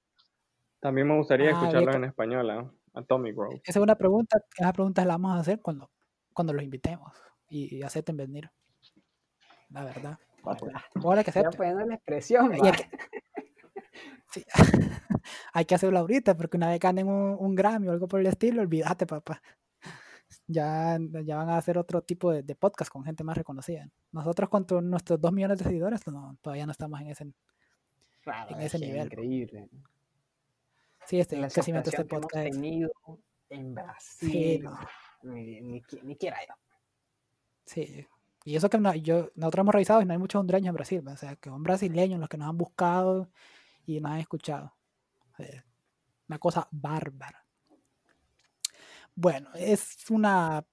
también 0.80 1.08
me 1.08 1.16
gustaría 1.16 1.48
Ah, 1.50 1.52
escucharlos 1.52 1.94
en 1.96 2.04
español 2.04 2.50
a, 2.50 2.70
a 2.94 3.02
Tommy 3.04 3.32
Grove. 3.32 3.60
Esa 3.64 3.78
es 3.78 3.82
una 3.82 3.96
pregunta, 3.96 4.38
esas 4.58 4.72
preguntas 4.72 5.06
las 5.06 5.14
vamos 5.16 5.36
a 5.36 5.40
hacer 5.40 5.60
cuando, 5.60 5.90
cuando 6.32 6.52
los 6.52 6.62
invitemos 6.62 7.12
y, 7.50 7.76
y 7.76 7.82
acepten 7.82 8.16
venir. 8.16 8.50
La 9.70 9.84
verdad. 9.84 10.18
Ahora 11.02 11.24
que 11.24 11.30
Ya 11.30 11.40
acepten. 11.40 11.56
poniendo 11.58 11.86
la 11.86 11.94
expresión, 11.94 12.52
sí, 14.32 14.44
hay 15.52 15.64
que 15.64 15.74
hacerlo 15.74 15.98
ahorita, 15.98 16.36
porque 16.36 16.56
una 16.56 16.68
vez 16.70 16.80
ganen 16.80 17.08
un, 17.08 17.36
un 17.38 17.54
Grammy 17.54 17.88
o 17.88 17.92
algo 17.92 18.08
por 18.08 18.20
el 18.20 18.26
estilo, 18.26 18.62
olvídate, 18.62 19.06
papá. 19.06 19.42
Ya, 20.46 20.98
ya 21.24 21.36
van 21.36 21.50
a 21.50 21.58
hacer 21.58 21.76
otro 21.76 22.00
tipo 22.02 22.32
de, 22.32 22.42
de 22.42 22.54
podcast 22.54 22.90
con 22.90 23.04
gente 23.04 23.22
más 23.22 23.36
reconocida. 23.36 23.86
Nosotros 24.12 24.48
con 24.48 24.66
tu- 24.66 24.80
nuestros 24.80 25.20
dos 25.20 25.30
millones 25.30 25.58
de 25.58 25.64
seguidores, 25.64 26.06
no, 26.06 26.38
todavía 26.40 26.64
no 26.64 26.72
estamos 26.72 26.98
en 27.02 27.08
ese. 27.08 27.32
Claro, 28.22 28.54
en 28.56 28.60
es 28.62 28.66
ese 28.74 28.78
que 28.80 28.86
nivel. 28.86 29.04
Increíble. 29.08 29.68
Sí, 31.06 31.20
este 31.20 31.36
La 31.36 31.48
crecimiento 31.48 31.90
de 31.90 31.96
este 31.96 32.04
podcast. 32.06 32.46
es- 32.46 32.52
tenido 32.52 32.90
en 33.50 33.74
Sí, 34.00 34.58
Brasil, 34.58 34.62
no, 34.64 34.78
ni, 35.24 35.60
ni, 35.60 35.82
ni 36.02 36.16
quiera 36.16 36.38
yo. 36.48 36.54
sí. 37.66 38.06
Y 38.44 38.56
eso 38.56 38.68
que 38.70 38.78
no- 38.78 38.94
yo, 38.94 39.30
nosotros 39.36 39.62
hemos 39.62 39.74
revisado 39.74 40.00
y 40.02 40.06
no 40.06 40.12
hay 40.14 40.18
muchos 40.18 40.40
hondureños 40.40 40.70
en 40.70 40.74
Brasil, 40.74 41.06
o 41.06 41.16
sea, 41.16 41.36
que 41.36 41.50
son 41.50 41.62
brasileños 41.62 42.18
los 42.18 42.28
que 42.28 42.38
nos 42.38 42.48
han 42.48 42.56
buscado 42.58 43.28
y 43.86 44.00
nos 44.00 44.12
han 44.12 44.18
escuchado. 44.18 44.74
Eh, 45.38 45.62
una 46.28 46.38
cosa 46.38 46.68
bárbara. 46.70 47.44
Bueno, 49.14 49.48
es 49.54 49.96
una 50.10 50.64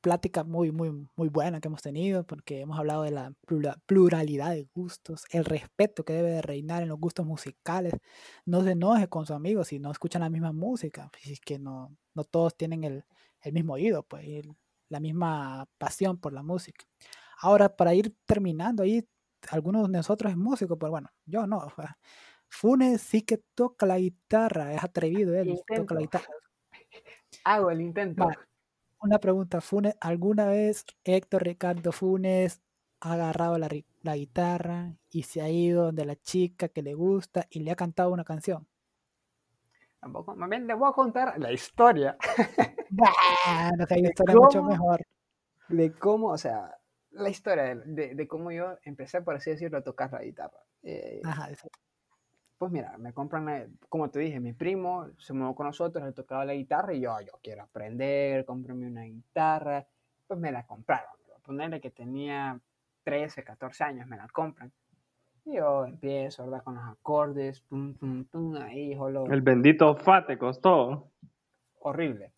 plática 0.00 0.44
muy, 0.44 0.72
muy, 0.72 0.90
muy 1.16 1.28
buena 1.28 1.60
que 1.60 1.68
hemos 1.68 1.82
tenido 1.82 2.24
porque 2.26 2.60
hemos 2.60 2.78
hablado 2.78 3.02
de 3.04 3.12
la 3.12 3.32
plura- 3.46 3.78
pluralidad 3.86 4.50
de 4.50 4.68
gustos, 4.74 5.24
el 5.30 5.44
respeto 5.44 6.04
que 6.04 6.12
debe 6.14 6.30
de 6.30 6.42
reinar 6.42 6.82
en 6.82 6.88
los 6.90 6.98
gustos 7.00 7.26
musicales. 7.26 7.94
No 8.44 8.62
se 8.64 8.72
enoje 8.72 9.08
con 9.08 9.26
sus 9.26 9.36
amigos 9.36 9.68
si 9.68 9.78
no 9.78 9.90
escuchan 9.92 10.22
la 10.22 10.30
misma 10.30 10.52
música, 10.52 11.08
pues, 11.12 11.26
es 11.28 11.40
que 11.40 11.58
no, 11.58 11.96
no 12.14 12.24
todos 12.24 12.56
tienen 12.56 12.84
el, 12.84 13.04
el 13.42 13.52
mismo 13.52 13.74
oído, 13.74 14.02
pues, 14.04 14.26
la 14.88 15.00
misma 15.00 15.66
pasión 15.78 16.18
por 16.18 16.32
la 16.32 16.42
música. 16.42 16.84
Ahora, 17.40 17.74
para 17.76 17.94
ir 17.94 18.16
terminando 18.26 18.82
ahí, 18.82 19.06
algunos 19.50 19.84
de 19.88 19.98
nosotros 19.98 20.30
es 20.32 20.38
músico, 20.38 20.78
pero 20.78 20.90
bueno, 20.92 21.10
yo 21.26 21.46
no. 21.46 21.72
Funes 22.54 23.00
sí 23.00 23.22
que 23.22 23.38
toca 23.54 23.86
la 23.86 23.98
guitarra, 23.98 24.74
es 24.74 24.84
atrevido 24.84 25.34
él, 25.34 25.58
toca 25.74 25.94
la 25.94 26.00
guitarra. 26.02 26.26
Hago 27.44 27.70
el 27.70 27.80
intento. 27.80 28.28
Una 29.00 29.18
pregunta, 29.18 29.62
Funes, 29.62 29.96
¿alguna 30.00 30.46
vez 30.46 30.84
Héctor 31.02 31.44
Ricardo 31.44 31.92
Funes 31.92 32.62
ha 33.00 33.14
agarrado 33.14 33.56
la, 33.58 33.68
guitarra 34.14 34.94
y 35.10 35.22
se 35.22 35.40
ha 35.40 35.48
ido 35.48 35.86
donde 35.86 36.04
la 36.04 36.14
chica 36.14 36.68
que 36.68 36.82
le 36.82 36.92
gusta 36.94 37.46
y 37.50 37.60
le 37.60 37.70
ha 37.70 37.74
cantado 37.74 38.12
una 38.12 38.22
canción? 38.22 38.68
Tampoco, 39.98 40.36
más 40.36 40.50
bien 40.50 40.66
le 40.66 40.74
voy 40.74 40.90
a 40.90 40.92
contar 40.92 41.38
la 41.40 41.52
historia 41.52 42.16
Bueno, 42.90 43.86
que 43.88 43.94
hay 43.94 44.02
¿De 44.02 44.08
historia 44.08 44.34
mucho 44.36 44.58
cómo? 44.58 44.70
mejor. 44.70 45.00
de 45.68 45.92
cómo, 45.94 46.28
o 46.28 46.38
sea, 46.38 46.76
la 47.12 47.30
historia 47.30 47.74
de, 47.74 47.76
de- 47.86 48.14
de 48.14 48.28
cómo 48.28 48.52
yo 48.52 48.76
empecé, 48.84 49.22
por 49.22 49.36
así 49.36 49.50
decirlo, 49.50 49.78
a 49.78 49.82
tocar 49.82 50.12
la 50.12 50.22
guitarra. 50.22 50.58
Eh, 50.82 51.22
Ajá, 51.24 51.50
eso. 51.50 51.68
Pues 52.62 52.70
mira, 52.70 52.96
me 52.96 53.12
compran, 53.12 53.44
la- 53.44 53.66
como 53.88 54.08
te 54.08 54.20
dije, 54.20 54.38
mi 54.38 54.52
primo 54.52 55.08
se 55.18 55.32
mudó 55.32 55.52
con 55.52 55.66
nosotros, 55.66 56.04
le 56.04 56.12
tocaba 56.12 56.44
la 56.44 56.54
guitarra 56.54 56.94
y 56.94 57.00
yo, 57.00 57.20
yo 57.20 57.32
quiero 57.42 57.64
aprender, 57.64 58.44
cómprame 58.44 58.86
una 58.86 59.02
guitarra. 59.02 59.84
Pues 60.28 60.38
me 60.38 60.52
la 60.52 60.64
compraron. 60.64 61.10
Ponerle 61.44 61.80
que 61.80 61.90
tenía 61.90 62.60
13, 63.02 63.42
14 63.42 63.82
años, 63.82 64.06
me 64.06 64.16
la 64.16 64.28
compran. 64.28 64.70
Y 65.44 65.56
yo 65.56 65.84
empiezo, 65.86 66.44
¿verdad? 66.44 66.62
Con 66.62 66.76
los 66.76 66.84
acordes, 66.84 67.64
tum, 67.64 67.94
tum, 67.94 68.26
tum, 68.26 68.54
ahí, 68.54 68.94
jolo, 68.94 69.24
El 69.26 69.42
bendito 69.42 69.96
fa 69.96 70.24
te 70.24 70.38
costó. 70.38 71.10
horrible. 71.80 72.32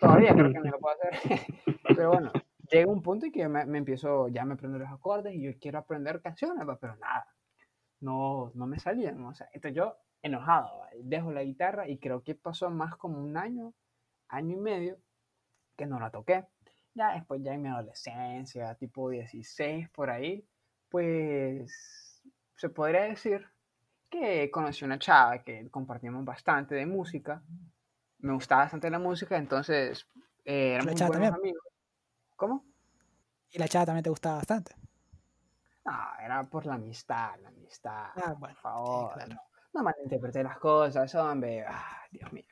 Todavía 0.00 0.34
creo 0.34 0.50
que 0.50 0.58
me 0.58 0.70
lo 0.72 0.80
puedo 0.80 0.96
hacer. 0.96 1.12
Pero 1.96 2.10
bueno, 2.10 2.32
llega 2.72 2.90
un 2.90 3.02
punto 3.02 3.26
en 3.26 3.30
que 3.30 3.46
me, 3.48 3.64
me 3.66 3.78
empiezo, 3.78 4.26
ya 4.26 4.44
me 4.44 4.54
aprendo 4.54 4.80
los 4.80 4.90
acordes 4.90 5.32
y 5.32 5.42
yo 5.42 5.52
quiero 5.60 5.78
aprender 5.78 6.20
canciones, 6.20 6.68
va, 6.68 6.76
pero 6.76 6.96
nada, 6.96 7.24
no, 8.00 8.50
no 8.54 8.66
me 8.66 8.78
salían. 8.78 9.24
O 9.24 9.34
sea, 9.34 9.48
entonces 9.52 9.76
yo, 9.76 9.96
enojado, 10.22 10.82
dejo 11.02 11.32
la 11.32 11.44
guitarra 11.44 11.88
y 11.88 11.98
creo 11.98 12.22
que 12.22 12.34
pasó 12.34 12.70
más 12.70 12.96
como 12.96 13.18
un 13.22 13.36
año, 13.36 13.74
año 14.28 14.56
y 14.56 14.60
medio, 14.60 14.98
que 15.76 15.86
no 15.86 16.00
la 16.00 16.10
toqué. 16.10 16.46
Ya 16.94 17.14
después, 17.14 17.42
ya 17.42 17.54
en 17.54 17.62
mi 17.62 17.68
adolescencia, 17.68 18.74
tipo 18.74 19.10
16 19.10 19.88
por 19.90 20.10
ahí, 20.10 20.44
pues 20.88 22.22
se 22.56 22.68
podría 22.68 23.02
decir 23.02 23.46
que 24.10 24.50
conocí 24.50 24.84
una 24.84 24.98
chava 24.98 25.42
que 25.42 25.70
compartíamos 25.70 26.24
bastante 26.24 26.74
de 26.74 26.84
música. 26.84 27.42
Me 28.18 28.34
gustaba 28.34 28.62
bastante 28.62 28.90
la 28.90 28.98
música, 28.98 29.38
entonces 29.38 30.06
eh, 30.44 30.74
éramos 30.74 30.94
chava 30.96 31.08
buenos 31.08 31.30
también. 31.30 31.54
amigos. 31.54 31.64
¿Cómo? 32.36 32.64
Y 33.52 33.58
la 33.58 33.68
chava 33.68 33.86
también 33.86 34.02
te 34.02 34.10
gustaba 34.10 34.36
bastante. 34.36 34.74
No, 35.84 35.92
era 36.22 36.44
por 36.44 36.66
la 36.66 36.74
amistad, 36.74 37.38
la 37.40 37.48
amistad. 37.48 38.10
Ah, 38.16 38.34
bueno, 38.38 38.54
por 38.54 38.54
favor. 38.56 39.12
claro. 39.14 39.34
no, 39.34 39.40
no 39.74 39.82
malinterpreté 39.82 40.42
las 40.42 40.58
cosas, 40.58 41.14
hombre. 41.14 41.64
Ah, 41.66 42.02
Dios 42.10 42.32
mío. 42.32 42.44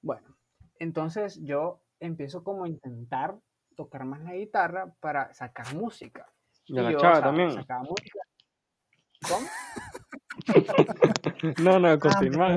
Bueno, 0.00 0.36
entonces 0.78 1.40
yo 1.42 1.82
empiezo 2.00 2.42
como 2.44 2.64
a 2.64 2.68
intentar 2.68 3.36
tocar 3.76 4.04
más 4.04 4.20
la 4.22 4.32
guitarra 4.34 4.92
para 5.00 5.32
sacar 5.34 5.74
música. 5.74 6.26
Y 6.66 6.74
la 6.74 6.92
yo, 6.92 6.98
chava 6.98 7.12
o 7.12 7.16
sea, 7.16 7.24
también. 7.24 7.52
Sacaba 7.52 7.82
música. 7.82 8.18
¿Cómo? 9.28 9.46
No, 11.62 11.78
no, 11.78 11.88
Ah, 11.88 11.98
con 11.98 12.12
continúa. 12.12 12.56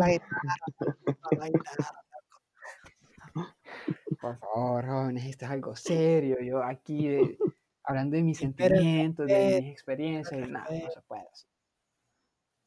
Por 4.19 4.37
favor, 4.39 4.85
jóvenes, 4.87 5.25
esto 5.25 5.45
es 5.45 5.51
algo 5.51 5.75
serio. 5.75 6.37
Yo 6.41 6.63
aquí 6.63 7.07
de- 7.07 7.37
hablando 7.83 8.15
de 8.17 8.23
mis 8.23 8.39
sentimientos, 8.39 9.29
de 9.29 9.41
mis 9.41 9.71
experiencias, 9.71 10.39
y 10.41 10.51
nada, 10.51 10.71
no 10.77 10.89
se 10.91 11.01
puede 11.01 11.23
así. 11.31 11.47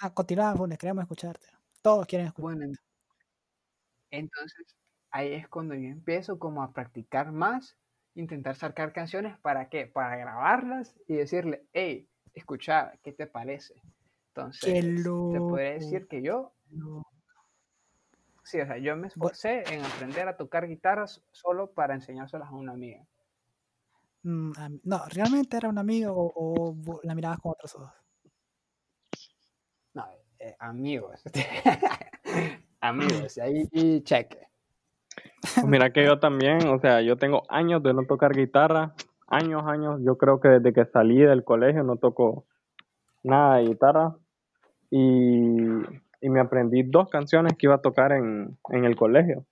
Ah, 0.02 0.10
continúa, 0.14 0.54
Funes, 0.56 0.78
queremos 0.78 1.02
escucharte. 1.02 1.48
Todos 1.82 2.06
quieren 2.06 2.28
escuchar. 2.28 2.52
Bueno, 2.54 2.64
en- 2.64 2.74
entonces 4.10 4.76
ahí 5.10 5.32
es 5.34 5.48
cuando 5.48 5.74
yo 5.74 5.88
empiezo 5.88 6.38
como 6.38 6.62
a 6.62 6.72
practicar 6.72 7.32
más 7.32 7.78
intentar 8.14 8.54
sacar 8.56 8.92
canciones, 8.92 9.38
¿para 9.40 9.68
qué? 9.68 9.86
Para 9.88 10.16
grabarlas 10.16 10.94
y 11.08 11.14
decirle, 11.16 11.66
hey, 11.72 12.08
escucha, 12.32 12.92
¿qué 13.02 13.12
te 13.12 13.26
parece? 13.26 13.74
Entonces, 14.28 14.84
te 15.30 15.40
podría 15.40 15.72
decir 15.72 16.06
que 16.08 16.22
yo, 16.22 16.54
No. 16.70 17.02
sí, 18.44 18.60
o 18.60 18.66
sea, 18.66 18.78
yo 18.78 18.96
me 18.96 19.08
esforcé 19.08 19.64
en 19.74 19.84
aprender 19.84 20.28
a 20.28 20.36
tocar 20.36 20.68
guitarras 20.68 21.24
solo 21.32 21.72
para 21.72 21.94
enseñárselas 21.94 22.48
a 22.48 22.52
una 22.52 22.72
amiga. 22.72 23.04
Mm, 24.24 24.52
no, 24.84 25.02
realmente 25.12 25.58
era 25.58 25.68
un 25.68 25.78
amigo 25.78 26.12
o, 26.16 26.74
la 27.02 27.14
mirabas 27.14 27.38
con 27.40 27.52
otros 27.52 27.74
ojos. 27.74 27.92
No, 29.92 30.06
eh, 30.38 30.56
amigos. 30.58 31.22
amigos, 32.80 33.38
ahí 33.38 33.68
cheque. 34.02 34.48
Pues 35.40 35.66
mira 35.66 35.92
que 35.92 36.04
yo 36.04 36.18
también, 36.18 36.66
o 36.68 36.78
sea, 36.78 37.02
yo 37.02 37.16
tengo 37.16 37.42
años 37.50 37.82
de 37.82 37.92
no 37.92 38.06
tocar 38.06 38.32
guitarra, 38.32 38.94
años, 39.26 39.62
años. 39.66 40.00
Yo 40.02 40.16
creo 40.16 40.40
que 40.40 40.48
desde 40.48 40.72
que 40.72 40.86
salí 40.86 41.18
del 41.18 41.44
colegio 41.44 41.84
no 41.84 41.96
toco 41.96 42.46
nada 43.22 43.56
de 43.56 43.64
guitarra. 43.64 44.16
Y, 44.90 45.56
y 46.20 46.30
me 46.30 46.40
aprendí 46.40 46.82
dos 46.82 47.10
canciones 47.10 47.54
que 47.58 47.66
iba 47.66 47.74
a 47.74 47.82
tocar 47.82 48.12
en, 48.12 48.56
en 48.70 48.84
el 48.84 48.96
colegio. 48.96 49.44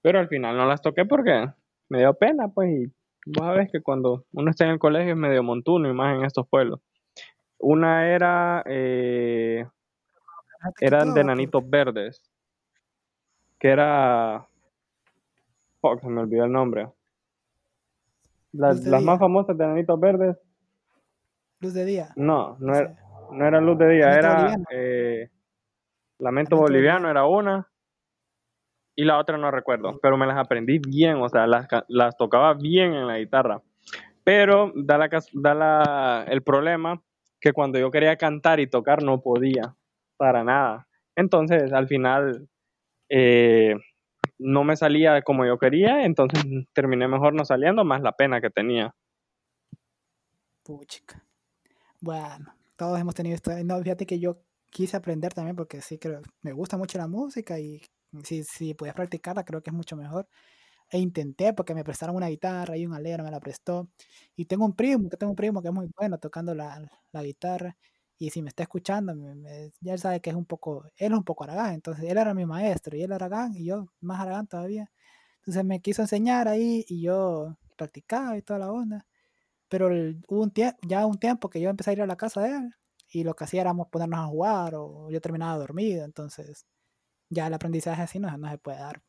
Pero 0.00 0.18
al 0.18 0.28
final 0.28 0.56
no 0.56 0.66
las 0.66 0.80
toqué 0.80 1.04
porque 1.04 1.46
me 1.90 1.98
dio 1.98 2.14
pena, 2.14 2.48
pues. 2.48 2.70
Y 2.70 2.92
vos 3.26 3.44
sabés 3.44 3.70
que 3.70 3.82
cuando 3.82 4.24
uno 4.32 4.50
está 4.50 4.64
en 4.64 4.70
el 4.70 4.78
colegio 4.78 5.12
es 5.12 5.18
medio 5.18 5.42
montuno 5.42 5.88
y 5.88 5.92
más 5.92 6.16
en 6.16 6.24
estos 6.24 6.48
pueblos. 6.48 6.80
Una 7.58 8.08
era, 8.08 8.62
eh, 8.66 9.66
eran 10.80 11.12
de 11.12 11.24
Nanitos 11.24 11.68
Verdes, 11.68 12.22
que 13.58 13.68
era... 13.68 14.46
Fuck, 15.80 16.00
se 16.00 16.08
me 16.08 16.22
olvidó 16.22 16.44
el 16.44 16.52
nombre. 16.52 16.88
Las 18.52 19.02
más 19.02 19.18
famosas 19.18 19.58
de 19.58 19.66
Nanitos 19.66 20.00
Verdes, 20.00 20.36
Luz 21.60 21.72
de 21.74 21.84
día. 21.84 22.08
no, 22.16 22.56
no 22.58 22.74
era, 22.74 22.94
no 23.32 23.46
era 23.46 23.60
Luz 23.60 23.78
de 23.78 23.88
Día, 23.88 24.06
Lamento 24.06 24.18
era 24.18 24.56
eh, 24.70 25.30
Lamento 26.18 26.56
Lamento 26.56 26.56
Boliviano 26.56 27.08
Boliviano. 27.08 27.10
era 27.10 27.26
una 27.26 27.68
y 28.96 29.04
la 29.04 29.18
otra 29.18 29.36
no 29.36 29.50
recuerdo, 29.50 29.98
pero 30.00 30.16
me 30.16 30.26
las 30.26 30.38
aprendí 30.38 30.78
bien, 30.78 31.16
o 31.16 31.28
sea, 31.28 31.46
las, 31.46 31.68
las 31.88 32.16
tocaba 32.16 32.54
bien 32.54 32.94
en 32.94 33.06
la 33.06 33.18
guitarra. 33.18 33.62
Pero 34.24 34.72
da, 34.74 34.96
la, 34.96 35.08
da 35.34 35.54
la, 35.54 36.24
el 36.28 36.42
problema 36.42 37.02
que 37.38 37.52
cuando 37.52 37.78
yo 37.78 37.90
quería 37.90 38.16
cantar 38.16 38.58
y 38.58 38.66
tocar 38.66 39.02
no 39.02 39.20
podía, 39.20 39.76
para 40.16 40.42
nada. 40.42 40.88
Entonces, 41.14 41.72
al 41.72 41.86
final, 41.86 42.48
eh, 43.10 43.76
no 44.38 44.64
me 44.64 44.76
salía 44.76 45.20
como 45.22 45.44
yo 45.44 45.58
quería, 45.58 46.04
entonces 46.04 46.42
terminé 46.72 47.06
mejor 47.06 47.34
no 47.34 47.44
saliendo, 47.44 47.84
más 47.84 48.00
la 48.00 48.12
pena 48.12 48.40
que 48.40 48.50
tenía. 48.50 48.94
Puchica. 50.64 51.22
Bueno, 52.00 52.54
todos 52.76 52.98
hemos 52.98 53.14
tenido 53.14 53.34
esto. 53.34 53.52
No, 53.62 53.80
fíjate 53.82 54.06
que 54.06 54.18
yo 54.18 54.38
quise 54.70 54.96
aprender 54.96 55.32
también 55.32 55.54
porque 55.54 55.80
sí 55.80 55.98
creo, 55.98 56.22
me 56.42 56.52
gusta 56.52 56.76
mucho 56.76 56.98
la 56.98 57.06
música 57.06 57.58
y 57.58 57.82
si, 58.24 58.44
si 58.44 58.74
puedes 58.74 58.94
practicarla 58.94 59.44
creo 59.44 59.62
que 59.62 59.70
es 59.70 59.76
mucho 59.76 59.96
mejor. 59.96 60.28
E 60.90 60.98
intenté 60.98 61.52
porque 61.54 61.74
me 61.74 61.84
prestaron 61.84 62.16
una 62.16 62.28
guitarra 62.28 62.76
y 62.76 62.86
un 62.86 62.94
alero 62.94 63.24
me 63.24 63.30
la 63.30 63.40
prestó. 63.40 63.88
Y 64.36 64.44
tengo 64.46 64.64
un 64.64 64.74
primo, 64.74 65.08
que 65.10 65.16
tengo 65.16 65.30
un 65.32 65.36
primo 65.36 65.62
que 65.62 65.68
es 65.68 65.74
muy 65.74 65.88
bueno 65.96 66.18
tocando 66.18 66.54
la, 66.54 66.80
la 67.12 67.22
guitarra. 67.22 67.76
Y 68.18 68.30
si 68.30 68.42
me 68.42 68.48
está 68.50 68.62
escuchando, 68.64 69.14
me- 69.14 69.34
me- 69.34 69.72
ya 69.80 69.92
él 69.94 69.98
sabe 69.98 70.20
que 70.20 70.30
es 70.30 70.36
un 70.36 70.46
poco, 70.46 70.84
él 70.96 71.12
es 71.12 71.18
un 71.18 71.24
poco 71.24 71.44
aragán. 71.44 71.74
Entonces 71.74 72.04
él 72.04 72.18
era 72.18 72.34
mi 72.34 72.46
maestro 72.46 72.96
y 72.96 73.00
él 73.02 73.06
era 73.12 73.16
aragán 73.16 73.54
y 73.56 73.64
yo 73.66 73.86
más 74.00 74.20
aragán 74.20 74.46
todavía. 74.46 74.90
Entonces 75.40 75.64
me 75.64 75.80
quiso 75.82 76.02
enseñar 76.02 76.48
ahí 76.48 76.84
y 76.88 77.02
yo 77.02 77.56
practicaba 77.76 78.36
y 78.38 78.42
toda 78.42 78.60
la 78.60 78.72
onda. 78.72 79.06
Pero 79.68 79.88
el- 79.88 80.22
hubo 80.28 80.42
un 80.42 80.52
ya 80.86 81.06
un 81.06 81.18
tiempo 81.18 81.50
que 81.50 81.60
yo 81.60 81.70
empecé 81.70 81.90
a 81.90 81.92
ir 81.94 82.02
a 82.02 82.06
la 82.06 82.16
casa 82.16 82.40
de 82.42 82.50
él 82.50 82.70
y 83.10 83.24
lo 83.24 83.34
que 83.34 83.44
hacía 83.44 83.60
éramos 83.62 83.88
ponernos 83.88 84.20
a 84.20 84.26
jugar 84.26 84.74
o 84.76 85.10
yo 85.10 85.20
terminaba 85.20 85.58
dormido, 85.58 86.04
entonces 86.04 86.66
ya 87.28 87.46
el 87.46 87.54
aprendizaje 87.54 88.02
así 88.02 88.18
no, 88.18 88.36
no 88.36 88.50
se 88.50 88.58
puede 88.58 88.78
dar. 88.78 89.00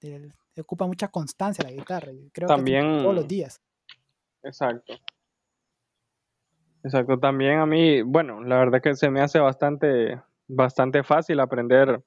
El- 0.00 0.32
ocupa 0.60 0.86
mucha 0.86 1.08
constancia 1.08 1.64
la 1.64 1.70
guitarra 1.70 2.12
y 2.12 2.30
creo 2.30 2.48
que 2.48 2.80
todos 3.02 3.14
los 3.14 3.26
días. 3.26 3.60
Exacto. 4.42 4.94
Exacto, 6.84 7.18
también 7.18 7.60
a 7.60 7.66
mí, 7.66 8.02
bueno, 8.02 8.42
la 8.42 8.58
verdad 8.58 8.82
que 8.82 8.94
se 8.94 9.08
me 9.08 9.20
hace 9.20 9.38
bastante, 9.38 10.20
bastante 10.48 11.04
fácil 11.04 11.38
aprender 11.38 12.02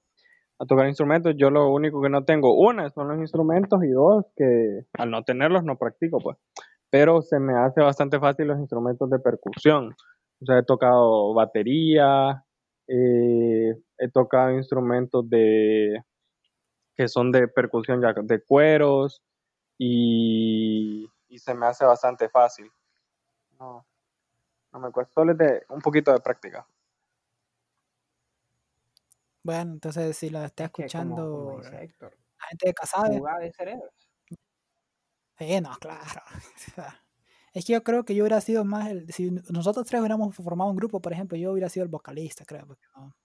a 0.60 0.66
tocar 0.66 0.88
instrumentos. 0.88 1.34
Yo 1.38 1.50
lo 1.50 1.70
único 1.70 2.02
que 2.02 2.10
no 2.10 2.26
tengo, 2.26 2.54
una, 2.56 2.90
son 2.90 3.08
los 3.08 3.20
instrumentos 3.20 3.84
y 3.84 3.90
dos, 3.90 4.26
que 4.36 4.86
al 4.94 5.12
no 5.12 5.24
tenerlos 5.24 5.64
no 5.64 5.78
practico, 5.78 6.20
pues. 6.20 6.38
Pero 6.90 7.22
se 7.22 7.40
me 7.40 7.58
hace 7.58 7.82
bastante 7.82 8.20
fácil 8.20 8.48
los 8.48 8.60
instrumentos 8.60 9.10
de 9.10 9.20
percusión. 9.20 9.96
O 10.42 10.46
sea, 10.46 10.60
he 10.60 10.64
tocado 10.64 11.34
batería, 11.34 12.44
eh, 12.88 13.76
he 13.98 14.10
tocado 14.10 14.52
instrumentos 14.52 15.30
de 15.30 16.04
que 16.96 17.08
son 17.08 17.32
de 17.32 17.48
percusión 17.48 18.02
ya 18.02 18.14
de 18.14 18.42
cueros 18.42 19.22
y, 19.78 21.10
y 21.28 21.40
se 21.40 21.54
me 21.54 21.66
hace 21.66 21.86
bastante 21.86 22.30
fácil. 22.30 22.72
No, 23.60 23.86
no 24.72 24.80
me 24.80 24.92
cuesta, 24.92 25.14
solo 25.14 25.34
es 25.34 25.38
de 25.38 25.64
un 25.70 25.82
poquito 25.82 26.12
de 26.12 26.20
práctica. 26.20 26.68
Bueno, 29.44 29.74
entonces 29.74 30.18
si 30.18 30.30
lo 30.30 30.44
está 30.44 30.66
escuchando 30.66 31.16
como 31.16 31.58
dice 31.60 31.84
Héctor, 31.84 32.18
la 32.40 32.48
gente 32.48 32.68
de 32.68 32.74
Casabe, 32.74 33.18
jugada 33.18 33.40
de 33.40 33.52
cerebros. 33.52 34.10
Sí, 35.38 35.62
no, 35.62 35.76
claro. 35.80 36.22
Es 37.56 37.66
que 37.66 37.74
yo 37.74 37.84
creo 37.84 38.04
que 38.04 38.14
yo 38.14 38.24
hubiera 38.24 38.42
sido 38.42 38.66
más 38.66 38.90
el, 38.90 39.12
si 39.14 39.32
nosotros 39.50 39.86
tres 39.88 40.02
hubiéramos 40.02 40.36
formado 40.36 40.70
un 40.70 40.76
grupo, 40.76 41.00
por 41.02 41.14
ejemplo, 41.14 41.38
yo 41.38 41.54
hubiera 41.54 41.70
sido 41.70 41.86
el 41.86 41.90
vocalista, 41.90 42.44
creo, 42.46 42.68
porque 42.68 42.84
no, 42.96 43.16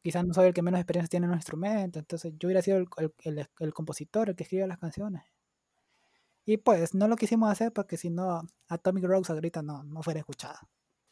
quizás 0.00 0.24
no 0.24 0.32
soy 0.32 0.46
el 0.46 0.54
que 0.54 0.62
menos 0.62 0.78
experiencia 0.80 1.10
tiene 1.10 1.24
en 1.26 1.32
los 1.32 1.38
instrumentos, 1.38 2.00
entonces 2.00 2.32
yo 2.38 2.46
hubiera 2.46 2.62
sido 2.62 2.78
el, 2.78 2.86
el- 2.98 3.12
el- 3.24 3.48
el 3.58 3.74
compositor, 3.74 4.28
el 4.30 4.36
que 4.36 4.44
escribe 4.44 4.66
las 4.68 4.78
canciones. 4.78 5.22
Y 6.46 6.56
pues 6.58 6.94
no 6.94 7.08
lo 7.08 7.16
quisimos 7.16 7.50
hacer 7.50 7.72
porque 7.72 7.96
si 7.96 8.10
no, 8.10 8.42
Atomic 8.68 9.04
Rose 9.04 9.32
ahorita 9.32 9.60
no, 9.62 9.82
no 9.82 10.02
fuera 10.02 10.20
escuchada. 10.20 10.60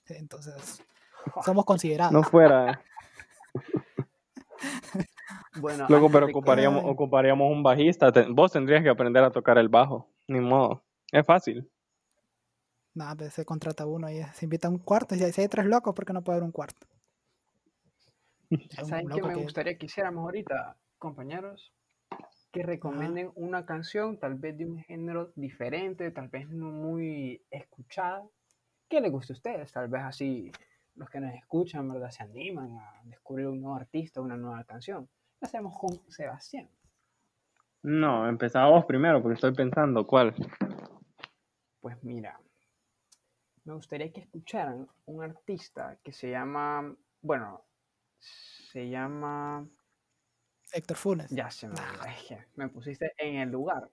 Entonces, 0.07 0.83
somos 1.45 1.65
considerados. 1.65 2.13
No 2.13 2.23
fuera, 2.23 2.81
Bueno, 5.61 5.87
luego, 5.89 6.11
pero 6.11 6.27
que- 6.27 6.33
ocuparíamos, 6.33 6.85
ocuparíamos 6.85 7.51
un 7.53 7.63
bajista. 7.63 8.11
Vos 8.31 8.53
tendrías 8.53 8.83
que 8.83 8.89
aprender 8.89 9.23
a 9.25 9.31
tocar 9.31 9.59
el 9.59 9.69
bajo, 9.69 10.09
ni 10.29 10.41
modo. 10.41 10.85
Es 11.13 11.27
fácil. 11.27 11.69
Nada, 12.99 13.15
pues 13.15 13.33
se 13.33 13.45
contrata 13.45 13.87
uno 13.87 14.11
y 14.11 14.21
se 14.35 14.45
invita 14.47 14.67
a 14.67 14.71
un 14.73 14.79
cuarto. 14.79 15.15
Y 15.15 15.19
si 15.21 15.41
hay 15.41 15.47
tres 15.49 15.67
locos, 15.67 15.95
¿por 15.95 16.05
qué 16.05 16.13
no 16.13 16.23
puede 16.23 16.39
haber 16.39 16.45
un 16.47 16.53
cuarto? 16.53 16.85
¿Saben 18.71 19.09
qué 19.09 19.23
me 19.23 19.35
que- 19.35 19.43
gustaría 19.43 19.79
que 19.79 19.87
hiciéramos 19.87 20.23
ahorita, 20.25 20.77
compañeros? 20.99 21.73
Que 22.51 22.63
recomienden 22.65 23.31
una 23.37 23.65
canción, 23.67 24.19
tal 24.19 24.35
vez 24.35 24.57
de 24.59 24.65
un 24.67 24.79
género 24.79 25.31
diferente, 25.37 26.11
tal 26.11 26.29
vez 26.29 26.49
no 26.49 26.71
muy 26.71 27.41
escuchada, 27.51 28.25
que 28.89 29.01
les 29.01 29.13
guste 29.13 29.35
a 29.35 29.37
ustedes. 29.37 29.71
Tal 29.71 29.89
vez 29.89 30.03
así 30.03 30.51
los 30.97 31.09
que 31.09 31.21
nos 31.21 31.33
escuchan, 31.35 31.89
¿verdad? 31.93 32.11
Se 32.11 32.25
animan 32.25 32.79
a 32.79 33.01
descubrir 33.05 33.47
un 33.47 33.61
nuevo 33.61 33.77
artista, 33.77 34.21
una 34.21 34.37
nueva 34.37 34.65
canción. 34.65 35.09
Lo 35.41 35.47
hacemos 35.47 35.79
con 35.79 35.91
Sebastián. 36.11 36.69
No, 37.83 38.29
empezaba 38.29 38.71
vos 38.71 38.87
primero, 38.87 39.23
porque 39.23 39.35
estoy 39.35 39.53
pensando 39.55 40.05
cuál. 40.05 40.35
Pues 41.81 42.03
mira, 42.03 42.41
me 43.69 43.75
gustaría 43.75 44.11
que 44.11 44.21
escucharan 44.21 44.89
un 45.05 45.23
artista 45.23 45.99
que 46.03 46.11
se 46.11 46.31
llama, 46.31 46.97
bueno, 47.21 47.63
se 48.19 48.89
llama 48.89 49.69
Héctor 50.73 50.97
Funes. 50.97 51.31
Ya 51.31 51.51
se 51.51 51.69
me 52.57 52.69
pusiste 52.71 53.13
en 53.19 53.37
el 53.37 53.51
lugar. 53.51 53.91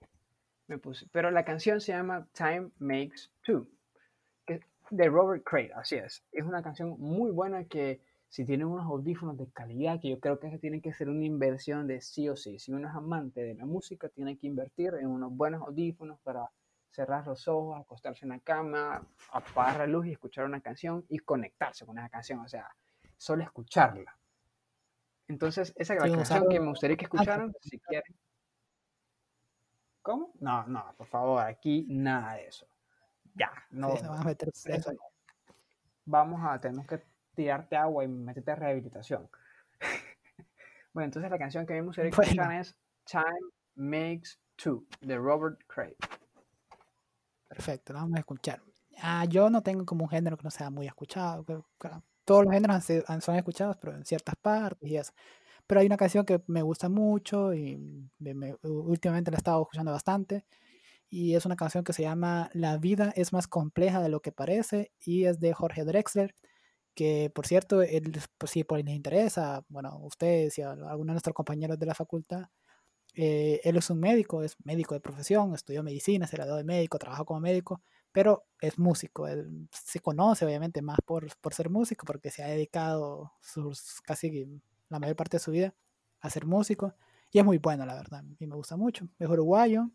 Me 0.66 0.78
puse, 0.78 1.06
pero 1.12 1.30
la 1.30 1.44
canción 1.44 1.82
se 1.82 1.92
llama 1.92 2.26
Time 2.32 2.70
Makes 2.78 3.28
Two, 3.42 3.68
que 4.46 4.62
de 4.90 5.08
Robert 5.10 5.44
Cray, 5.44 5.70
así 5.76 5.96
es. 5.96 6.24
Es 6.32 6.44
una 6.44 6.62
canción 6.62 6.98
muy 6.98 7.30
buena 7.30 7.64
que 7.64 8.00
si 8.30 8.46
tienen 8.46 8.68
unos 8.68 8.86
audífonos 8.86 9.36
de 9.36 9.46
calidad, 9.48 10.00
que 10.00 10.08
yo 10.08 10.18
creo 10.20 10.40
que 10.40 10.48
esa 10.48 10.58
tiene 10.58 10.80
que 10.80 10.94
ser 10.94 11.10
una 11.10 11.26
inversión 11.26 11.86
de 11.86 12.00
sí 12.00 12.30
o 12.30 12.36
sí. 12.36 12.58
Si 12.58 12.72
uno 12.72 12.88
es 12.88 12.94
amante 12.94 13.42
de 13.42 13.54
la 13.54 13.66
música, 13.66 14.08
tiene 14.08 14.38
que 14.38 14.46
invertir 14.46 14.94
en 14.94 15.08
unos 15.08 15.36
buenos 15.36 15.60
audífonos 15.60 16.18
para 16.20 16.50
cerrar 16.96 17.26
los 17.26 17.46
ojos, 17.46 17.78
acostarse 17.78 18.24
en 18.24 18.30
la 18.30 18.40
cama, 18.40 19.06
apagar 19.30 19.78
la 19.80 19.86
luz 19.86 20.06
y 20.06 20.12
escuchar 20.12 20.46
una 20.46 20.62
canción 20.62 21.04
y 21.10 21.18
conectarse 21.18 21.84
con 21.84 21.98
esa 21.98 22.08
canción. 22.08 22.40
O 22.40 22.48
sea, 22.48 22.74
solo 23.18 23.42
escucharla. 23.42 24.16
Entonces, 25.28 25.74
esa 25.76 25.92
Sí, 25.94 26.00
canción 26.00 26.48
que 26.48 26.58
me 26.58 26.68
gustaría 26.68 26.96
que 26.96 27.04
Ah, 27.04 27.08
escucharan, 27.12 27.54
si 27.60 27.78
quieren. 27.80 28.16
¿Cómo? 30.00 30.32
No, 30.40 30.66
no, 30.68 30.94
por 30.96 31.06
favor, 31.06 31.42
aquí 31.42 31.84
nada 31.90 32.34
de 32.34 32.46
eso. 32.46 32.66
Ya, 33.34 33.52
no. 33.70 33.94
Sí, 33.94 34.02
no 34.02 34.10
van 34.10 34.20
a 34.20 34.24
meter 34.24 34.48
eso 34.48 34.92
no. 34.92 34.98
Vamos 36.06 36.40
a, 36.44 36.58
tenemos 36.60 36.86
que 36.86 37.02
tirarte 37.34 37.76
agua 37.76 38.04
y 38.04 38.08
meterte 38.08 38.52
a 38.52 38.54
rehabilitación. 38.54 39.28
bueno, 40.94 41.04
entonces 41.06 41.30
la 41.30 41.38
canción 41.38 41.66
que 41.66 41.74
me 41.74 41.82
gustaría 41.82 42.10
que 42.10 42.16
Bueno. 42.16 42.30
escucharan 42.30 42.58
es 42.60 42.74
Time 43.04 43.50
Makes 43.74 44.38
Two, 44.56 44.86
de 45.02 45.18
Robert 45.18 45.60
Cray. 45.66 45.94
Perfecto, 47.48 47.92
lo 47.92 48.00
vamos 48.00 48.16
a 48.16 48.20
escuchar. 48.20 48.62
Ah, 49.02 49.24
yo 49.26 49.50
no 49.50 49.62
tengo 49.62 49.84
como 49.84 50.04
un 50.04 50.10
género 50.10 50.36
que 50.36 50.44
no 50.44 50.50
sea 50.50 50.70
muy 50.70 50.86
escuchado. 50.86 51.44
que- 51.44 51.58
Todos 52.24 52.44
los 52.44 52.52
géneros 52.54 52.90
han 52.90 53.02
han- 53.08 53.20
son 53.22 53.36
escuchados, 53.36 53.76
pero 53.80 53.94
en 53.94 54.04
ciertas 54.04 54.34
partes 54.36 54.90
y 54.90 54.96
eso. 54.96 55.12
Pero 55.66 55.80
hay 55.80 55.86
una 55.88 55.96
canción 55.98 56.24
que 56.26 56.42
me 56.48 56.62
gusta 56.62 56.88
mucho 56.90 57.54
y 57.54 57.76
me- 58.20 58.34
me- 58.34 58.56
últimamente 58.64 59.30
la 59.32 59.36
he 59.38 59.40
estado 59.40 59.62
escuchando 59.62 59.92
bastante. 59.92 60.46
Y 61.10 61.36
es 61.36 61.46
una 61.46 61.56
canción 61.56 61.84
que 61.84 61.92
se 61.94 62.02
llama 62.02 62.50
La 62.54 62.78
vida 62.78 63.12
es 63.16 63.32
más 63.32 63.48
compleja 63.48 64.02
de 64.02 64.08
lo 64.10 64.20
que 64.22 64.32
parece 64.32 64.92
y 65.00 65.26
es 65.26 65.40
de 65.40 65.54
Jorge 65.54 65.84
Drexler, 65.84 66.34
que 66.94 67.30
por 67.34 67.46
cierto, 67.46 67.82
él, 67.82 68.12
pues, 68.38 68.52
si 68.52 68.64
por 68.64 68.78
les 68.84 68.94
interesa, 68.96 69.64
bueno, 69.68 69.98
ustedes 70.04 70.58
y 70.58 70.62
a 70.62 70.72
algunos 70.72 71.08
de 71.08 71.12
nuestros 71.14 71.34
compañeros 71.34 71.78
de 71.78 71.86
la 71.86 71.94
facultad, 71.94 72.44
eh, 73.16 73.62
él 73.64 73.76
es 73.78 73.88
un 73.88 73.98
médico, 73.98 74.42
es 74.42 74.56
médico 74.62 74.94
de 74.94 75.00
profesión, 75.00 75.54
estudió 75.54 75.82
medicina, 75.82 76.26
se 76.26 76.36
graduó 76.36 76.56
de 76.56 76.64
médico, 76.64 76.98
trabajó 76.98 77.24
como 77.24 77.40
médico, 77.40 77.80
pero 78.12 78.44
es 78.60 78.78
músico. 78.78 79.26
Él 79.26 79.68
se 79.72 80.00
conoce 80.00 80.44
obviamente 80.44 80.82
más 80.82 80.98
por, 81.04 81.26
por 81.40 81.54
ser 81.54 81.70
músico, 81.70 82.04
porque 82.04 82.30
se 82.30 82.42
ha 82.42 82.48
dedicado 82.48 83.32
sus, 83.40 84.02
casi 84.02 84.60
la 84.90 84.98
mayor 84.98 85.16
parte 85.16 85.38
de 85.38 85.42
su 85.42 85.50
vida 85.50 85.74
a 86.20 86.28
ser 86.28 86.44
músico. 86.44 86.94
Y 87.32 87.38
es 87.38 87.44
muy 87.44 87.56
bueno, 87.58 87.86
la 87.86 87.94
verdad, 87.94 88.22
y 88.38 88.46
me 88.46 88.54
gusta 88.54 88.76
mucho. 88.76 89.08
Es 89.18 89.28
uruguayo 89.28 89.90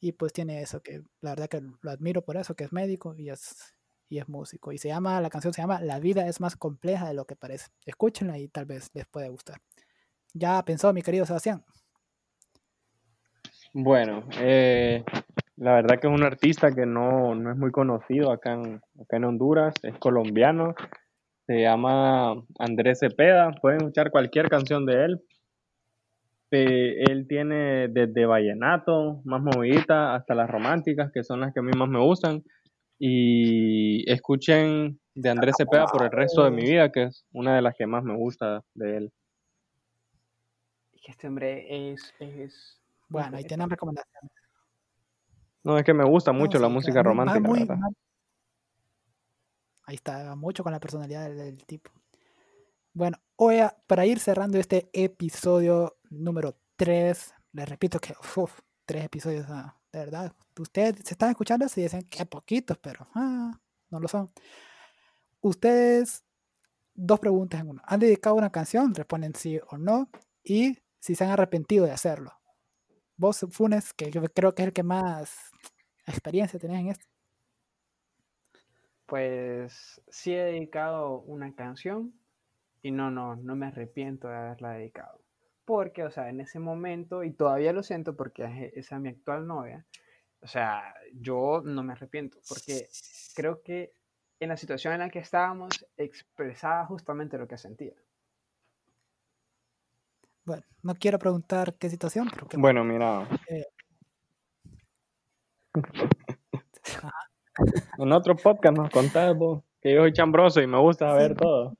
y 0.00 0.12
pues 0.12 0.32
tiene 0.32 0.60
eso, 0.60 0.82
que 0.82 1.04
la 1.20 1.30
verdad 1.30 1.48
que 1.48 1.62
lo 1.82 1.90
admiro 1.90 2.24
por 2.24 2.36
eso, 2.36 2.56
que 2.56 2.64
es 2.64 2.72
médico 2.72 3.14
y 3.16 3.30
es, 3.30 3.74
y 4.08 4.18
es 4.18 4.28
músico. 4.28 4.72
Y 4.72 4.78
se 4.78 4.88
llama, 4.88 5.20
la 5.20 5.30
canción 5.30 5.54
se 5.54 5.62
llama 5.62 5.80
La 5.80 6.00
vida 6.00 6.26
es 6.26 6.40
más 6.40 6.56
compleja 6.56 7.06
de 7.06 7.14
lo 7.14 7.26
que 7.26 7.36
parece. 7.36 7.68
Escúchenla 7.86 8.38
y 8.38 8.48
tal 8.48 8.64
vez 8.66 8.90
les 8.92 9.06
pueda 9.06 9.28
gustar. 9.28 9.60
Ya 10.34 10.64
pensó 10.64 10.92
mi 10.92 11.02
querido 11.02 11.26
Sebastián. 11.26 11.64
Bueno, 13.72 14.24
eh, 14.40 15.04
la 15.56 15.74
verdad 15.74 16.00
que 16.00 16.08
es 16.08 16.12
un 16.12 16.24
artista 16.24 16.72
que 16.72 16.86
no, 16.86 17.36
no 17.36 17.52
es 17.52 17.56
muy 17.56 17.70
conocido 17.70 18.32
acá 18.32 18.54
en, 18.54 18.80
acá 19.00 19.16
en 19.16 19.24
Honduras, 19.24 19.74
es 19.84 19.96
colombiano, 19.98 20.74
se 21.46 21.62
llama 21.62 22.32
Andrés 22.58 22.98
Cepeda, 22.98 23.52
pueden 23.60 23.82
escuchar 23.82 24.10
cualquier 24.10 24.48
canción 24.48 24.86
de 24.86 25.04
él. 25.04 25.20
Eh, 26.52 27.04
él 27.08 27.26
tiene 27.28 27.86
desde 27.88 28.26
vallenato, 28.26 29.20
más 29.24 29.40
movidita, 29.40 30.16
hasta 30.16 30.34
las 30.34 30.50
románticas, 30.50 31.12
que 31.12 31.22
son 31.22 31.40
las 31.40 31.54
que 31.54 31.60
a 31.60 31.62
mí 31.62 31.70
más 31.76 31.88
me 31.88 32.00
gustan. 32.00 32.42
Y 32.98 34.10
escuchen 34.10 35.00
de 35.14 35.30
Andrés 35.30 35.54
Cepeda 35.56 35.86
por 35.86 36.02
el 36.02 36.10
resto 36.10 36.44
de 36.44 36.50
mi 36.50 36.62
vida, 36.62 36.90
que 36.90 37.04
es 37.04 37.24
una 37.32 37.54
de 37.54 37.62
las 37.62 37.76
que 37.76 37.86
más 37.86 38.02
me 38.02 38.16
gusta 38.16 38.62
de 38.74 38.96
él. 38.96 39.12
Este 41.06 41.28
hombre 41.28 41.92
es. 41.92 42.14
es 42.20 42.79
Bueno, 43.10 43.36
ahí 43.36 43.44
tienen 43.44 43.68
recomendaciones. 43.68 44.30
No, 45.62 45.76
es 45.76 45.84
que 45.84 45.92
me 45.92 46.04
gusta 46.04 46.32
mucho 46.32 46.58
la 46.58 46.68
música 46.68 47.02
muy- 47.02 47.02
romántica, 47.02 47.48
la 47.48 47.58
verdad. 47.58 47.88
Ahí 49.84 49.96
está, 49.96 50.22
va 50.24 50.36
mucho 50.36 50.62
con 50.62 50.72
la 50.72 50.80
personalidad 50.80 51.24
del, 51.28 51.36
del 51.36 51.64
tipo. 51.66 51.90
Bueno, 52.92 53.18
hoy 53.36 53.58
a- 53.58 53.76
para 53.86 54.06
ir 54.06 54.18
cerrando 54.20 54.58
este 54.58 54.88
episodio 54.92 55.98
número 56.08 56.56
3, 56.76 57.34
les 57.52 57.68
repito 57.68 57.98
que 57.98 58.14
uf, 58.36 58.60
tres 58.84 59.04
episodios, 59.04 59.46
ah, 59.50 59.76
de 59.92 59.98
verdad. 59.98 60.32
Ustedes 60.58 60.96
se 61.04 61.14
están 61.14 61.30
escuchando 61.30 61.66
y 61.74 61.80
dicen 61.80 62.02
que 62.08 62.24
poquitos, 62.26 62.78
pero 62.78 63.06
ah, 63.14 63.58
no 63.90 64.00
lo 64.00 64.08
son. 64.08 64.30
Ustedes, 65.40 66.24
dos 66.94 67.18
preguntas 67.18 67.60
en 67.60 67.68
uno. 67.70 67.82
¿Han 67.86 68.00
dedicado 68.00 68.36
una 68.36 68.50
canción? 68.50 68.94
Responden 68.94 69.34
sí 69.34 69.58
o 69.70 69.78
no. 69.78 70.08
Y 70.44 70.78
si 70.98 71.14
se 71.14 71.24
han 71.24 71.30
arrepentido 71.30 71.84
de 71.86 71.92
hacerlo. 71.92 72.32
Vos, 73.20 73.44
Funes, 73.50 73.92
que 73.92 74.10
yo 74.10 74.22
creo 74.32 74.54
que 74.54 74.62
es 74.62 74.68
el 74.68 74.72
que 74.72 74.82
más 74.82 75.50
experiencia 76.06 76.58
tenés 76.58 76.80
en 76.80 76.88
esto. 76.88 77.04
Pues 79.04 80.00
sí 80.08 80.32
he 80.32 80.42
dedicado 80.44 81.20
una 81.20 81.54
canción 81.54 82.14
y 82.80 82.92
no, 82.92 83.10
no, 83.10 83.36
no 83.36 83.56
me 83.56 83.66
arrepiento 83.66 84.26
de 84.28 84.36
haberla 84.36 84.70
dedicado. 84.72 85.20
Porque, 85.66 86.02
o 86.02 86.10
sea, 86.10 86.30
en 86.30 86.40
ese 86.40 86.60
momento, 86.60 87.22
y 87.22 87.30
todavía 87.32 87.74
lo 87.74 87.82
siento 87.82 88.16
porque 88.16 88.44
es- 88.44 88.72
esa 88.74 88.96
es 88.96 89.02
mi 89.02 89.10
actual 89.10 89.46
novia, 89.46 89.84
o 90.40 90.46
sea, 90.46 90.94
yo 91.12 91.60
no 91.62 91.82
me 91.82 91.92
arrepiento 91.92 92.38
porque 92.48 92.88
creo 93.34 93.62
que 93.62 93.92
en 94.40 94.48
la 94.48 94.56
situación 94.56 94.94
en 94.94 95.00
la 95.00 95.10
que 95.10 95.18
estábamos 95.18 95.86
expresaba 95.98 96.86
justamente 96.86 97.36
lo 97.36 97.46
que 97.46 97.58
sentía. 97.58 97.92
Bueno, 100.44 100.62
no 100.82 100.94
quiero 100.94 101.18
preguntar 101.18 101.74
qué 101.78 101.88
situación, 101.88 102.28
pero 102.32 102.46
Bueno, 102.58 102.84
mira, 102.84 103.26
Eh. 103.48 103.64
en 107.98 108.12
otro 108.12 108.36
podcast 108.36 108.76
nos 108.76 108.90
contás 108.90 109.36
vos 109.36 109.62
que 109.80 109.94
yo 109.94 110.02
soy 110.02 110.12
chambroso 110.12 110.60
y 110.60 110.66
me 110.66 110.78
gusta 110.78 111.12
ver 111.14 111.34
todo. 111.34 111.74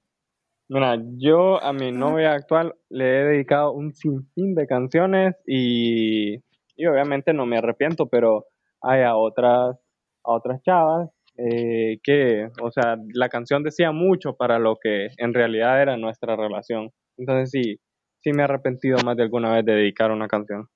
Mira, 0.69 0.97
yo 1.19 1.63
a 1.63 1.73
mi 1.73 1.91
novia 1.91 2.33
actual 2.33 2.75
le 2.89 3.05
he 3.05 3.25
dedicado 3.25 3.73
un 3.73 3.93
sinfín 3.93 4.55
de 4.55 4.67
canciones 4.67 5.35
y, 5.47 6.37
y 6.77 6.87
obviamente 6.87 7.33
no 7.33 7.45
me 7.45 7.59
arrepiento, 7.59 8.09
pero 8.09 8.45
hay 8.81 9.03
a 9.03 9.17
otras, 9.17 9.77
a 10.25 10.33
otras 10.33 10.63
chavas 10.63 11.11
eh, 11.37 11.99
que, 12.03 12.49
o 12.63 12.71
sea, 12.71 12.97
la 13.15 13.29
canción 13.29 13.63
decía 13.63 13.93
mucho 13.93 14.37
para 14.37 14.59
lo 14.59 14.77
que 14.81 15.09
en 15.17 15.35
realidad 15.35 15.83
era 15.83 15.97
nuestra 15.97 16.37
relación. 16.37 16.91
Entonces 17.19 17.51
sí, 17.51 17.81
sí 18.23 18.33
me 18.33 18.43
he 18.43 18.45
arrepentido 18.45 18.99
más 19.05 19.17
de 19.17 19.23
alguna 19.23 19.53
vez 19.53 19.65
de 19.65 19.73
dedicar 19.73 20.11
una 20.11 20.29
canción. 20.29 20.69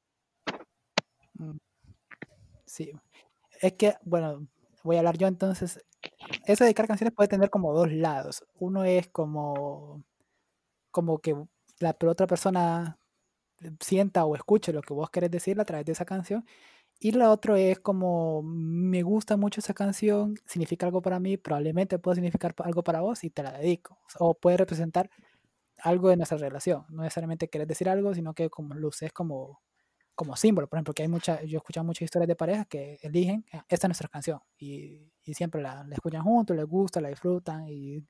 Sí. 2.65 2.93
Es 3.61 3.75
que, 3.75 3.95
bueno, 4.03 4.47
voy 4.83 4.97
a 4.97 4.99
hablar 5.01 5.17
yo 5.19 5.27
entonces. 5.27 5.85
Eso 6.47 6.65
de 6.65 6.69
dedicar 6.69 6.87
canciones 6.87 7.15
puede 7.15 7.29
tener 7.29 7.51
como 7.51 7.73
dos 7.73 7.91
lados. 7.93 8.45
Uno 8.59 8.85
es 8.85 9.09
como, 9.09 10.03
como 10.91 11.19
que 11.19 11.35
la 11.81 11.97
otra 11.99 12.27
persona 12.27 12.99
sienta 13.81 14.25
o 14.25 14.35
escuche 14.35 14.73
lo 14.73 14.83
que 14.83 14.95
vos 14.95 15.11
querés 15.11 15.31
decirle 15.31 15.63
a 15.63 15.67
través 15.67 15.87
de 15.87 15.93
esa 15.93 16.05
canción. 16.05 16.45
Y 17.01 17.13
la 17.13 17.31
otra 17.31 17.59
es 17.59 17.81
como, 17.81 18.43
me 18.43 19.03
gusta 19.03 19.37
mucho 19.37 19.61
esa 19.61 19.75
canción, 19.75 20.37
significa 20.47 20.87
algo 20.87 21.03
para 21.03 21.21
mí, 21.21 21.37
probablemente 21.37 21.99
puede 21.99 22.17
significar 22.17 22.55
algo 22.59 22.83
para 22.85 23.01
vos 23.01 23.25
y 23.25 23.31
te 23.31 23.43
la 23.43 23.53
dedico. 23.53 23.99
O 24.19 24.35
puede 24.35 24.57
representar 24.57 25.11
algo 25.85 26.11
de 26.11 26.17
nuestra 26.19 26.39
relación. 26.39 26.87
No 26.91 27.03
necesariamente 27.05 27.49
querés 27.49 27.69
decir 27.69 27.89
algo, 27.91 28.15
sino 28.15 28.35
que 28.35 28.51
como 28.51 28.75
lo 28.75 28.89
uses 28.89 29.13
como, 29.13 29.63
como 30.17 30.37
símbolo. 30.37 30.69
Por 30.69 30.79
ejemplo, 30.79 30.95
que 30.95 31.03
hay 31.05 31.09
mucha, 31.09 31.43
yo 31.45 31.59
he 31.59 31.61
escuchado 31.61 31.85
muchas 31.87 32.03
historias 32.05 32.29
de 32.29 32.37
parejas 32.37 32.67
que 32.69 32.99
eligen, 33.03 33.47
"Ah, 33.53 33.65
esta 33.69 33.87
es 33.87 33.91
nuestra 33.91 34.09
canción. 34.09 34.41
Y, 34.59 35.13
y 35.25 35.35
siempre 35.35 35.63
la, 35.63 35.85
la 35.85 35.95
escuchan 35.97 36.23
juntos, 36.25 36.57
les 36.57 36.67
gusta, 36.67 37.01
la 37.01 37.09
disfrutan 37.11 37.69
y 37.69 38.05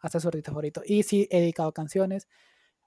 hasta 0.00 0.20
su 0.20 0.28
artista 0.28 0.50
favorito. 0.52 0.82
Y 0.86 1.02
sí, 1.02 1.28
he 1.30 1.40
dedicado 1.40 1.72
canciones. 1.72 2.28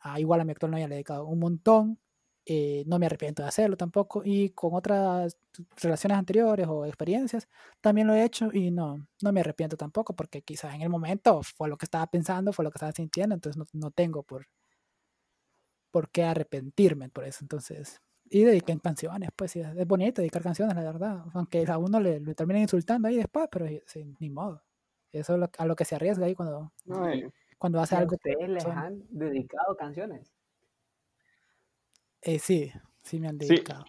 ah, 0.01 0.19
igual 0.19 0.41
a 0.41 0.45
mi 0.45 0.51
actual 0.51 0.71
novia 0.73 0.87
le 0.87 0.95
he 0.95 0.97
dedicado 0.97 1.25
un 1.27 1.39
montón. 1.39 1.99
Eh, 2.45 2.83
no 2.87 2.99
me 2.99 3.05
arrepiento 3.05 3.41
de 3.43 3.49
hacerlo 3.49 3.77
tampoco. 3.77 4.21
Y 4.25 4.49
con 4.51 4.73
otras 4.75 5.37
relaciones 5.81 6.17
anteriores 6.17 6.67
o 6.69 6.85
experiencias 6.85 7.47
también 7.81 8.07
lo 8.07 8.13
he 8.15 8.23
hecho 8.23 8.49
y 8.53 8.71
no, 8.71 9.07
no 9.21 9.31
me 9.31 9.41
arrepiento 9.41 9.77
tampoco 9.77 10.15
porque 10.15 10.41
quizás 10.41 10.73
en 10.75 10.81
el 10.81 10.89
momento 10.89 11.41
fue 11.43 11.69
lo 11.69 11.77
que 11.77 11.85
estaba 11.85 12.07
pensando, 12.07 12.53
fue 12.53 12.65
lo 12.65 12.71
que 12.71 12.77
estaba 12.77 12.91
sintiendo, 12.93 13.35
entonces 13.35 13.57
no, 13.57 13.65
no 13.73 13.91
tengo 13.91 14.23
por, 14.23 14.47
por 15.91 16.09
qué 16.09 16.23
arrepentirme 16.23 17.09
por 17.09 17.23
eso. 17.25 17.39
Entonces, 17.41 18.01
y 18.29 18.43
dediquen 18.43 18.79
canciones, 18.79 19.29
pues 19.35 19.55
es 19.55 19.87
bonito 19.87 20.21
dedicar 20.21 20.41
canciones, 20.41 20.75
la 20.75 20.83
verdad, 20.83 21.23
aunque 21.33 21.65
a 21.67 21.77
uno 21.77 21.99
le, 21.99 22.19
le 22.19 22.33
terminen 22.35 22.63
insultando 22.63 23.07
ahí 23.07 23.17
después, 23.17 23.47
pero 23.51 23.67
sí, 23.85 24.15
ni 24.19 24.29
modo. 24.29 24.63
Eso 25.11 25.33
es 25.33 25.39
lo- 25.39 25.49
a 25.59 25.65
lo 25.65 25.75
que 25.75 25.85
se 25.85 25.95
arriesga 25.95 26.25
ahí 26.25 26.33
cuando, 26.33 26.71
No, 26.85 27.05
cuando 27.59 27.79
hace 27.79 27.93
¿Y 27.95 27.97
a 27.97 28.01
algo. 28.01 28.15
ustedes 28.15 28.49
les 28.49 28.65
han 28.65 29.03
dedicado 29.11 29.75
canciones? 29.77 30.33
Eh, 32.25 32.39
sí, 32.39 32.71
sí 33.01 33.19
me 33.19 33.27
han 33.27 33.39
Sí. 33.39 33.47
dedicado. 33.47 33.85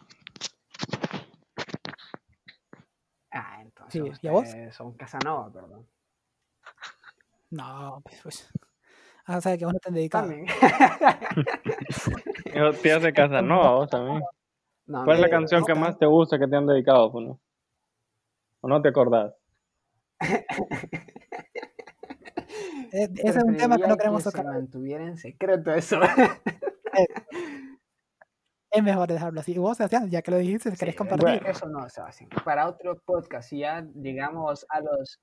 Ah, 3.31 3.59
entonces 3.63 3.93
Sí, 3.93 4.13
¿y 4.23 4.29
a 4.29 4.33
vos? 4.33 4.49
son 4.73 4.93
Casanova, 4.95 5.53
perdón. 5.53 5.87
No, 7.51 8.01
pues, 8.05 8.21
pues. 8.23 8.49
Ah, 9.27 9.39
o 9.39 9.41
sea, 9.41 9.57
que 9.57 9.65
vos 9.65 9.73
no 9.75 9.79
te 9.81 9.89
han 9.89 9.95
dedicado. 9.95 10.29
También. 10.29 10.47
Yo 12.55 12.73
te 12.73 12.93
hace 12.93 13.13
Casanova, 13.13 13.71
vos 13.77 13.89
también. 13.91 14.23
No, 14.87 15.05
¿Cuál 15.05 15.17
es 15.17 15.23
la 15.23 15.31
canción 15.31 15.65
que 15.65 15.75
no. 15.75 15.81
más 15.81 15.99
te 15.99 16.07
gusta 16.07 16.39
que 16.39 16.47
te 16.47 16.57
han 16.57 16.67
dedicado, 16.67 17.11
Funo? 17.11 17.41
¿O 18.61 18.69
no 18.69 18.83
te 18.83 18.89
acordás? 18.89 19.35
Eh, 22.93 23.09
ese 23.17 23.39
es 23.39 23.45
un 23.45 23.57
tema 23.57 23.77
que 23.77 23.89
no 23.89 23.97
queremos 23.97 24.23
se 24.23 24.31
tocar. 24.31 24.45
mantuviera 24.47 25.05
en 25.05 25.17
secreto 25.17 25.73
eso. 25.73 25.99
Es 28.75 28.83
mejor 28.83 29.09
dejarlo 29.09 29.41
así. 29.41 29.53
Y 29.53 29.59
vos, 29.59 29.77
Sebastián, 29.77 30.11
ya 30.11 30.21
que 30.21 30.31
lo 30.33 30.39
dijiste, 30.39 30.71
si 30.71 30.77
querés 30.77 30.95
Sí, 30.95 30.99
compartir. 30.99 31.29
bueno. 31.29 31.47
Eso 31.49 31.67
no, 31.69 31.89
Sebastián. 31.89 32.31
Para 32.45 32.69
otro 32.69 32.99
podcast, 33.05 33.49
si 33.49 33.61
ya 33.61 33.87
llegamos 33.95 34.67
a 34.69 34.81
los 34.81 35.21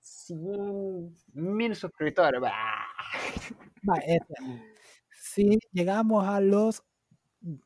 100 0.00 1.14
mil 1.32 1.74
suscriptores. 1.74 2.40
este, 4.06 4.34
Si 5.10 5.58
llegamos 5.72 6.26
a 6.26 6.40
los. 6.40 6.82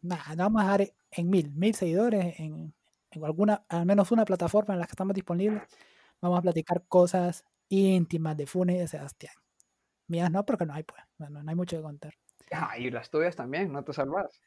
Vamos 0.02 0.62
a 0.62 0.64
dejar 0.78 0.94
en 1.10 1.28
mil, 1.30 1.50
mil 1.52 1.74
seguidores 1.74 2.38
en, 2.38 2.72
en 3.10 3.24
alguna, 3.24 3.64
al 3.68 3.84
menos 3.84 4.10
una 4.12 4.24
plataforma 4.24 4.74
en 4.74 4.80
la 4.80 4.86
que 4.86 4.92
estamos 4.92 5.14
disponibles, 5.14 5.62
vamos 6.20 6.38
a 6.38 6.42
platicar 6.42 6.84
cosas 6.88 7.44
íntimas 7.68 8.36
de 8.36 8.46
Funes 8.46 8.76
y 8.76 8.78
de 8.78 8.88
Sebastián. 8.88 9.34
Mías 10.08 10.30
no, 10.30 10.46
porque 10.46 10.64
no 10.66 10.72
hay, 10.72 10.84
pues, 10.84 11.02
no, 11.18 11.28
no 11.42 11.50
hay 11.50 11.56
mucho 11.56 11.76
que 11.76 11.82
contar. 11.82 12.14
Ah, 12.52 12.78
y 12.78 12.90
las 12.90 13.10
tuyas 13.10 13.34
también, 13.36 13.72
no 13.72 13.82
te 13.84 13.92
salvas. 13.92 14.40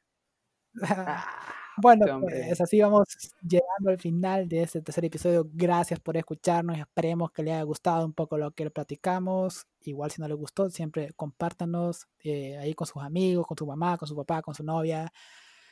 Ah, 0.82 1.26
bueno, 1.78 2.22
pues 2.22 2.62
así 2.62 2.80
vamos 2.82 3.08
llegando 3.42 3.90
al 3.90 4.00
final 4.00 4.48
de 4.48 4.64
este 4.64 4.82
tercer 4.82 5.06
episodio. 5.06 5.50
Gracias 5.54 6.00
por 6.00 6.18
escucharnos 6.18 6.78
esperemos 6.78 7.32
que 7.32 7.44
les 7.44 7.54
haya 7.54 7.64
gustado 7.64 8.06
un 8.06 8.14
poco 8.14 8.38
lo 8.38 8.52
que 8.52 8.66
le 8.66 8.72
platicamos. 8.72 9.66
Igual 9.82 10.12
si 10.12 10.22
no 10.22 10.28
les 10.28 10.38
gustó, 10.38 10.70
siempre 10.70 11.12
compártanos 11.16 12.08
eh, 12.24 12.58
ahí 12.58 12.74
con 12.74 12.88
sus 12.88 13.02
amigos, 13.02 13.48
con 13.48 13.58
su 13.58 13.66
mamá, 13.66 13.98
con 13.98 14.08
su 14.08 14.16
papá, 14.16 14.42
con 14.42 14.54
su 14.54 14.64
novia, 14.64 15.12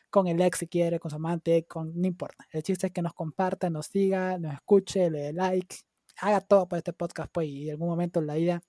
con 0.10 0.28
el 0.28 0.42
ex 0.42 0.60
si 0.60 0.68
quiere, 0.68 1.00
con 1.00 1.12
su 1.12 1.18
amante, 1.18 1.66
con 1.66 1.94
no 2.00 2.08
importa. 2.08 2.48
El 2.52 2.64
chiste 2.64 2.88
es 2.88 2.94
que 2.94 3.02
nos 3.02 3.14
comparta, 3.14 3.70
nos 3.70 3.88
siga, 3.88 4.38
nos 4.40 4.54
escuche, 4.54 5.10
le 5.10 5.20
dé 5.20 5.34
like, 5.34 5.78
haga 6.22 6.42
todo 6.42 6.68
por 6.68 6.78
este 6.78 6.94
podcast 6.94 7.30
pues 7.32 7.48
y 7.48 7.66
en 7.68 7.72
algún 7.72 7.90
momento 7.90 8.20
en 8.20 8.28
la 8.28 8.36
vida 8.36 8.62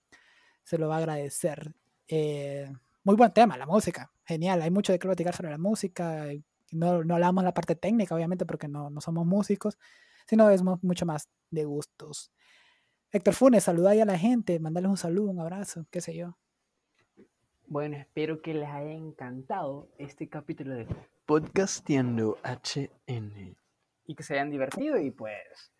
se 0.64 0.78
lo 0.78 0.88
va 0.88 0.96
a 0.96 0.98
agradecer. 0.98 1.74
Eh, 2.08 2.70
muy 3.09 3.16
buen 3.16 3.32
tema, 3.32 3.56
la 3.56 3.64
música. 3.64 4.12
Genial, 4.26 4.61
hay 4.61 4.70
mucho 4.70 4.92
de 4.92 4.98
qué 4.98 5.09
platicar 5.09 5.34
sobre 5.34 5.50
la 5.50 5.56
música. 5.56 6.26
No, 6.72 7.02
no 7.02 7.14
hablamos 7.14 7.42
la 7.42 7.54
parte 7.54 7.74
técnica, 7.74 8.14
obviamente, 8.14 8.44
porque 8.44 8.68
no, 8.68 8.90
no 8.90 9.00
somos 9.00 9.24
músicos, 9.24 9.78
sino 10.26 10.50
es 10.50 10.62
mu- 10.62 10.76
mucho 10.82 11.06
más 11.06 11.26
de 11.50 11.64
gustos. 11.64 12.30
Héctor 13.11 13.32
Funes, 13.32 13.64
saluda 13.64 13.92
ahí 13.92 14.00
a 14.00 14.04
la 14.04 14.18
gente, 14.18 14.61
mandarles 14.61 14.90
un 14.90 14.98
saludo, 14.98 15.30
un 15.30 15.40
abrazo, 15.40 15.86
qué 15.90 16.02
sé 16.02 16.14
yo. 16.14 16.36
Bueno, 17.66 17.96
espero 17.96 18.42
que 18.42 18.52
les 18.52 18.68
haya 18.68 18.92
encantado 18.92 19.88
este 19.96 20.28
capítulo 20.28 20.74
de 20.74 20.86
Podcasteando 21.24 22.36
HN. 22.44 23.56
Y 24.04 24.14
que 24.14 24.22
se 24.22 24.34
hayan 24.34 24.50
divertido 24.50 24.98
y 24.98 25.11
pues 25.12 25.72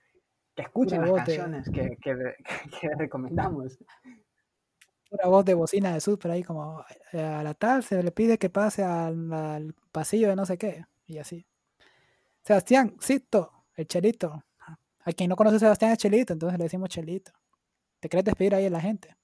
que 0.55 0.63
escuchen 0.63 1.03
las 1.03 1.11
de- 1.11 1.17
canciones 1.17 1.69
que, 1.69 1.99
que, 2.01 2.15
que 2.81 2.89
recomendamos. 2.97 3.77
Una 5.11 5.27
voz 5.29 5.45
de 5.45 5.55
bocina 5.55 5.95
de 5.95 6.01
súper 6.01 6.31
ahí 6.31 6.43
como 6.43 6.85
eh, 7.13 7.21
a 7.21 7.43
la 7.43 7.55
tal 7.55 7.83
se 7.83 8.03
le 8.03 8.11
pide 8.13 8.39
que 8.39 8.51
pase 8.51 8.85
al, 8.85 9.75
pasillo 9.91 10.29
de 10.29 10.37
no 10.37 10.45
sé 10.45 10.59
qué 10.59 10.85
y 11.07 11.19
así. 11.19 11.47
Sebastián, 12.43 12.97
Cito, 13.01 13.51
el 13.75 13.87
Chelito. 13.87 14.45
A 15.05 15.13
quien 15.13 15.31
no 15.31 15.37
conoce 15.37 15.57
a 15.57 15.61
Sebastián 15.61 15.93
es 15.93 15.99
Chelito, 15.99 16.35
entonces 16.35 16.59
le 16.59 16.65
decimos 16.65 16.91
Chelito. 16.91 17.33
¿Te 18.01 18.09
querés 18.09 18.25
despedir 18.25 18.55
ahí 18.55 18.67
a 18.67 18.71
la 18.71 18.81
gente? 18.81 19.17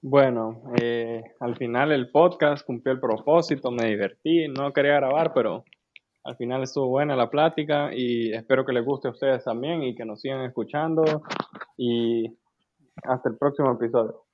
Bueno, 0.00 0.62
eh, 0.80 1.22
al 1.40 1.56
final 1.56 1.92
el 1.92 2.10
podcast 2.10 2.64
cumplió 2.64 2.94
el 2.94 3.00
propósito, 3.00 3.70
me 3.70 3.86
divertí, 3.86 4.48
no 4.48 4.72
quería 4.72 4.94
grabar, 4.94 5.34
pero 5.34 5.64
al 6.24 6.36
final 6.36 6.62
estuvo 6.62 6.88
buena 6.88 7.16
la 7.16 7.30
plática 7.30 7.90
y 7.94 8.32
espero 8.32 8.64
que 8.64 8.72
les 8.72 8.84
guste 8.84 9.08
a 9.08 9.12
ustedes 9.12 9.44
también 9.44 9.82
y 9.82 9.94
que 9.94 10.04
nos 10.04 10.20
sigan 10.20 10.42
escuchando 10.44 11.22
y 11.76 12.36
hasta 13.04 13.28
el 13.28 13.36
próximo 13.36 13.72
episodio. 13.72 14.25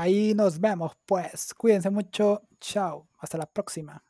Ahí 0.00 0.34
nos 0.34 0.58
vemos, 0.60 0.92
pues. 1.06 1.54
Cuídense 1.54 1.90
mucho. 1.90 2.42
Chao. 2.60 3.08
Hasta 3.18 3.38
la 3.38 3.46
próxima. 3.46 4.04